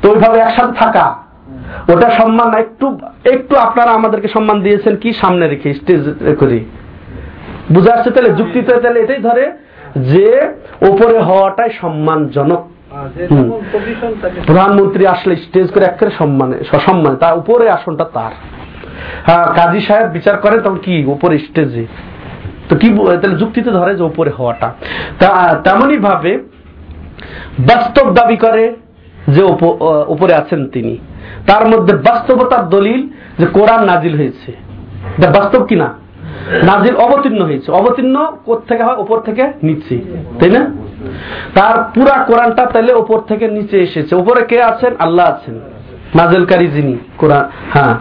তো 0.02 0.10
ওইভাবে 0.10 0.38
একসাথে 0.38 0.72
থাকা। 0.72 1.16
ওটা 1.92 2.10
সম্মান 2.10 2.48
না 2.48 2.58
একটু 2.58 2.98
একটু 3.24 3.56
আপনারা 3.56 3.90
আমাদেরকে 3.90 4.28
সম্মান 4.28 4.60
দিয়েছেন 4.60 4.96
কি 4.96 5.12
সামনে 5.12 5.48
রেখে 5.48 5.74
স্টেজ 5.74 6.34
করে। 6.40 6.64
বুঝা 7.72 7.94
আসছে 7.94 8.10
তাহলে? 8.10 8.30
যুক্তিতে 8.30 8.76
তাহলে 8.76 9.00
এটাই 9.00 9.18
ধরে 9.18 9.52
যে 9.96 10.48
ওপরে 10.88 11.18
হওয়াটাই 11.18 11.70
সম্মানজনক। 11.80 12.62
প্রধানমন্ত্রী 14.46 15.06
আসলে 15.06 15.36
স্টেজ 15.36 15.70
করে 15.70 15.84
একেবারে 15.84 16.16
সম্মানে 16.16 16.64
সসম্মানে 16.64 17.16
তার 17.16 17.38
উপরে 17.38 17.70
আসনটা 17.70 18.04
তার। 18.04 18.30
হ্যাঁ 19.26 19.46
কাজী 19.46 19.80
সাহেব 19.80 20.08
বিচার 20.08 20.36
করে 20.36 20.60
তখন 20.60 20.76
কি 20.76 21.04
উপরে 21.04 21.38
স্টেজে 21.38 21.86
তো 22.68 22.76
কি 22.76 22.88
তাহলে 22.88 23.36
যুক্তিতে 23.36 23.70
ধরে 23.70 23.96
যে 23.96 24.02
উপরে 24.02 24.30
হওয়াটা। 24.30 24.74
তা- 25.18 25.68
তেমনই 25.68 25.98
ভাবে 25.98 26.36
বাস্তব 27.58 28.14
দাবি 28.14 28.36
করে 28.36 28.76
যে 29.28 29.42
উপরে 30.06 30.34
আছেন 30.34 30.66
তিনি। 30.66 30.98
তার 31.46 31.68
মধ্যে 31.68 31.96
বাস্তবতার 31.96 32.68
দলিল 32.68 33.08
যে 33.38 33.46
কোরআন 33.46 33.84
নাজিল 33.84 34.16
হয়েছে। 34.16 34.52
বাস্তব 35.18 35.64
কিনা? 35.64 35.94
নাজিল 36.62 36.96
অবতীর্ণ 36.96 37.42
হয়েছে। 37.42 37.72
অবতীর্ণ 37.72 38.26
থেকে 38.68 38.82
হয়? 38.82 38.96
উপর 38.96 39.20
থেকে 39.20 39.52
নিচে। 39.62 39.98
তাই 40.40 40.50
না? 40.50 40.70
তার 41.54 41.84
পুরা 41.94 42.24
কোরআনটা 42.24 42.66
তাহলে 42.66 42.94
উপর 42.94 43.20
থেকে 43.20 43.48
নিচে 43.48 43.82
এসেছে। 43.82 44.16
উপরে 44.16 44.44
কে 44.44 44.62
আছেন? 44.62 44.94
আল্লাহ 44.98 45.26
আছেন। 45.26 45.60
নাজেলকারী 46.14 46.66
যিনি 46.66 46.96
কোরআন 47.18 47.50
হ্যাঁ। 47.72 47.94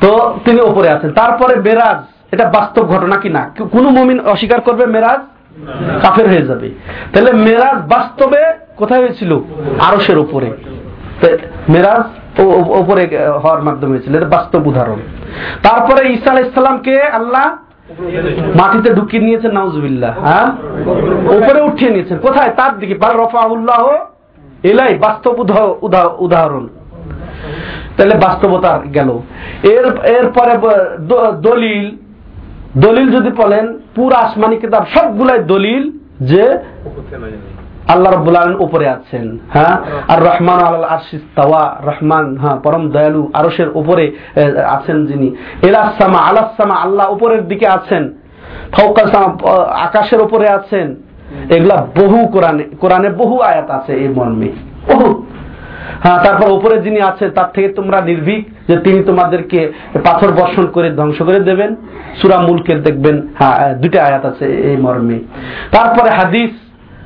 তো 0.00 0.38
তিনি 0.44 0.60
উপরে 0.60 0.88
আছেন। 0.88 1.12
তারপরে 1.12 1.56
মেরাজ 1.56 2.12
এটা 2.32 2.48
বাস্তব 2.48 2.86
ঘটনা 2.86 3.16
কি 3.16 3.28
না? 3.28 3.50
কোন 3.72 3.88
মমিন 3.88 4.20
অস্বীকার 4.20 4.60
করবে 4.60 4.86
মেরাজ? 4.86 5.20
কাফের 6.02 6.28
হয়ে 6.28 6.46
যাবে। 6.46 6.70
তাহলে 7.12 7.32
মেরাজ 7.32 7.88
বাস্তবে 7.88 8.44
কোথায় 8.76 9.00
হয়েছিল? 9.00 9.38
আরসের 9.80 10.18
উপরে। 10.18 10.56
মেরাজ 11.68 12.02
উপরে 12.68 13.28
হওয়ার 13.28 13.62
মাধ্যমে 13.62 13.90
হয়েছিল। 13.90 14.16
এটা 14.16 14.26
বাস্তব 14.26 14.66
উদাহরণ। 14.66 14.96
তারপরে 15.62 16.12
ঈসা 16.12 16.30
আলাইসাল্লামকে 16.30 17.02
আল্লাহ 17.02 17.56
মাটিতে 18.54 18.94
ঢুকিয়ে 18.94 19.22
নিয়েছেন 19.22 19.52
নাউজুবিল্লাহ। 19.52 20.18
হ্যাঁ? 20.20 20.46
উপরে 21.36 21.60
উঠিয়ে 21.60 21.90
নিয়েছেন। 21.90 22.18
কোথায়? 22.18 22.50
তার 22.56 22.78
দিকে। 22.78 22.94
বাল 22.94 23.20
রফাউল্লাহ 23.20 23.88
এলাই 24.62 24.94
বাস্তব 24.94 25.40
উদাহ- 25.40 25.74
উদাহ- 25.82 26.24
উদাহরণ। 26.24 26.68
তাহলে 27.96 28.14
বাস্তবতা 28.14 28.80
গেল। 28.94 29.10
এর 29.62 29.86
এরপরে 30.06 30.54
দলিল 31.40 31.96
দলিল 32.76 33.12
যদি 33.12 33.30
বলেন 33.30 33.78
পুরো 33.94 34.16
আসমানি 34.16 34.56
কিতাব 34.56 34.84
সবগুলাই 34.94 35.38
দলিল 35.38 35.90
যে 36.20 36.58
আল্লাহ 37.88 38.12
রব্বুল 38.12 38.36
আলম 38.36 38.56
উপরে 38.60 38.88
আছেন 38.88 39.38
হ্যাঁ? 39.52 39.74
আর 40.08 40.20
রহমান 40.20 40.58
আল 40.60 40.84
আরশিস 40.84 41.20
তাওয়া 41.34 41.76
রহমান 41.84 42.36
হ্যাঁ 42.36 42.56
পরম 42.56 42.90
দয়ালু 42.90 43.30
আরশের 43.34 43.68
উপরে 43.74 44.12
আছেন 44.66 45.06
যিনি। 45.06 45.36
এলাসামা 45.62 46.18
আলাসামা 46.18 46.74
আল্লাহ 46.74 47.12
উপরের 47.12 47.48
দিকে 47.48 47.66
আছেন 47.66 48.12
ফৌকাসামা 48.72 49.28
আকাশের 49.74 50.20
উপরে 50.20 50.48
আছেন। 50.48 50.96
এগুলা 51.50 51.86
বহু 52.00 52.26
কোরআনে 52.26 52.64
কোরআনে 52.80 53.10
বহু 53.10 53.40
আয়াত 53.40 53.70
আছে 53.70 53.92
এই 53.92 54.08
মর্মে। 54.08 54.48
বহু। 54.88 55.26
হ্যাঁ 56.02 56.24
তারপর 56.24 56.52
উপরে 56.52 56.82
যিনি 56.82 57.00
আছে 57.00 57.30
তার 57.30 57.48
থেকে 57.54 57.68
তোমরা 57.68 58.00
নির্ভীক 58.00 58.48
যে 58.68 58.76
তিনি 58.76 59.02
তোমাদেরকে 59.02 59.72
পাথর 60.04 60.30
বর্ষণ 60.32 60.66
করে 60.66 60.90
ধ্বংস 60.90 61.22
করে 61.22 61.40
দেবেন। 61.40 61.76
সুরা 62.22 62.40
মুলকের 62.40 62.82
দেখবেন 62.82 63.28
হ্যাঁ 63.38 63.74
দুইটা 63.74 64.04
আয়াত 64.04 64.24
আছে 64.26 64.44
এই 64.44 64.76
মর্মে। 64.76 65.18
তারপরে 65.70 66.10
হাদিস 66.10 66.50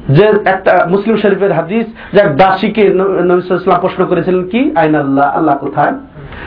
যে 0.08 0.26
একটা 0.44 0.86
মুসলিম 0.90 1.16
শরীফের 1.16 1.52
হাদিস 1.52 1.86
যে 2.12 2.20
এক 2.20 2.36
দাসীকে 2.36 2.88
নবিসাম 3.24 3.80
প্রশ্ন 3.80 4.06
করেছিলেন 4.06 4.48
কি? 4.48 4.72
আইন 4.76 4.94
আল্লাহ 4.94 5.36
আল্লাহ 5.36 5.56
কোথায়? 5.58 5.94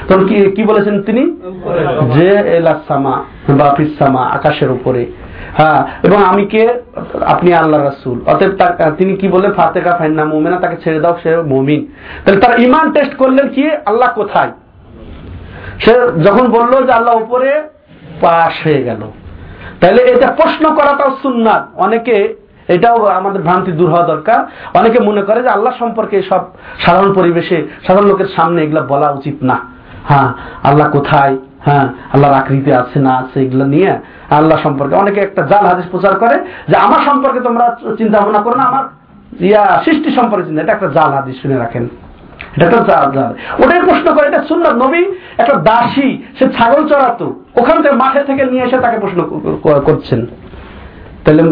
তখন 0.08 0.28
কি 0.28 0.52
কি 0.56 0.64
বলেছেন 0.64 1.02
তিনি? 1.02 1.24
যে 2.16 2.30
এলাসামা 2.58 3.24
বা 3.50 3.76
ফিসামা 3.78 4.22
আকাশের 4.22 4.72
উপরে। 4.72 5.06
হ্যাঁ 5.58 5.84
এবং 6.04 6.24
আমি 6.24 6.46
কে? 6.46 6.82
আপনি 7.26 7.54
আল্লাহ 7.54 7.84
রাসুল। 7.84 8.22
অতএব 8.26 8.52
তিনি 8.98 9.16
কি 9.16 9.28
বললেন? 9.28 9.52
ফাতেকা 9.52 9.92
ফাইন্না 9.98 10.26
মোমেনা, 10.26 10.58
তাকে 10.58 10.78
ছেড়ে 10.84 11.00
দাও, 11.00 11.18
সে 11.24 11.38
মমিন। 11.38 11.88
তাহলে 12.26 12.42
তার 12.42 12.60
ইমান 12.60 12.92
টেস্ট 12.92 13.16
করলেন 13.16 13.48
কি? 13.48 13.72
আল্লাহ 13.86 14.10
কোথায়? 14.16 14.52
সে 15.80 15.94
যখন 16.24 16.48
বলল 16.48 16.86
যে 16.86 16.92
আল্লাহ 16.92 17.16
উপরে, 17.18 17.64
পাশ 18.22 18.68
হয়ে 18.68 18.84
গেল। 18.84 19.02
তাহলে 19.82 20.02
এটা 20.02 20.28
প্রশ্ন 20.32 20.76
করাটাও 20.76 21.18
সুন্নাত। 21.22 21.68
অনেকে 21.76 22.36
এটাও 22.68 23.06
আমাদের 23.06 23.42
ভ্রান্তি 23.42 23.72
দূর 23.72 23.90
হওয়া 23.90 24.08
দরকার। 24.08 24.40
অনেকে 24.74 25.00
মনে 25.04 25.22
করে 25.22 25.42
যে 25.42 25.50
আল্লাহ 25.50 25.74
সম্পর্কে 25.80 26.22
সব 26.22 26.42
সাধারণ 26.80 27.14
পরিবেশে, 27.14 27.68
সাধারণ 27.88 28.08
লোকের 28.08 28.26
সামনে 28.36 28.64
এগুলা 28.64 28.82
বলা 28.82 29.12
উচিত 29.12 29.36
না। 29.42 29.58
হ্যাঁ 30.08 30.34
আল্লাহ 30.64 30.90
কোথায়? 30.90 31.38
হ্যাঁ 31.66 31.86
আল্লাহর 32.14 32.36
আকৃতি 32.42 32.72
আছে, 32.82 32.98
না 33.08 33.14
আছে, 33.22 33.38
এগুলো 33.46 33.66
নিয়ে 33.74 33.92
আল্লাহ 34.38 34.58
সম্পর্কে 34.66 34.96
অনেকে 35.04 35.20
একটা 35.28 35.42
জাল 35.52 35.64
হাদিস 35.72 35.88
প্রচার 35.94 36.14
করে 36.24 36.36
যে 36.70 36.76
আমার 36.86 37.02
সম্পর্কে 37.10 37.40
তোমরা 37.48 37.66
চিন্তা 38.00 38.16
ভাবনা 38.22 38.42
করো 38.46 38.56
না, 38.62 38.66
আমার 38.72 38.84
ইয়া 39.50 39.64
সৃষ্টি 39.86 40.10
সম্পর্কে 40.18 40.46
চিন্তা, 40.48 40.62
এটা 40.64 40.74
একটা 40.76 40.90
জাল 40.98 41.10
হাদিস 41.18 41.36
শুনে 41.44 41.58
রাখেন। 41.64 41.84
এটা 42.56 42.68
তো 42.74 42.80
জাল 42.90 43.08
ওটাই 43.62 43.82
প্রশ্ন 43.90 44.08
করে, 44.16 44.26
এটা 44.32 44.42
সুন্দর 44.50 44.74
নবী, 44.84 45.02
একটা 45.42 45.56
দাসী, 45.70 46.10
সে 46.38 46.46
ছাগল 46.58 46.82
চড়াতো, 46.92 47.28
ওখান 47.60 47.78
থেকে 47.84 47.96
মাঠে 48.04 48.22
থেকে 48.30 48.44
নিয়ে 48.52 48.64
এসে 48.68 48.78
তাকে 48.86 48.98
প্রশ্ন 49.04 49.20
করছেন। 49.88 50.22
তাহলে 51.28 51.44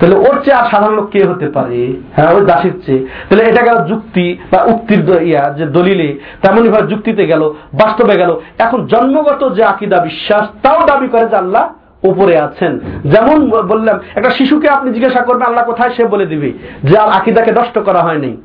তাহলে 0.00 0.16
ওর 0.16 0.36
চেয়ে 0.44 0.56
আর 0.56 0.70
সাধারণ 0.70 0.94
লোক 0.94 1.10
কে 1.10 1.24
হতে 1.24 1.48
পারে? 1.48 1.92
হ্যাঁ 2.16 2.30
ওই 2.34 2.46
দাসের 2.46 2.74
চেয়ে। 2.86 3.06
তাহলে 3.28 3.44
এটা 3.44 3.62
গেল 3.62 3.84
যুক্তি 3.84 4.38
বা 4.52 4.62
উক্তির 4.62 5.22
ইয়া, 5.22 5.54
যে 5.58 5.66
দলিলে 5.66 6.18
তেমনই 6.42 6.68
ভাবে 6.68 6.86
যুক্তিতে 6.86 7.26
গেল, 7.26 7.42
বাস্তবে 7.74 8.14
গেল। 8.16 8.40
এখন 8.58 8.86
জন্মগত 8.86 9.54
যে 9.54 9.64
আকিদা 9.64 9.98
বিশ্বাস, 10.04 10.44
তাও 10.62 10.80
দাবি 10.86 11.08
করে 11.08 11.26
যে 11.26 11.36
আল্লাহ 11.36 11.64
উপরে 12.06 12.38
আছেন। 12.38 12.80
যেমন 13.04 13.50
বললাম, 13.50 13.98
একটা 14.14 14.30
শিশুকে 14.30 14.68
আপনি 14.68 14.92
জিজ্ঞাসা 14.92 15.22
করবেন, 15.22 15.42
আল্লাহ 15.42 15.64
কোথায়? 15.64 15.92
সে 15.96 16.04
বলে 16.04 16.26
দিবে 16.26 16.52
যে 16.84 16.98
আর 16.98 17.08
আকিদাকে 17.08 17.52
নষ্ট 17.52 17.78
করা 17.78 18.00
হয়নি। 18.02 18.36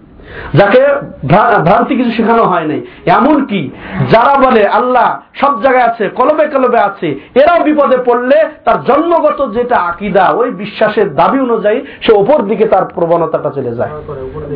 যাকে 0.60 0.82
ভ্রান্তি 1.68 1.94
কিছু 2.00 2.12
শেখানো 2.18 2.44
হয় 2.52 2.68
নাই। 2.72 2.82
এমন 3.20 3.38
কি 3.46 3.62
যারা 4.14 4.34
বলে 4.46 4.64
আল্লাহ 4.80 5.08
সব 5.42 5.54
জায়গায় 5.64 5.88
আছে 5.90 6.06
কলবে 6.20 6.46
কলবে 6.54 6.80
আছে 6.90 7.08
এরাও 7.42 7.60
বিপদে 7.68 7.98
পড়লে 8.06 8.38
তার 8.66 8.80
জন্মগত 8.84 9.40
যেটা 9.58 9.78
আকিদা 9.92 10.26
ওই 10.40 10.50
বিশ্বাসের 10.62 11.08
দাবি 11.16 11.40
অনুযায়ী 11.48 11.80
সে 12.02 12.12
ওপর 12.22 12.38
দিকে 12.50 12.66
তার 12.74 12.86
প্রবণতাটা 12.96 13.50
চলে 13.58 13.74
যায়। 13.80 13.94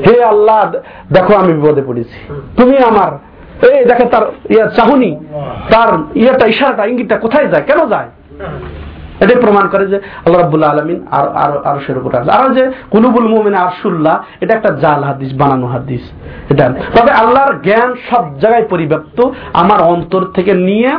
হে 0.06 0.16
আল্লাহ 0.32 0.60
দেখো 1.16 1.34
আমি 1.42 1.52
বিপদে 1.58 1.84
পড়েছি। 1.88 2.18
তুমি 2.60 2.76
আমার 2.90 3.12
এই 3.70 3.86
দেখে 3.90 4.06
তার 4.14 4.26
ইয়া 4.50 4.66
চাহুনি 4.78 5.12
তার 5.72 5.90
ইয়েটা 6.22 6.46
ইশারাটা 6.54 6.84
ইঙ্গিতটা 6.86 7.18
কোথায় 7.26 7.48
যায়? 7.52 7.64
কেন 7.70 7.80
যায়? 7.94 8.10
এটাই 9.22 9.42
প্রমাণ 9.42 9.68
করে 9.68 9.88
যে 9.88 9.96
আল্লাহ 9.96 10.42
রাবুল্লাহ 10.42 10.72
আলমিন 10.72 11.08
আর 11.12 11.28
আর 11.28 11.64
আরশের 11.64 11.98
উপর 11.98 12.16
আছে 12.16 12.32
আর 12.32 12.54
যে 12.54 12.72
কুলুবুল 12.90 13.28
মুমিন 13.28 13.54
আরশুল্লাহ, 13.54 14.24
এটা 14.42 14.56
একটা 14.56 14.74
জাল 14.74 15.04
হাদিস, 15.04 15.34
বানানো 15.34 15.68
হাদিস। 15.68 16.02
এটা। 16.50 16.74
তবে 16.96 17.12
আল্লাহর 17.12 17.60
জ্ঞান 17.64 17.94
সব 18.10 18.40
জায়গায় 18.40 18.68
পরিব্যাপ্ত। 18.70 19.22
আমার 19.54 19.82
অন্তর 19.82 20.26
থেকে 20.26 20.54
নিয়ে 20.54 20.92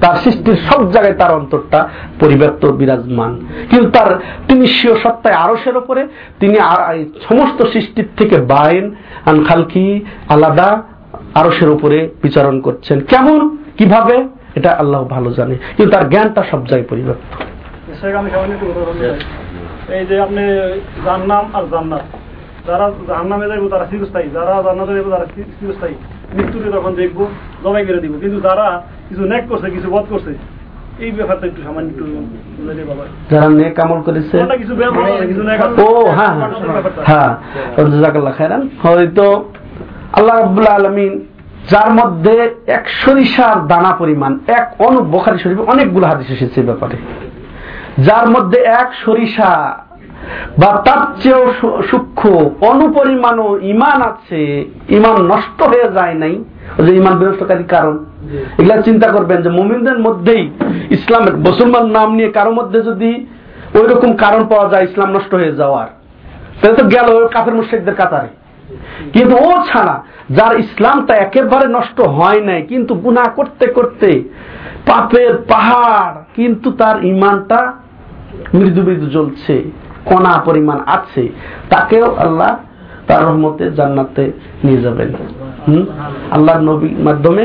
তার 0.00 0.16
সৃষ্টির 0.16 0.56
সব 0.56 0.92
জায়গায় 0.92 1.16
তার 1.16 1.34
অন্তরটা 1.34 1.88
পরিব্যাপ্ত, 2.20 2.66
বিরাজমান। 2.66 3.40
কিন্তু 3.70 3.90
তার 3.90 4.20
তিনি 4.48 4.66
স্বীয় 4.66 4.96
সত্তায় 5.02 5.34
আরসের 5.34 5.76
উপরে, 5.76 6.08
তিনি 6.40 6.58
আর- 6.58 7.04
সমস্ত 7.28 7.66
সৃষ্টির 7.72 8.08
থেকে 8.16 8.40
বাইন, 8.40 8.94
আন 9.26 9.44
খালকি, 9.44 10.04
আলাদা 10.28 10.82
আরসের 11.34 11.70
উপরে 11.70 12.10
বিচারণ 12.22 12.60
করছেন। 12.60 13.00
কেমন? 13.00 13.56
কীভাবে? 13.78 14.37
এটা 14.58 14.70
আল্লাহ 14.82 15.00
ভালো 15.14 15.28
জানে। 15.38 15.54
কিন্তু 15.76 15.90
তার 15.94 16.04
জ্ঞানটা 16.12 16.40
সব 16.50 16.60
জায়গায় 16.70 16.88
পরিব্যাপ্ত 16.90 17.24
দিই। 19.00 19.16
এই 19.98 20.04
যে 20.08 20.16
আপনি 20.26 20.42
জান্নাম 21.06 21.44
আর 21.56 21.64
জান্নাত 21.72 22.04
যারা 22.68 22.86
জাহান্নামে 23.08 23.46
যাইবো 23.50 23.66
তারা 23.68 23.86
চিরস্থায়ী 23.90 24.28
যারা 24.36 24.52
জান্নাতে 24.66 24.92
যাইবো 24.96 25.10
তারা 25.10 25.26
চিরস্থায়ী। 25.60 25.96
তখন 26.76 26.92
দেখব 26.94 27.18
জবাই 27.64 27.84
করে 27.86 28.00
দিব। 28.04 28.12
কিন্তু 28.20 28.38
যারা 28.40 28.66
কিছু 29.08 29.22
নেক 29.32 29.44
করছে 29.48 29.66
কিছু 29.76 29.88
বধ 29.94 30.06
করছে 30.10 30.32
এই 31.04 31.10
ব্যাপারটা 31.18 31.44
একটু 31.46 31.60
সামান্য 31.66 31.90
যারা 33.30 33.48
নেক 33.60 33.76
আমল 33.84 34.00
করেছে। 34.08 34.36
ও 35.84 35.88
হ্যাঁ 36.18 36.34
হ্যাঁ 37.08 37.30
হ্যাঁ। 38.38 38.60
হয়তো 38.82 39.26
আল্লাহ 40.18 40.34
রাব্বুল 40.42 40.68
আলামিন 40.78 41.12
যার 41.70 41.90
মধ্যে 41.90 42.54
এক 42.66 42.88
সরিষার 42.88 43.66
দানা 43.66 43.92
পরিমাণ, 43.92 44.38
এক 44.46 44.74
অনু 44.78 45.00
বোখারি 45.00 45.38
শরীফে 45.38 45.62
অনেকগুলো 45.62 46.06
হাদিস 46.06 46.30
এসেছে 46.30 46.62
ব্যাপারে। 46.62 46.96
যার 47.98 48.30
মধ্যে 48.30 48.60
এক 48.60 48.92
সরিষা 49.04 49.78
বা 50.58 50.82
তার 50.84 51.20
চেয়েও 51.22 51.52
সূক্ষ্ম 51.90 52.50
অনুপরিমাণও 52.60 53.58
ইমান 53.58 54.02
আছে, 54.02 54.64
ইমান 54.88 55.22
নষ্ট 55.22 55.62
হয়ে 55.62 55.92
যায় 55.92 56.14
নাই। 56.14 56.44
যে 56.78 56.96
ইমান 56.96 57.18
বিনষ্টকারী 57.18 57.64
কারণ। 57.64 58.04
এগুলা 58.58 58.82
চিন্তা 58.82 59.08
করবেন 59.08 59.42
যে 59.42 59.48
মুমিনদের 59.48 59.98
মধ্যেই 59.98 60.50
ইসলামের 60.90 61.36
মুসলমান 61.36 61.86
নাম 61.86 62.14
নিয়ে 62.14 62.32
কারোর 62.32 62.54
মধ্যে 62.54 62.82
যদি 62.82 63.26
ওই 63.74 63.86
রকম 63.88 64.16
কারণ 64.16 64.46
পাওয়া 64.46 64.68
যায়, 64.68 64.84
ইসলাম 64.84 65.10
নষ্ট 65.10 65.34
হয়ে 65.34 65.56
যাওয়ার। 65.56 65.86
তাহলে 66.60 66.76
তো 66.76 66.84
গেল 66.84 67.26
কাফের 67.26 67.54
মুশ্রিকদের 67.54 67.94
কাতারে। 67.94 68.28
কিন্তু 69.14 69.34
ও 69.48 69.50
ছাড়া, 69.70 69.96
যার 70.36 70.52
ইসলামটা 70.64 71.14
একেবারে 71.26 71.66
নষ্ট 71.76 71.98
হয় 72.18 72.40
নাই, 72.48 72.60
কিন্তু 72.70 72.92
গুনাহ 73.04 73.26
করতে 73.38 73.66
করতে 73.76 74.10
পাপের 74.88 75.32
পাহাড়, 75.52 76.14
কিন্তু 76.36 76.68
তার 76.80 76.96
ইমানটা 77.12 77.58
মৃদু 78.58 78.80
মৃদু 78.88 79.06
জ্বলছে, 79.16 79.54
কণা 80.10 80.32
পরিমাণ 80.46 80.78
আছে, 80.96 81.24
তাকেও 81.72 82.06
আল্লাহ 82.24 82.52
তার 83.08 83.22
রহমতে 83.26 83.64
জান্নাতে 83.78 84.24
নিয়ে 84.64 84.80
যাবেন? 84.82 85.10
আল্লাহর 86.36 86.62
নবীর 86.70 86.96
মাধ্যমে, 87.08 87.44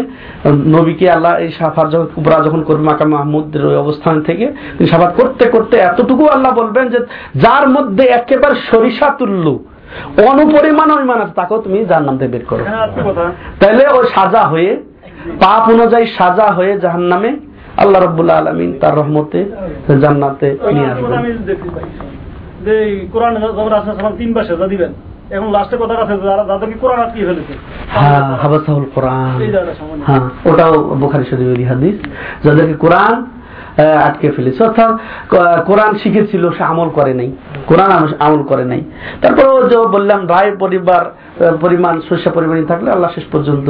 নবীকে 0.75 1.05
আল্লাহ 1.15 1.33
এই 1.43 1.51
সাফার 1.59 1.87
যখন 1.93 2.07
কুবরা 2.15 2.37
যখন 2.47 2.61
করবে 2.67 2.83
মাকা 2.89 3.05
মাহমুদের 3.13 3.63
ওই 3.69 3.77
অবস্থান 3.83 4.15
থেকে 4.27 4.45
সাফার 4.91 5.11
করতে 5.19 5.45
করতে 5.55 5.75
এতটুকু 5.77 6.23
আল্লাহ 6.35 6.51
বলবেন 6.61 6.85
যে, 6.93 6.99
যার 7.43 7.65
মধ্যে 7.75 8.03
একেবারে 8.19 8.55
সরিষা 8.69 9.07
তুল্য 9.19 9.45
অনুপরিমাণ 10.29 10.89
ইমান 11.05 11.19
আছে 11.23 11.35
তাকেও 11.39 11.59
তুমি 11.65 11.77
যার 11.91 12.03
নাম 12.07 12.15
থেকে 12.19 12.31
বের 12.33 12.45
করো। 12.51 12.63
তাইলে 13.61 13.83
ওই 13.97 14.05
সাজা 14.15 14.43
হয়ে 14.53 14.71
পাপ 15.43 15.63
অনুযায়ী 15.73 16.05
সাজা 16.17 16.47
হয়ে 16.57 16.71
জাহান 16.83 17.05
নামে 17.13 17.31
আল্লাহ 17.81 17.99
রব্বুল্লাহ 17.99 18.35
আলমিন 18.41 18.71
তার 18.81 18.93
রহমতে 18.99 19.39
জান্নাতে 20.03 20.47
নিয়ে 20.75 20.89
আসবেন। 20.93 21.21
যে 22.65 22.75
কোরআন 23.13 23.33
সেজদা 24.47 24.67
দিবেন। 24.73 24.91
এখন 25.35 25.49
লাস্টে 25.55 25.75
কথা 25.81 25.93
আছে 26.03 26.15
যারা 26.29 26.43
যাদেরকে 26.49 26.77
কোরআন 26.83 26.99
আটকে 27.05 27.25
ফেলেছে। 27.29 27.53
হ্যাঁ 27.95 28.23
হাবাসাহুল 28.41 28.87
কোরআন। 28.95 29.35
হ্যাঁ 30.07 30.21
ওটাও 30.49 30.73
বুখারী 31.01 31.25
শরীফের 31.29 31.67
হাদিস। 31.71 31.97
যাদেরকে 32.45 32.75
কোরআন 32.83 33.15
আটকে 33.77 34.31
ফেলেছে। 34.31 34.63
অর্থাৎ 34.63 34.91
কোরআন 35.65 35.91
শিখেছিল 35.97 36.49
সে 36.49 36.63
আমল 36.63 36.89
করে 36.89 37.13
নাই। 37.13 37.31
কোরআন 37.67 37.91
আমল 38.19 38.43
করে 38.43 38.65
নাই। 38.65 38.81
তারপর 39.21 39.45
যে 39.69 39.77
বললাম 39.77 40.27
রায় 40.27 40.51
পরিবার 40.59 41.03
পরিমাণ 41.61 42.01
শস্য 42.09 42.31
পরিমাণ 42.31 42.65
থাকলে 42.65 42.89
আল্লাহ 42.91 43.11
শেষ 43.13 43.25
পর্যন্ত 43.31 43.69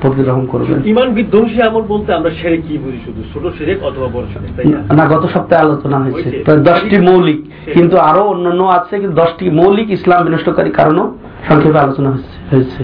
প্রতিগ্রহণ 0.00 0.46
করবেন। 0.46 0.78
ইমান 0.84 1.08
বিধ্বংসী 1.14 1.58
আমল 1.60 1.82
বলতে 1.82 2.12
আমরা 2.14 2.30
সেরে 2.30 2.56
কি 2.56 2.78
বুঝি 2.78 2.98
শুধু? 3.04 3.20
ছোট 3.32 3.44
সেরেক 3.58 3.82
অথবা 3.82 4.08
বড় 4.12 4.26
সেরেক 4.32 4.50
না? 4.92 5.04
গত 5.06 5.24
সপ্তাহে 5.34 5.62
আলোচনা 5.62 5.96
হয়েছে। 5.98 6.28
দশটি 6.70 6.96
মৌলিক 7.00 7.40
কিন্তু 7.72 7.96
আরও 7.98 8.22
অন্যান্য 8.22 8.62
আছে 8.64 8.98
কিন্তু 8.98 9.16
দশটি 9.22 9.50
মৌলিক 9.50 9.90
ইসলাম 9.90 10.24
বিনষ্টকারী 10.24 10.70
কারণও 10.70 11.04
সংক্ষেপে 11.48 11.78
আলোচনা 11.78 12.10
হয়েছে 12.50 12.80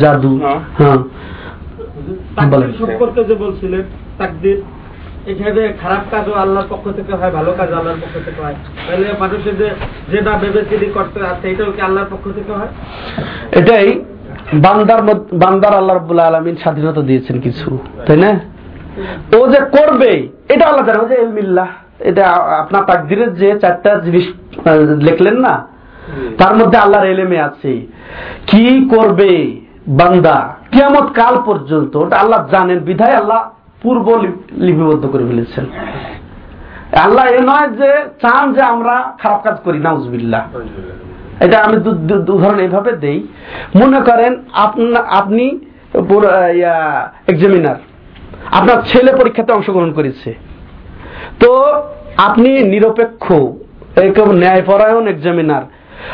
জাদু 0.00 0.38
হ্যাঁ। 0.42 0.60
হ্যাঁ। 0.78 0.98
সম্পর্কে 2.82 3.24
যে 3.24 3.34
বলছিলেন 3.34 3.82
তাকদির 4.18 4.58
এখানে 5.30 5.62
খারাপ 5.82 6.02
কাজও 6.12 6.34
আল্লাহর 6.44 6.68
পক্ষ 6.72 6.84
থেকে 6.98 7.12
হয়, 7.20 7.32
ভালো 7.38 7.50
কাজ 7.58 7.68
আল্লাহর 7.78 8.00
পক্ষ 8.02 8.14
থেকে 8.26 8.40
হয়। 8.44 8.56
তাহলে 8.86 9.06
মানুষের 9.22 9.54
যে 9.60 9.68
যেটা 10.12 10.32
ভেবেচিনি 10.42 10.88
করতে 10.96 11.18
আছে 11.32 11.44
এটাও 11.52 11.70
কি 11.76 11.80
আল্লাহর 11.88 12.10
পক্ষ 12.12 12.24
থেকে 12.38 12.52
হয়? 12.58 12.70
এটাই 13.58 13.88
বান্দার 14.64 15.00
বান্দার 15.42 15.74
আল্লাহ 15.80 15.94
রব্বুল্লাহ 15.94 16.26
আলমিন 16.30 16.56
স্বাধীনতা 16.62 17.02
দিয়েছেন 17.08 17.36
কিছু, 17.46 17.68
তাই 18.06 18.18
না? 18.24 18.32
ও 19.38 19.40
যে 19.52 19.60
করবে, 19.76 20.10
এটা 20.52 20.64
আল্লাহ 20.70 20.84
জানে 20.88 21.04
যে 21.10 21.16
ইলমিল্লাহ, 21.24 21.68
এটা 22.10 22.24
আপনার 22.62 22.82
তাকদিরের 22.90 23.30
যে 23.40 23.48
চারটা 23.62 23.90
জিনিস 24.06 24.26
লিখলেন 25.08 25.36
না, 25.46 25.54
তার 26.40 26.52
মধ্যে 26.58 26.76
আল্লাহর 26.84 27.10
এলেমে 27.14 27.38
আছে। 27.48 27.72
কি 28.50 28.64
করবে 28.94 29.30
বান্দা? 30.00 30.36
কিয়ামত 30.72 31.06
কাল 31.20 31.34
পর্যন্ত, 31.48 31.92
ওটা 32.04 32.16
আল্লাহ 32.22 32.40
জানেন, 32.54 32.78
বিধায় 32.88 33.18
আল্লাহ 33.22 33.40
পূর্ব 33.86 34.26
লিপিবদ্ধ 34.52 35.06
করে 35.06 35.26
ফেলেছেন। 35.26 35.64
আল্লাহ 36.98 37.26
এ 37.26 37.40
নয় 37.40 37.68
যে 37.68 37.92
চান 38.22 38.52
যে 38.52 38.62
আমরা 38.62 39.16
খারাপ 39.22 39.42
কাজ 39.44 39.60
করি, 39.60 39.78
নাউজবিল্লাহ। 39.78 40.58
এটা 41.40 41.58
আমি 41.58 41.76
উদাহরণ 41.76 42.58
এইভাবে 42.58 42.92
দেই। 42.92 43.26
মনে 43.82 44.00
করেন 44.00 44.36
আপনা- 44.52 45.02
এক্সামিনার 47.32 47.76
আপনার 48.50 48.82
ছেলে 48.82 49.16
পরীক্ষাতে 49.16 49.52
অংশগ্রহণ 49.52 49.92
করেছে। 49.92 50.34
তো 51.40 51.82
আপনি 52.16 52.62
নিরপেক্ষ 52.62 53.32
ন্যায়পরায়ণ 54.32 55.08
এক্সামিনার 55.08 55.62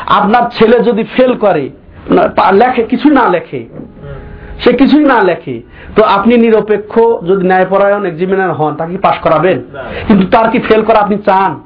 আপনার 0.05 0.49
ছেলে 0.49 0.79
যদি 0.79 1.03
ফেল 1.03 1.37
করে 1.37 1.69
লেখে, 2.51 2.83
কিছু 2.83 3.09
না 3.09 3.29
লেখে। 3.29 3.65
সে 4.59 4.73
কিছুই 4.73 5.05
না 5.05 5.23
লেখে। 5.23 5.61
তো 5.95 6.03
আপনি 6.03 6.37
নিরপেক্ষ 6.37 6.99
যদি 6.99 7.45
ন্যায়পরায়ণ 7.45 8.05
এক্সামিনার 8.05 8.53
হন 8.53 8.75
তাকে 8.75 8.97
পাশ 8.97 9.17
করাবেন? 9.19 9.61
কিন্তু 10.07 10.27
তার 10.27 10.51
কি 10.51 10.59
ফেল 10.59 10.81
করা 10.81 10.99
আপনি 10.99 11.17
চান? 11.17 11.59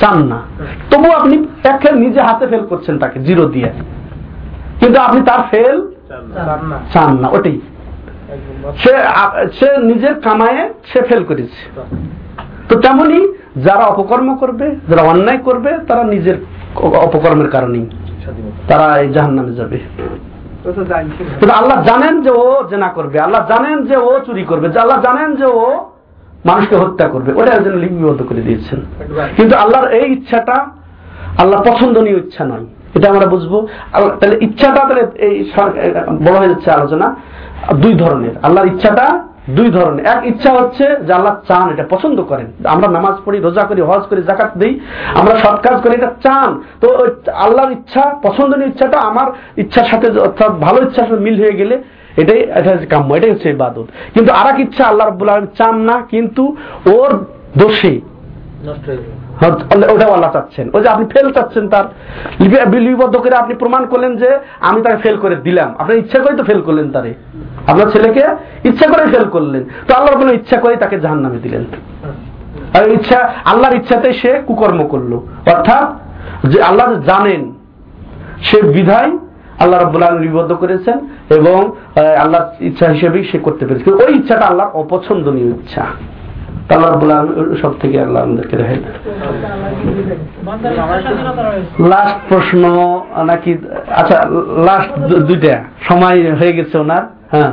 চান 0.00 0.18
না। 0.22 0.42
তবু 0.90 1.10
আপনি 1.10 1.46
একে 1.64 1.92
নিজে 1.92 2.20
হাতে 2.20 2.46
ফেল 2.46 2.66
করছেন 2.66 2.98
তাকে 2.98 3.20
জিরো 3.20 3.44
দিয়ে। 3.48 3.70
কিন্তু 4.80 5.00
আপনি 5.00 5.20
তার 5.20 5.38
ফেল 5.50 5.76
চান 6.92 7.18
না। 7.18 7.28
ওটাই। 7.28 7.60
সে 8.78 8.92
সে 9.52 9.78
নিজের 9.78 10.14
কামায়ে 10.20 10.74
সে 10.84 11.02
ফেল 11.02 11.24
করেছে। 11.24 11.80
তো 12.68 12.80
তেমনি 12.80 13.34
যারা 13.56 13.84
অপকর্ম 13.84 14.36
করবে 14.36 14.76
যারা 14.88 15.02
অন্যায় 15.02 15.38
করবে 15.38 15.78
তারা 15.88 16.04
নিজের 16.04 16.34
অপকর্মের 16.76 17.50
কারণেই। 17.50 17.86
তারা 18.68 18.98
এই 18.98 19.08
জাহান 19.12 19.32
নামে 19.34 19.52
যাবে। 19.52 19.78
তো 20.68 20.72
তো 20.72 20.84
জানছি 20.84 21.24
না। 21.24 21.30
কিন্তু 21.38 21.54
আল্লাহ 21.54 21.78
জানেন 21.84 22.22
যে 22.22 22.30
ও 22.30 22.64
জেনা 22.70 22.88
করবে 22.88 23.20
আল্লাহ 23.20 23.46
জানেন 23.48 23.86
যে 23.86 23.96
ও 23.96 24.20
চুরি 24.26 24.44
করবে 24.44 24.66
আল্লাহ 24.78 25.02
জানেন 25.02 25.36
যে 25.36 25.44
ও 25.44 25.64
মানুষকে 26.44 26.76
হত্যা 26.76 27.08
করবে 27.08 27.30
ওটা 27.38 27.52
একজন 27.52 27.74
লিপিবদ্ধ 27.78 28.22
করে 28.28 28.40
দিয়েছেন। 28.40 28.80
কিন্তু 29.36 29.56
আল্লাহর 29.56 29.88
এই 29.90 30.12
ইচ্ছাটা 30.12 30.66
আল্লাহ 31.38 31.62
পছন্দনীয় 31.62 32.18
ইচ্ছা 32.18 32.44
নয়। 32.44 32.64
এটা 32.94 33.06
আমরা 33.10 33.26
বুঝব। 33.26 33.52
তাহলে 34.20 34.38
ইচ্ছাটা 34.40 34.80
তাহলে 34.88 35.02
এই 35.26 35.52
বলা 35.56 36.02
বড় 36.24 36.36
হয়ে 36.38 36.48
যাচ্ছে 36.48 36.70
আলোচনা। 36.70 37.16
দুই 37.82 37.94
ধরনের। 37.94 38.34
আল্লাহর 38.42 38.66
ইচ্ছাটা 38.66 39.06
দুই 39.56 39.68
ধরনের। 39.76 40.04
এক 40.14 40.20
ইচ্ছা 40.30 40.50
হচ্ছে 40.58 40.84
যে 41.06 41.12
আল্লাহ 41.18 41.34
চান 41.48 41.66
এটা 41.74 41.84
পছন্দ 41.94 42.18
করেন। 42.30 42.48
আমরা 42.74 42.88
নামাজ 42.96 43.16
পড়ি 43.24 43.38
রোজা 43.38 43.64
করি 43.68 43.80
হজ 43.90 44.02
করি 44.10 44.20
জাকাত 44.30 44.52
দিই 44.60 44.74
আমরা 45.20 45.34
সৎ 45.42 45.58
কাজ 45.66 45.76
করি 45.82 45.92
এটা 45.94 46.10
চান। 46.24 46.50
তো 46.82 46.86
আল্লাহর 47.44 47.74
ইচ্ছা 47.76 48.02
পছন্দনীয় 48.26 48.70
ইচ্ছাটা 48.72 48.98
আমার 49.10 49.28
ইচ্ছার 49.62 49.88
সাথে 49.90 50.06
অর্থাৎ 50.26 50.52
ভালো 50.66 50.78
ইচ্ছার 50.86 51.06
সাথে 51.08 51.22
মিল 51.26 51.36
হয়ে 51.42 51.58
গেলে 51.60 51.76
এটাই 52.22 52.40
এটা 52.58 52.70
কাম্য 52.92 53.10
এটাই 53.18 53.30
হচ্ছে 53.34 53.48
ইবাদত। 53.56 53.86
কিন্তু 54.14 54.30
আর 54.40 54.46
ইচ্ছা 54.64 54.84
আল্লাহ 54.90 55.04
রব্বুল 55.06 55.30
আলম 55.34 55.48
চান 55.58 55.74
না 55.88 55.96
কিন্তু 56.12 56.42
ওর 56.96 57.10
দোষে। 57.60 57.94
নষ্ট 58.68 58.86
হ্যাঁ, 58.88 59.17
ওটাও 59.94 60.12
আল্লাহ 60.12 60.32
চাচ্ছেন। 60.32 60.70
ওই 60.72 60.82
যে 60.82 60.88
আপনি 60.88 61.06
ফেল 61.06 61.32
চাচ্ছেন 61.32 61.68
তার। 61.68 61.84
লিপি- 62.40 62.70
লিপিবদ্ধ 62.70 63.16
করে 63.16 63.36
আপনি 63.36 63.54
প্রমাণ 63.54 63.86
করলেন 63.86 64.16
যে 64.16 64.38
আমি 64.60 64.82
তাকে 64.82 64.96
ফেল 64.96 65.16
করে 65.16 65.36
দিলাম। 65.36 65.74
আপনার 65.78 65.98
ইচ্ছা 65.98 66.18
করে 66.18 66.36
তো 66.36 66.44
ফেল 66.44 66.60
করলেন 66.60 66.90
তারে। 66.90 67.14
আপনার 67.66 67.90
ছেলেকে 67.90 68.26
ইচ্ছা 68.64 68.86
করে 68.86 69.06
ফেল 69.06 69.28
করলেন। 69.28 69.64
তো 69.88 69.94
আল্লাহ 69.94 70.20
কোনো 70.20 70.32
ইচ্ছা 70.32 70.60
করে 70.60 70.76
তাকে 70.76 71.00
জাহান 71.00 71.18
নামে 71.18 71.38
দিলেন। 71.38 71.64
আর 72.74 72.88
ইচ্ছা 72.88 73.32
আল্লাহর 73.44 73.74
ইচ্ছাতে 73.74 74.12
সে 74.12 74.42
কুকর্ম 74.46 74.88
করল। 74.88 75.14
অর্থাৎ 75.54 76.08
যে 76.50 76.62
আল্লাহ 76.62 76.94
জানেন 76.94 77.54
সে 78.42 78.62
বিধায় 78.62 79.18
আল্লাহ 79.60 79.82
রব্বুল 79.82 80.02
আলম 80.02 80.18
লিপিবদ্ধ 80.18 80.52
করেছেন 80.52 80.98
এবং 81.30 81.72
আহ, 81.96 82.22
আল্লাহর 82.22 82.64
ইচ্ছা 82.64 82.86
হিসেবেই 82.88 83.24
সে 83.24 83.38
করতে 83.38 83.66
পেরেছে। 83.66 83.92
ওই 83.92 84.14
ইচ্ছাটা 84.14 84.46
আল্লাহর 84.46 84.70
অপছন্দনীয় 84.70 85.46
ইচ্ছা। 85.46 85.86
আল্লাহ 86.74 86.90
সব 87.62 87.72
থেকে 87.80 87.96
আল্লাহ 88.00 88.20
আমাদেরকে 88.22 88.56
লাস্ট 91.92 92.18
প্রশ্ন 92.28 92.62
নাকি 93.26 93.52
আচ্ছা 94.00 94.16
লাস্ট 94.68 94.92
দুইটা। 95.28 95.54
সময় 95.88 96.18
হয়ে 96.40 96.52
গেছে 96.52 96.74
ওনার 96.78 97.04
হ্যাঁ। 97.32 97.52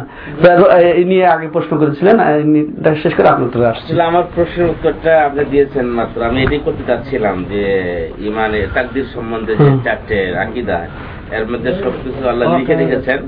নিয়ে 1.05 1.25
আগে 1.27 1.47
প্রশ্ন 1.47 1.71
করেছিলেন 1.77 2.15
শেষ 3.03 3.13
করে 3.15 3.27
আপনার 3.27 3.47
উত্তরে 3.47 3.67
আসছে। 3.67 3.89
আসলে 3.91 4.03
আমার 4.03 4.23
প্রশ্নের 4.35 4.67
উত্তরটা 4.69 5.11
আপনি 5.25 5.41
দিয়েছেন 5.45 5.85
মাত্র। 5.99 6.17
আমি 6.23 6.39
এটাই 6.43 6.61
করতে 6.65 6.83
চাচ্ছিলাম 6.87 7.35
যে 7.51 7.63
ইমানে 8.19 8.59
তাকদির 8.75 9.07
সম্বন্ধে 9.15 9.53
যে। 9.55 9.69
চারটে 9.85 10.17
আকিদা 10.43 10.79
এর 11.37 11.45
মধ্যে 11.51 11.71
সবকিছু 11.83 12.21
আল্লাহ 12.29 12.45
লিখে 12.57 12.75
রেখেছেন। 12.75 13.19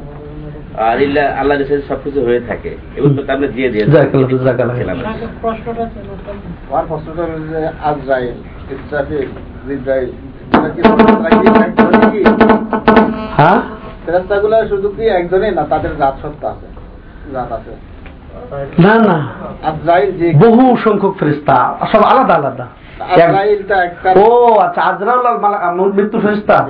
আর 0.75 0.99
আল্লাহ 1.39 1.57
কাছে 1.57 1.81
সবকিছু 1.81 2.25
হয়ে 2.25 2.39
থাকে। 2.39 2.75
দিয়ে। 3.69 3.85
ছিলাম। 4.77 4.97
আমার 6.69 6.85
প্রশ্নটা 6.87 7.23
হলো 7.23 7.39
যে 7.47 7.67
আজরাইল 7.83 8.33
ইসরাফিল 8.71 9.27
জিব্রাইল 9.67 10.05
এরা 10.05 10.69
কি 10.69 10.81
ফেরেশতারা 10.81 11.29
কি 11.29 11.47
একজনই 11.47 12.11
কি? 12.11 12.23
হ্যাঁ? 13.37 13.61
শুধু 14.67 14.89
কি 14.89 15.09
না 15.51 15.63
তাদের 15.63 15.97
জাত 15.97 16.15
সত্তা 16.21 16.47
আছে? 16.49 16.67
জাত 17.33 17.51
আছে। 17.51 17.71
না 18.81 18.95
না। 18.95 19.27
বহু 20.39 20.77
সংখ্যক 20.83 21.17
ফেরিস্তা 21.19 21.77
সব 21.91 22.03
আলাদা 22.03 22.33
আলাদা। 22.33 22.67
ও 24.15 24.59
আচ্ছা 24.59 24.81
আজরাউল 24.81 25.25
মৃত্যু 25.93 26.19
ফেরেশতা। 26.19 26.69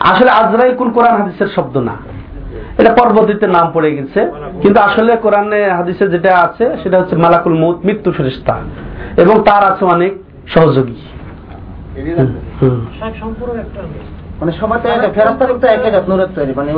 আসলে 0.00 0.30
আজরাইল 0.30 0.76
কোন 0.76 0.90
কোরআন 0.90 1.22
হাদিসের 1.22 1.46
শব্দ 1.46 1.76
না। 1.78 1.96
এটা 2.78 2.92
পরবর্তীতে 2.92 3.46
নাম 3.46 3.66
পড়ে 3.74 3.90
গেছে। 3.96 4.20
কিন্তু 4.62 4.80
আসলে 4.80 5.16
কোরআনে 5.16 5.60
হাদিসে 5.70 6.08
যেটা 6.08 6.38
আছে 6.38 6.64
সেটা 6.82 7.00
হচ্ছে 7.00 7.16
মালাকুল 7.16 7.54
মৌত 7.54 7.78
মৃত্যু 7.84 8.12
ফেরেশতা। 8.12 8.54
এবং 9.16 9.42
তার 9.42 9.62
আছে 9.72 9.84
অনেক 9.84 10.12
সহযোগী। 10.46 10.96
মানে 14.40 14.52
ফেরাস্তা 15.14 15.46
মানে 16.56 16.70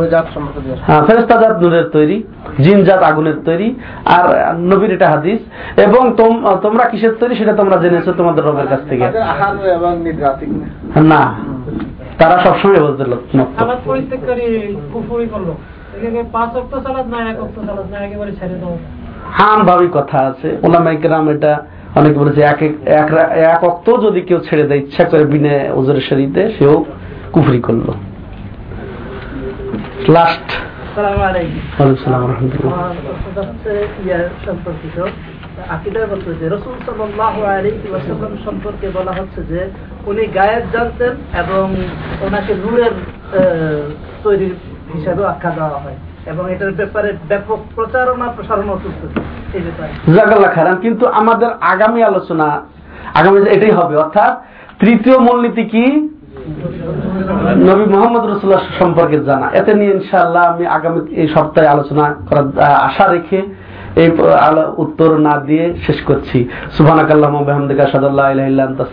হ্যাঁ 0.87 1.03
ফেরেস্তা 1.07 1.35
জাত 1.41 1.57
নূরের 1.63 1.85
তৈরি 1.85 2.23
জিন 2.59 2.85
জাত 2.85 3.03
আগুনের 3.03 3.39
তৈরি 3.45 3.75
আর 4.05 4.25
নবীর 4.57 4.93
এটা 4.93 5.09
হাদিস। 5.11 5.41
এবং 5.81 6.03
তোমরা 6.63 6.85
কিসের 6.85 7.15
তৈরি 7.21 7.35
সেটা 7.35 7.53
তোমরা 7.53 7.77
জেনেছো 7.77 8.13
তোমাদের 8.13 8.45
রবের 8.45 8.67
কাছ 8.67 8.81
থেকে। 8.89 9.05
এবং 9.05 9.93
না 10.95 11.03
না 11.03 11.23
তারা 12.19 12.37
সবসময় 12.39 12.83
বলতে 12.87 13.03
হাম 19.33 19.65
ভাবি 19.65 19.89
কথা 19.93 20.19
আছে। 20.19 20.59
ওলামাইকেরাম 20.63 21.29
এটা 21.29 21.63
অনেকে 21.95 22.19
বলেছে 22.19 22.41
এক 22.41 22.63
এক- 22.63 23.67
অক্ত 23.67 23.91
যদি 24.01 24.21
কেউ 24.21 24.41
ছেড়ে 24.51 24.63
দেয় 24.63 24.81
ইচ্ছা 24.81 25.05
করে 25.05 25.25
বিনে 25.25 25.71
শরীতে 26.01 26.53
সেও 26.59 26.85
কুফরি 27.33 27.61
করল। 27.61 27.93
লাস্ট 30.09 30.51
সম্পর্কে 38.45 38.89
বলা 38.89 39.13
হচ্ছে 39.13 39.43
যে 39.43 39.71
উনি 40.07 40.27
গায়েব 40.27 40.63
জানতেন 40.73 41.13
এবং 41.41 41.77
ওনাকে 42.21 42.55
নূরের 42.55 42.93
আহ, 42.93 44.74
আখ্যা 45.33 45.51
দেওয়া 45.51 45.81
হয় 45.85 45.95
এবং 46.27 46.53
এটার 46.53 46.73
ব্যাপারে 46.73 47.13
ব্যাপক 47.29 47.59
প্রচারণা 47.75 48.33
প্রসারণা 48.37 48.73
খারান 50.57 50.77
কিন্তু 50.85 51.07
আমাদের 51.07 51.49
আগামী 51.61 52.03
আলোচনা, 52.03 52.61
আগামী 53.15 53.41
এটাই 53.57 53.71
হবে, 53.71 53.97
অর্থাৎ 53.97 54.33
তৃতীয় 54.81 55.19
মূলনীতি 55.19 55.65
কি? 55.65 56.09
নবী 57.69 57.85
মোহাম্মদ 57.95 58.25
রসুল্লাহ 58.25 58.63
সম্পর্কে 58.79 59.21
জানা। 59.21 59.51
এতে 59.51 59.75
নিয়ে 59.75 59.91
ইনশাআল্লাহ 59.91 60.55
আমি 60.55 60.67
আগামী 60.67 61.23
এই 61.23 61.29
সপ্তাহে 61.29 61.69
আলোচনা 61.69 62.15
করার 62.29 62.45
আশা 62.89 63.07
রেখে 63.07 63.43
এই 64.03 64.11
উত্তর 64.77 65.17
না 65.17 65.39
দিয়ে 65.39 65.75
শেষ 65.87 66.03
করছি। 66.03 66.49
সুবহানাকাল্লাহুম্মা 66.77 67.41
ওয়া 67.41 67.49
বিহামদিকা, 67.49 67.85
আশহাদু 67.85 68.07
আল্লা 68.07 68.31
ইলাহা 68.31 68.49
ইল্লা 68.49 68.65
আনতা 68.65 68.85